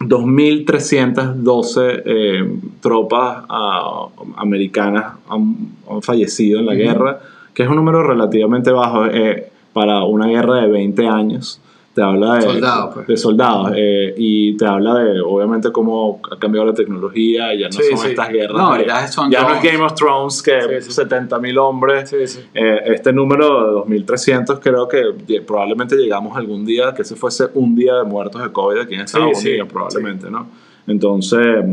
2.312 0.00 2.02
eh, 2.04 2.58
tropas 2.80 3.44
ah, 3.48 4.08
americanas 4.36 5.14
han, 5.28 5.56
han 5.90 6.02
fallecido 6.02 6.60
en 6.60 6.66
la 6.66 6.74
guerra, 6.74 7.20
que 7.54 7.62
es 7.62 7.68
un 7.68 7.76
número 7.76 8.02
relativamente 8.02 8.70
bajo 8.72 9.06
eh, 9.06 9.48
para 9.72 10.04
una 10.04 10.26
guerra 10.26 10.56
de 10.56 10.68
20 10.68 11.08
años. 11.08 11.62
Te 11.96 12.02
habla 12.02 12.34
de 12.34 12.42
Soldados, 12.42 12.94
pues. 12.94 13.06
de 13.06 13.16
soldados 13.16 13.72
eh, 13.74 14.14
y 14.18 14.54
te 14.58 14.66
habla 14.66 14.96
de, 14.96 15.18
obviamente, 15.22 15.72
cómo 15.72 16.20
ha 16.30 16.38
cambiado 16.38 16.66
la 16.66 16.74
tecnología. 16.74 17.54
Ya 17.54 17.68
no 17.68 17.72
Sí, 17.72 17.84
son 17.88 17.98
sí. 18.00 18.08
estas 18.08 18.28
guerras. 18.28 18.52
No, 18.58 18.84
ya 18.84 19.06
son 19.08 19.30
ya 19.30 19.40
no 19.48 19.54
es. 19.54 19.62
Game 19.62 19.82
of 19.82 19.94
Thrones 19.94 20.42
que 20.42 20.60
Sí, 20.82 20.90
sí. 20.92 21.00
70.000 21.00 21.58
hombres. 21.58 22.10
Sí, 22.10 22.26
sí. 22.26 22.40
Eh, 22.52 22.80
este 22.88 23.14
número 23.14 23.84
de 23.86 23.96
2.300 24.04 24.60
creo 24.60 24.86
que 24.86 25.40
probablemente 25.46 25.96
llegamos 25.96 26.36
algún 26.36 26.66
día 26.66 26.92
que 26.94 27.00
ese 27.00 27.16
fuese 27.16 27.46
un 27.54 27.74
día 27.74 27.94
de 27.94 28.04
muertos 28.04 28.42
de 28.42 28.52
COVID 28.52 28.76
aquí 28.78 28.94
en 28.94 29.00
Estados 29.00 29.42
Unidos, 29.42 29.66
probablemente, 29.72 30.30
¿no? 30.30 30.48
Entonces, 30.86 31.64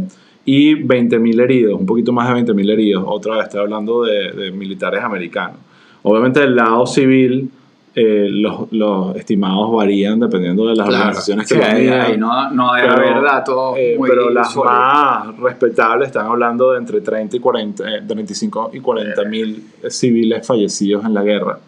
y 0.45 0.73
20.000 0.75 1.41
heridos, 1.41 1.77
un 1.77 1.85
poquito 1.85 2.13
más 2.13 2.33
de 2.33 2.45
20.000 2.45 2.71
heridos, 2.71 3.03
otra 3.05 3.35
vez 3.35 3.43
estoy 3.47 3.59
hablando 3.59 4.03
de, 4.03 4.31
de 4.31 4.51
militares 4.51 5.03
americanos. 5.03 5.57
Obviamente 6.03 6.39
del 6.39 6.55
lado 6.55 6.85
civil, 6.85 7.49
eh, 7.95 8.27
los, 8.29 8.71
los 8.71 9.15
estimados 9.15 9.71
varían 9.71 10.19
dependiendo 10.19 10.65
de 10.67 10.75
las 10.75 10.87
Claro. 10.87 11.01
organizaciones 11.03 11.47
que 11.47 11.53
Sí, 11.55 11.81
midan. 11.81 12.01
ahí 12.01 12.17
no, 12.17 12.49
no 12.51 12.73
debe 12.73 12.87
Pero, 12.89 12.97
haber 13.11 13.23
datos 13.23 13.75
eh, 13.77 13.95
muy 13.99 14.09
pero 14.09 14.29
las 14.31 14.55
más 14.57 15.37
respetables 15.37 16.07
están 16.07 16.25
hablando 16.25 16.71
de 16.71 16.79
entre 16.79 17.01
30 17.01 17.37
y 17.37 17.39
40, 17.39 17.83
eh, 17.97 18.01
35 18.07 18.71
y 18.73 18.79
40 18.79 19.23
mil 19.25 19.63
civiles 19.89 20.45
fallecidos 20.47 21.05
en 21.05 21.13
la 21.13 21.21
guerra. 21.23 21.59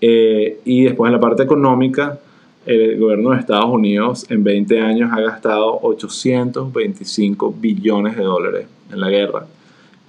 Eh, 0.00 0.60
y 0.64 0.84
después 0.84 1.08
en 1.08 1.14
la 1.14 1.20
parte 1.20 1.42
económica, 1.42 2.18
el 2.64 2.98
gobierno 2.98 3.30
de 3.30 3.38
Estados 3.40 3.66
Unidos 3.66 4.26
en 4.30 4.44
20 4.44 4.80
años 4.80 5.10
ha 5.12 5.20
gastado 5.20 5.78
825 5.82 7.54
billones 7.58 8.16
de 8.16 8.22
dólares 8.22 8.66
en 8.92 9.00
la 9.00 9.08
guerra. 9.10 9.46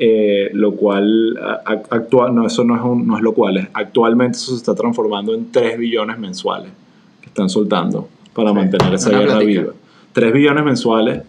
Eh, 0.01 0.49
lo 0.53 0.75
cual, 0.75 1.37
actual, 1.65 2.33
no, 2.33 2.47
eso 2.47 2.63
no 2.63 2.73
es, 2.77 2.81
un- 2.81 3.05
no 3.05 3.17
es 3.17 3.21
lo 3.21 3.33
cual, 3.33 3.57
es, 3.57 3.67
actualmente 3.73 4.37
eso 4.37 4.51
se 4.51 4.57
está 4.57 4.73
transformando 4.73 5.33
en 5.33 5.51
3 5.51 5.77
billones 5.77 6.17
mensuales 6.17 6.71
que 7.19 7.27
están 7.27 7.49
soltando 7.49 8.07
para 8.33 8.51
Sí, 8.51 8.55
mantener 8.55 8.93
esa 8.93 9.09
guerra 9.09 9.25
plática. 9.39 9.45
viva. 9.61 9.73
3 10.13 10.31
billones 10.33 10.63
mensuales, 10.63 11.21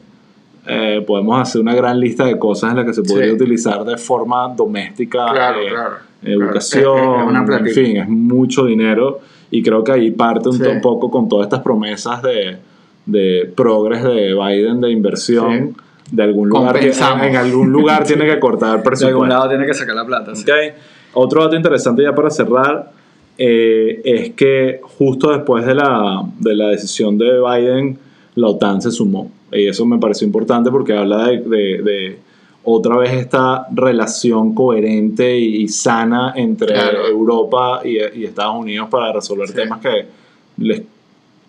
eh, 0.68 1.03
podemos 1.05 1.41
hacer 1.41 1.61
una 1.61 1.75
gran 1.75 1.99
lista 1.99 2.25
de 2.27 2.39
cosas 2.39 2.71
en 2.71 2.77
las 2.77 2.87
que 2.87 2.93
se 2.95 3.03
podría 3.03 3.27
Sí. 3.31 3.35
utilizar 3.35 3.85
de 3.85 3.97
forma 3.97 4.47
doméstica, 4.57 5.27
Claro, 5.33 5.61
eh, 5.62 5.68
claro. 5.68 5.95
educación, 6.23 7.29
Claro, 7.29 7.55
es- 7.57 7.61
es 7.73 7.77
en 7.79 7.85
fin, 7.87 7.97
es 7.97 8.09
mucho 8.09 8.66
dinero 8.66 9.18
y 9.51 9.64
creo 9.64 9.83
que 9.83 9.91
ahí 9.91 10.12
parte 10.12 10.49
un 10.49 10.55
Sí. 10.59 10.62
poco 10.81 11.11
con 11.11 11.29
todas 11.29 11.47
estas 11.47 11.61
promesas 11.62 12.23
de, 12.23 12.59
de 13.05 13.53
progres 13.57 14.05
de 14.05 14.33
Biden 14.35 14.81
de 14.81 14.91
inversión. 14.93 15.75
De 16.11 16.22
algún 16.22 16.48
lugar, 16.48 16.72
Compensamos. 16.72 17.26
en 17.26 17.36
algún 17.36 17.70
lugar 17.70 18.04
tiene 18.04 18.26
que 18.26 18.38
cortar 18.40 18.68
el 18.68 18.72
De 18.74 18.78
algún 18.78 18.84
presupuesto. 18.84 19.26
lado 19.26 19.48
tiene 19.48 19.66
que 19.66 19.74
sacar 19.74 19.94
la 19.94 20.04
plata. 20.04 20.34
sí. 20.34 20.44
Otro 21.12 21.42
dato 21.42 21.56
interesante 21.56 22.02
ya 22.02 22.14
para 22.14 22.30
cerrar. 22.30 22.90
eh, 23.42 24.02
es 24.04 24.30
que 24.34 24.80
justo 24.82 25.30
después 25.32 25.64
de 25.64 25.74
la, 25.74 26.22
de 26.38 26.54
la 26.54 26.68
decisión 26.68 27.16
de 27.16 27.40
Biden, 27.40 27.98
la 28.34 28.48
OTAN 28.48 28.82
se 28.82 28.90
sumó. 28.90 29.30
Y 29.50 29.66
eso 29.66 29.86
me 29.86 29.98
pareció 29.98 30.26
importante 30.26 30.70
porque 30.70 30.92
habla 30.92 31.26
de, 31.26 31.38
de- 31.40 31.82
de 31.82 32.18
otra 32.64 32.98
vez 32.98 33.12
esta 33.12 33.66
relación 33.72 34.54
coherente 34.54 35.38
y, 35.38 35.62
y 35.62 35.68
sana 35.68 36.34
entre 36.36 36.74
Claro. 36.74 37.06
Europa 37.06 37.80
y, 37.82 37.96
y 38.20 38.24
Estados 38.26 38.56
Unidos 38.56 38.88
para 38.90 39.11
resolver 39.12 39.48
Sí. 39.48 39.54
temas 39.54 39.80
que 39.80 40.04
les 40.58 40.82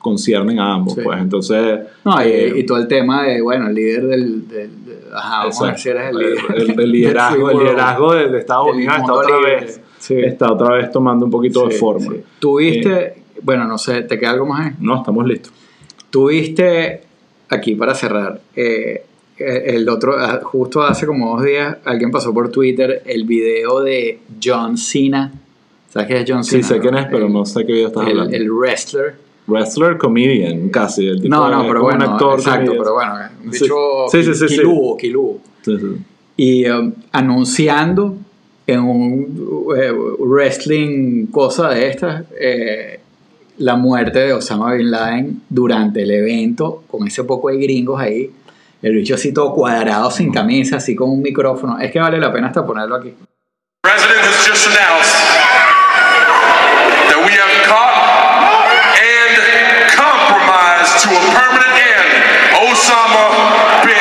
conciernen 0.01 0.59
a 0.59 0.73
ambos. 0.73 0.95
Sí. 0.95 1.01
Pues 1.03 1.19
entonces... 1.19 1.79
No, 2.03 2.21
y, 2.23 2.27
eh, 2.27 2.53
y 2.57 2.65
todo 2.65 2.77
el 2.79 2.87
tema 2.87 3.23
de, 3.23 3.41
bueno, 3.41 3.67
el 3.67 3.75
líder 3.75 4.07
del... 4.07 4.47
del- 4.47 4.85
de- 4.85 4.99
ajá, 5.13 5.37
vamos 5.39 5.61
a 5.61 5.69
eres 5.71 5.85
el 6.09 6.15
líder. 6.17 6.37
El- 6.55 6.69
el 6.71 6.75
del 6.75 6.91
liderazgo, 6.91 7.51
el 7.51 7.57
liderazgo 7.59 8.13
de, 8.13 8.29
de 8.29 8.39
Estados 8.39 8.65
del 8.67 8.75
Unidos 8.75 8.95
está 8.97 9.13
otra 9.13 9.37
libre. 9.37 9.55
vez 9.61 9.81
Sí. 9.99 10.15
está 10.19 10.51
otra 10.51 10.75
vez 10.77 10.91
tomando 10.91 11.25
un 11.25 11.31
poquito 11.31 11.67
de 11.67 11.73
Sí, 11.73 11.79
forma. 11.79 12.11
sí. 12.15 12.23
Tuviste, 12.39 13.21
bueno, 13.43 13.65
no 13.65 13.77
sé, 13.77 14.01
¿te 14.01 14.17
queda 14.17 14.31
algo 14.31 14.47
más 14.47 14.67
ahí? 14.67 14.73
No, 14.79 14.97
estamos 14.97 15.25
listos. 15.27 15.53
Tuviste, 16.09 17.01
aquí 17.49 17.75
para 17.75 17.93
cerrar, 17.95 18.41
eh, 18.55 19.05
el 19.37 19.87
otro, 19.89 20.15
ah, 20.19 20.39
justo 20.43 20.83
hace 20.83 21.05
como 21.07 21.35
dos 21.35 21.45
días, 21.45 21.77
alguien 21.85 22.11
pasó 22.11 22.33
por 22.33 22.49
Twitter 22.51 23.01
el 23.05 23.23
video 23.25 23.81
de 23.81 24.19
John 24.43 24.77
Cena. 24.77 25.31
¿Sabes 25.89 26.07
quién 26.07 26.19
es 26.23 26.25
John 26.29 26.43
Sí, 26.43 26.51
Cena? 26.63 26.67
sé 26.67 26.79
quién 26.79 26.95
es, 26.95 27.05
pero 27.09 27.25
El- 27.27 27.33
no 27.33 27.45
sé 27.45 27.65
qué 27.65 27.73
video 27.73 27.87
estás 27.87 28.03
el, 28.05 28.11
hablando. 28.11 28.35
el 28.35 28.51
wrestler. 28.51 29.15
Wrestler, 29.47 29.97
comedian, 29.97 30.69
casi. 30.69 31.07
El 31.07 31.21
tipo 31.21 31.35
No, 31.35 31.49
no, 31.49 31.61
pero 31.63 31.81
como 31.81 31.91
un 31.93 31.97
bueno, 31.97 32.13
actor, 32.13 32.39
exacto, 32.39 32.59
comedian. 32.75 32.83
pero 32.83 32.93
bueno, 32.93 33.13
un 33.45 33.53
Sí. 33.53 33.59
bicho 33.63 33.75
Sí, 35.63 35.77
sí, 35.77 35.97
y 36.37 36.67
um, 36.69 36.91
anunciando 37.11 38.15
en 38.65 38.79
un 38.79 39.67
eh, 39.77 39.91
wrestling 40.19 41.27
cosa 41.27 41.69
de 41.69 41.87
estas 41.89 42.23
eh, 42.39 42.99
la 43.57 43.75
muerte 43.75 44.19
de 44.19 44.33
Osama 44.33 44.73
Bin 44.73 44.89
Laden 44.89 45.41
durante 45.49 46.01
el 46.03 46.11
evento 46.11 46.83
con 46.89 47.05
ese 47.07 47.23
poco 47.25 47.49
de 47.49 47.57
gringos 47.57 47.99
ahí 47.99 48.31
el 48.81 48.95
bicho 48.95 49.15
así 49.15 49.33
todo 49.33 49.53
cuadrado 49.53 50.09
sin 50.09 50.31
camisa 50.31 50.77
así 50.77 50.95
con 50.95 51.09
un 51.11 51.21
micrófono 51.21 51.77
es 51.79 51.91
que 51.91 51.99
vale 51.99 52.17
la 52.17 52.31
pena 52.31 52.47
hasta 52.47 52.65
ponerlo 52.65 52.95
aquí 52.95 53.13
President 53.83 54.21
has 54.23 54.47
just 54.47 54.67
announced 54.67 55.20
Osama 62.91 63.23
bin 63.85 63.95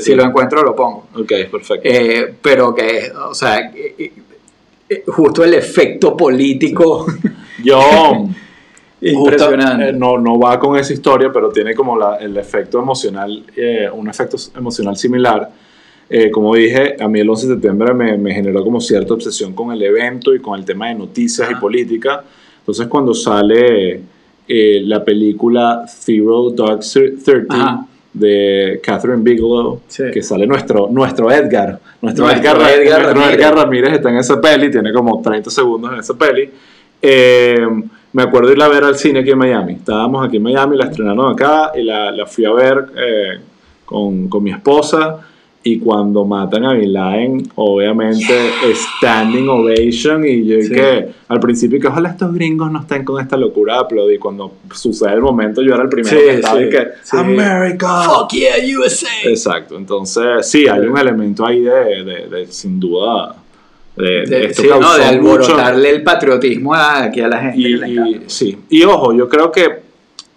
si 0.00 0.14
lo 0.14 0.24
encuentro 0.24 0.62
lo 0.62 0.74
pongo 0.74 1.08
Ok, 1.16 1.32
perfecto. 1.50 1.80
Eh, 1.84 2.34
pero 2.40 2.74
que 2.74 3.12
o 3.14 3.34
sea 3.34 3.70
eh, 3.74 4.12
eh, 4.88 5.04
justo 5.06 5.44
el 5.44 5.52
efecto 5.52 6.16
político 6.16 7.04
Yo. 7.62 8.26
impresionante 9.02 9.64
Justa- 9.66 9.88
eh, 9.88 9.92
no, 9.92 10.18
no 10.18 10.38
va 10.38 10.58
con 10.58 10.76
esa 10.76 10.92
historia, 10.92 11.30
pero 11.32 11.48
tiene 11.50 11.74
como 11.74 11.96
la- 11.98 12.16
el 12.16 12.36
efecto 12.36 12.78
emocional, 12.78 13.42
eh, 13.56 13.88
un 13.92 14.08
efecto 14.08 14.36
emocional 14.56 14.96
similar. 14.96 15.50
Eh, 16.08 16.30
como 16.30 16.54
dije, 16.54 16.96
a 17.00 17.08
mí 17.08 17.20
el 17.20 17.28
11 17.30 17.46
de 17.48 17.54
septiembre 17.54 17.94
me, 17.94 18.18
me 18.18 18.34
generó 18.34 18.62
como 18.62 18.80
cierta 18.80 19.14
obsesión 19.14 19.54
con 19.54 19.72
el 19.72 19.82
evento 19.82 20.34
y 20.34 20.40
con 20.40 20.58
el 20.58 20.64
tema 20.64 20.88
de 20.88 20.94
noticias 20.94 21.50
y 21.50 21.54
política. 21.54 22.22
Entonces 22.58 22.86
cuando 22.86 23.14
sale 23.14 24.02
eh, 24.46 24.80
la 24.84 25.02
película 25.04 25.84
Zero 25.88 26.50
Dark 26.50 26.80
Thirty 26.80 27.46
Ajá. 27.48 27.86
de 28.12 28.80
Catherine 28.84 29.22
Bigelow, 29.22 29.80
Sí. 29.88 30.04
que 30.12 30.22
sale 30.22 30.46
nuestro, 30.46 30.88
nuestro 30.90 31.30
Edgar, 31.30 31.78
nuestro, 32.02 32.26
Nuestro 32.26 32.30
Edgar, 32.30 32.56
Edgar 32.56 33.00
Edgar, 33.00 33.02
Ramírez. 33.16 33.34
Edgar 33.38 33.54
Ramírez 33.56 33.92
está 33.94 34.10
en 34.10 34.16
esa 34.16 34.40
peli, 34.40 34.70
tiene 34.70 34.92
como 34.92 35.22
30 35.22 35.48
segundos 35.50 35.92
en 35.94 36.00
esa 36.00 36.14
peli. 36.14 36.50
Eh, 37.00 37.66
me 38.12 38.22
acuerdo 38.22 38.52
irla 38.52 38.66
a 38.66 38.68
ver 38.68 38.84
al 38.84 38.96
cine 38.96 39.20
aquí 39.20 39.30
en 39.30 39.38
Miami. 39.38 39.72
Estábamos 39.74 40.26
aquí 40.26 40.36
en 40.36 40.42
Miami, 40.42 40.76
la 40.76 40.84
estrenaron 40.86 41.32
acá 41.32 41.72
y 41.74 41.82
la, 41.82 42.10
la 42.10 42.26
fui 42.26 42.44
a 42.44 42.52
ver 42.52 42.86
eh, 42.96 43.40
con, 43.84 44.28
con 44.28 44.42
mi 44.42 44.50
esposa. 44.50 45.20
Y 45.64 45.78
cuando 45.78 46.24
matan 46.24 46.64
a 46.64 46.72
Bin 46.72 46.92
Laden, 46.92 47.48
obviamente, 47.54 48.34
standing 48.74 49.48
ovation. 49.48 50.24
Y 50.26 50.44
yo 50.44 50.60
Sí. 50.60 50.72
que 50.72 51.08
al 51.28 51.38
principio 51.38 51.78
que 51.78 51.86
ojalá 51.86 52.08
estos 52.10 52.34
gringos 52.34 52.72
no 52.72 52.80
estén 52.80 53.04
con 53.04 53.20
esta 53.22 53.36
locura 53.36 53.74
de 53.74 53.80
aplaudir. 53.80 54.18
Cuando 54.18 54.54
sucede 54.72 55.12
el 55.14 55.20
momento, 55.20 55.62
yo 55.62 55.74
era 55.74 55.84
el 55.84 55.88
primero 55.88 56.18
Sí, 56.18 56.24
que 56.24 56.34
estaba 56.34 56.58
sí, 56.58 56.64
y 56.64 56.68
que. 56.68 56.88
America. 57.16 58.02
fuck 58.02 58.32
yeah 58.32 58.54
USA 58.76 59.06
Exacto, 59.24 59.76
entonces 59.76 60.48
sí, 60.48 60.66
hay 60.66 60.80
un 60.80 60.98
elemento 60.98 61.46
ahí 61.46 61.60
de, 61.60 62.02
de- 62.04 62.26
de, 62.28 62.46
sin 62.48 62.80
duda, 62.80 63.36
de, 63.96 64.04
de 64.04 64.26
De, 64.26 64.44
esto 64.46 64.62
sí, 64.62 64.68
no, 64.68 64.76
de 64.76 64.80
mucho- 65.20 65.52
alborotarle 65.54 65.90
el 65.90 66.02
patriotismo 66.02 66.74
a, 66.74 67.02
aquí 67.04 67.20
a 67.20 67.28
la 67.28 67.40
gente. 67.40 67.58
y, 67.58 67.74
y- 67.74 68.22
sí, 68.26 68.58
y 68.70 68.82
ojo, 68.84 69.12
yo 69.12 69.28
creo 69.28 69.50
que 69.52 69.82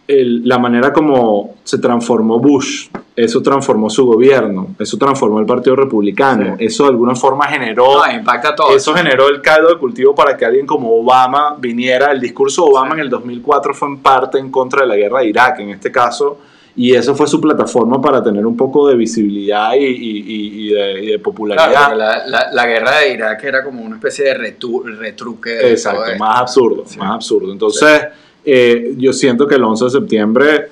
el- 0.07 0.47
la 0.47 0.59
manera 0.59 0.93
como 0.93 1.55
se 1.63 1.79
transformó 1.79 2.37
Bush, 2.39 2.89
eso 3.15 3.41
transformó 3.41 3.89
su 3.89 4.05
gobierno, 4.05 4.75
eso 4.77 4.97
transformó 4.97 5.39
el 5.39 5.45
Partido 5.47 5.75
Republicano, 5.75 6.57
Sí. 6.57 6.65
eso 6.65 6.83
de 6.83 6.89
alguna 6.89 7.15
forma 7.15 7.47
generó... 7.47 8.05
No, 8.05 8.11
impacta 8.13 8.49
a 8.49 8.55
todos. 8.55 8.75
Eso 8.75 8.93
generó 8.93 9.29
el 9.29 9.41
caldo 9.41 9.69
de 9.69 9.77
cultivo 9.79 10.13
para 10.13 10.35
que 10.37 10.45
alguien 10.45 10.67
como 10.67 10.93
Obama 10.93 11.55
viniera. 11.59 12.11
El 12.11 12.19
discurso 12.21 12.65
de 12.65 12.71
Obama 12.71 12.93
en 12.95 12.99
el 12.99 13.09
2004 13.09 13.73
fue 13.73 13.87
en 13.87 13.97
parte 13.97 14.37
en 14.37 14.51
contra 14.51 14.81
de 14.81 14.87
la 14.87 14.95
guerra 14.95 15.21
de 15.21 15.29
Irak, 15.29 15.59
en 15.61 15.69
este 15.71 15.91
caso, 15.91 16.37
y 16.77 16.93
eso 16.93 17.15
fue 17.15 17.27
su 17.27 17.39
plataforma 17.39 18.01
para 18.01 18.21
tener 18.21 18.45
un 18.45 18.57
poco 18.57 18.87
de 18.87 18.95
visibilidad 18.95 19.73
y, 19.75 19.85
y- 19.85 20.19
y- 20.19 20.65
y 20.65 20.73
de, 20.73 21.03
y 21.03 21.05
de 21.07 21.19
popularidad. 21.19 21.69
Claro, 21.71 21.95
la, 21.95 22.27
la, 22.27 22.49
la 22.51 22.65
guerra 22.67 22.99
de 22.99 23.13
Irak 23.13 23.43
era 23.43 23.63
como 23.63 23.81
una 23.81 23.95
especie 23.95 24.25
de 24.25 24.37
retu- 24.37 24.83
retruque 24.97 25.51
de 25.51 25.71
Exacto, 25.71 26.03
todo 26.05 26.17
más 26.17 26.41
absurdo, 26.41 26.83
Sí. 26.85 26.99
más 26.99 27.11
absurdo. 27.11 27.51
Entonces, 27.51 28.01
eh, 28.43 28.93
yo 28.97 29.13
siento 29.13 29.47
que 29.47 29.55
el 29.55 29.63
11 29.63 29.85
de 29.85 29.91
septiembre 29.91 30.67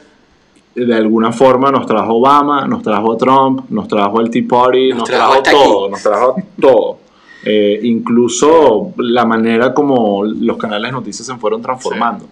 de 0.75 0.95
alguna 0.95 1.31
forma 1.31 1.71
nos 1.71 1.85
trajo 1.85 2.15
Obama, 2.15 2.65
nos 2.67 2.81
trajo 2.81 3.15
Trump, 3.15 3.69
nos 3.69 3.87
trajo 3.87 4.19
el 4.19 4.29
Tea 4.29 4.43
Party, 4.49 4.89
nos, 4.89 4.97
Nos 4.99 5.09
trajo, 5.09 5.43
todo, 5.43 5.89
nos 5.89 6.01
trajo 6.03 6.35
todo. 6.59 6.97
Eh, 7.45 7.79
incluso 7.83 8.91
la 8.97 9.25
manera 9.25 9.73
como 9.73 10.23
los 10.23 10.57
canales 10.57 10.87
de 10.89 10.91
noticias 10.93 11.25
se 11.27 11.35
fueron 11.35 11.61
transformando. 11.61 12.25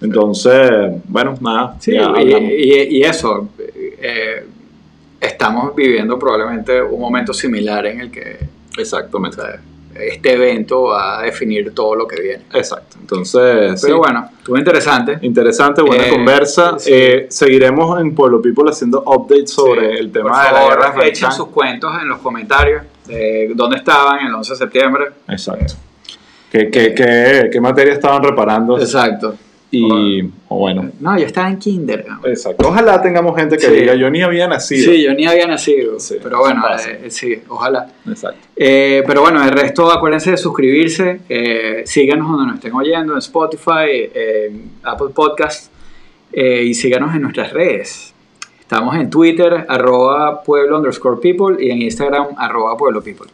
Entonces, 0.00 0.70
bueno, 1.06 1.34
nada. 1.40 1.76
Sí, 1.80 1.92
y, 1.92 1.96
hablamos. 1.98 2.26
y- 2.50 2.98
y 2.98 3.02
eso, 3.02 3.48
eh, 3.58 4.46
estamos 5.20 5.74
viviendo 5.74 6.18
probablemente 6.18 6.82
un 6.82 7.00
momento 7.00 7.32
similar 7.32 7.86
en 7.86 8.00
el 8.00 8.10
que 8.10 8.38
o 8.76 8.80
Exactamente. 8.80 9.36
sea, 9.36 9.60
este 9.94 10.32
evento 10.32 10.82
va 10.84 11.20
a 11.20 11.22
definir 11.22 11.72
todo 11.72 11.94
lo 11.94 12.08
que 12.08 12.20
viene. 12.20 12.42
Exacto. 12.52 12.96
Entonces, 13.00 13.80
Pero 13.80 13.94
sí. 13.94 13.98
bueno, 13.98 14.28
estuvo 14.36 14.58
interesante. 14.58 15.18
Interesante, 15.22 15.80
buena 15.82 16.08
Eh, 16.08 16.10
conversa. 16.10 16.76
sí. 16.78 16.90
Eh, 16.92 17.26
seguiremos 17.30 18.00
en 18.00 18.12
Pueblo 18.14 18.42
People 18.42 18.68
haciendo 18.68 19.02
updates 19.06 19.52
sobre 19.52 19.92
Sí. 19.92 19.98
el 20.00 20.10
tema 20.10 20.30
Por 20.30 20.38
de 20.38 20.52
la 20.52 20.68
guerra 20.90 21.06
Echen 21.06 21.30
sus 21.30 21.46
cuentos 21.46 21.92
en 22.02 22.08
los 22.08 22.18
comentarios 22.18 22.82
de 23.06 23.52
dónde 23.54 23.76
estaban 23.76 24.26
el 24.26 24.34
11 24.34 24.54
de 24.54 24.58
septiembre. 24.58 25.04
Exacto. 25.28 25.74
¿Qué, 26.50 26.70
qué, 26.70 26.92
qué, 26.94 27.48
qué 27.52 27.60
materia 27.60 27.92
estaban 27.94 28.22
reparando? 28.22 28.76
Exacto. 28.78 29.36
Y, 29.78 30.30
o 30.48 30.58
bueno. 30.58 30.90
No, 31.00 31.18
yo 31.18 31.26
estaba 31.26 31.48
en 31.48 31.58
kinder. 31.58 32.06
Exacto. 32.24 32.68
Ojalá 32.68 33.00
tengamos 33.02 33.36
gente 33.36 33.56
que 33.56 33.66
Sí. 33.66 33.72
diga, 33.72 33.94
yo 33.94 34.10
ni 34.10 34.22
había 34.22 34.46
nacido. 34.48 34.92
Sí, 34.92 35.02
yo 35.02 35.14
ni 35.14 35.26
había 35.26 35.46
nacido. 35.46 35.98
Sí, 36.00 36.16
pero 36.22 36.38
bueno, 36.40 36.62
pasa. 36.62 36.90
eh, 36.90 37.10
sí, 37.10 37.40
ojalá. 37.48 37.88
Exacto. 38.08 38.40
Eh, 38.56 39.02
pero 39.06 39.22
bueno, 39.22 39.42
el 39.42 39.50
resto 39.50 39.90
acuérdense 39.90 40.32
de 40.32 40.36
suscribirse, 40.36 41.20
eh, 41.28 41.82
síganos 41.86 42.28
donde 42.30 42.46
nos 42.46 42.54
estén 42.56 42.72
oyendo, 42.74 43.12
en 43.12 43.18
Spotify, 43.18 44.10
en 44.14 44.70
Apple 44.82 45.08
Podcast 45.14 45.72
eh, 46.32 46.62
y 46.64 46.74
síganos 46.74 47.14
en 47.14 47.22
nuestras 47.22 47.52
redes. 47.52 48.12
Estamos 48.60 48.96
en 48.96 49.10
Twitter, 49.10 49.66
arroba 49.68 50.42
pueblo 50.42 50.78
underscore 50.78 51.20
people 51.20 51.56
y 51.64 51.70
en 51.70 51.82
Instagram, 51.82 52.28
arroba 52.36 52.76
pueblo 52.76 53.02
people. 53.02 53.26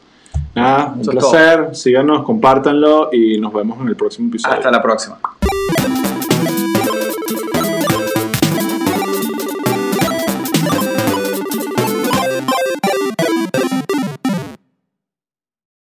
Nada, 0.55 0.93
un 0.97 1.01
Eso 1.03 1.13
placer. 1.13 1.69
Síganos, 1.77 2.25
compártanlo 2.25 3.11
y 3.13 3.39
nos 3.39 3.53
vemos 3.53 3.81
en 3.81 3.87
el 3.89 3.95
próximo 3.97 4.29
episodio. 4.29 4.57
Hasta 4.57 4.71
la 4.73 4.83
próxima. 4.83 5.19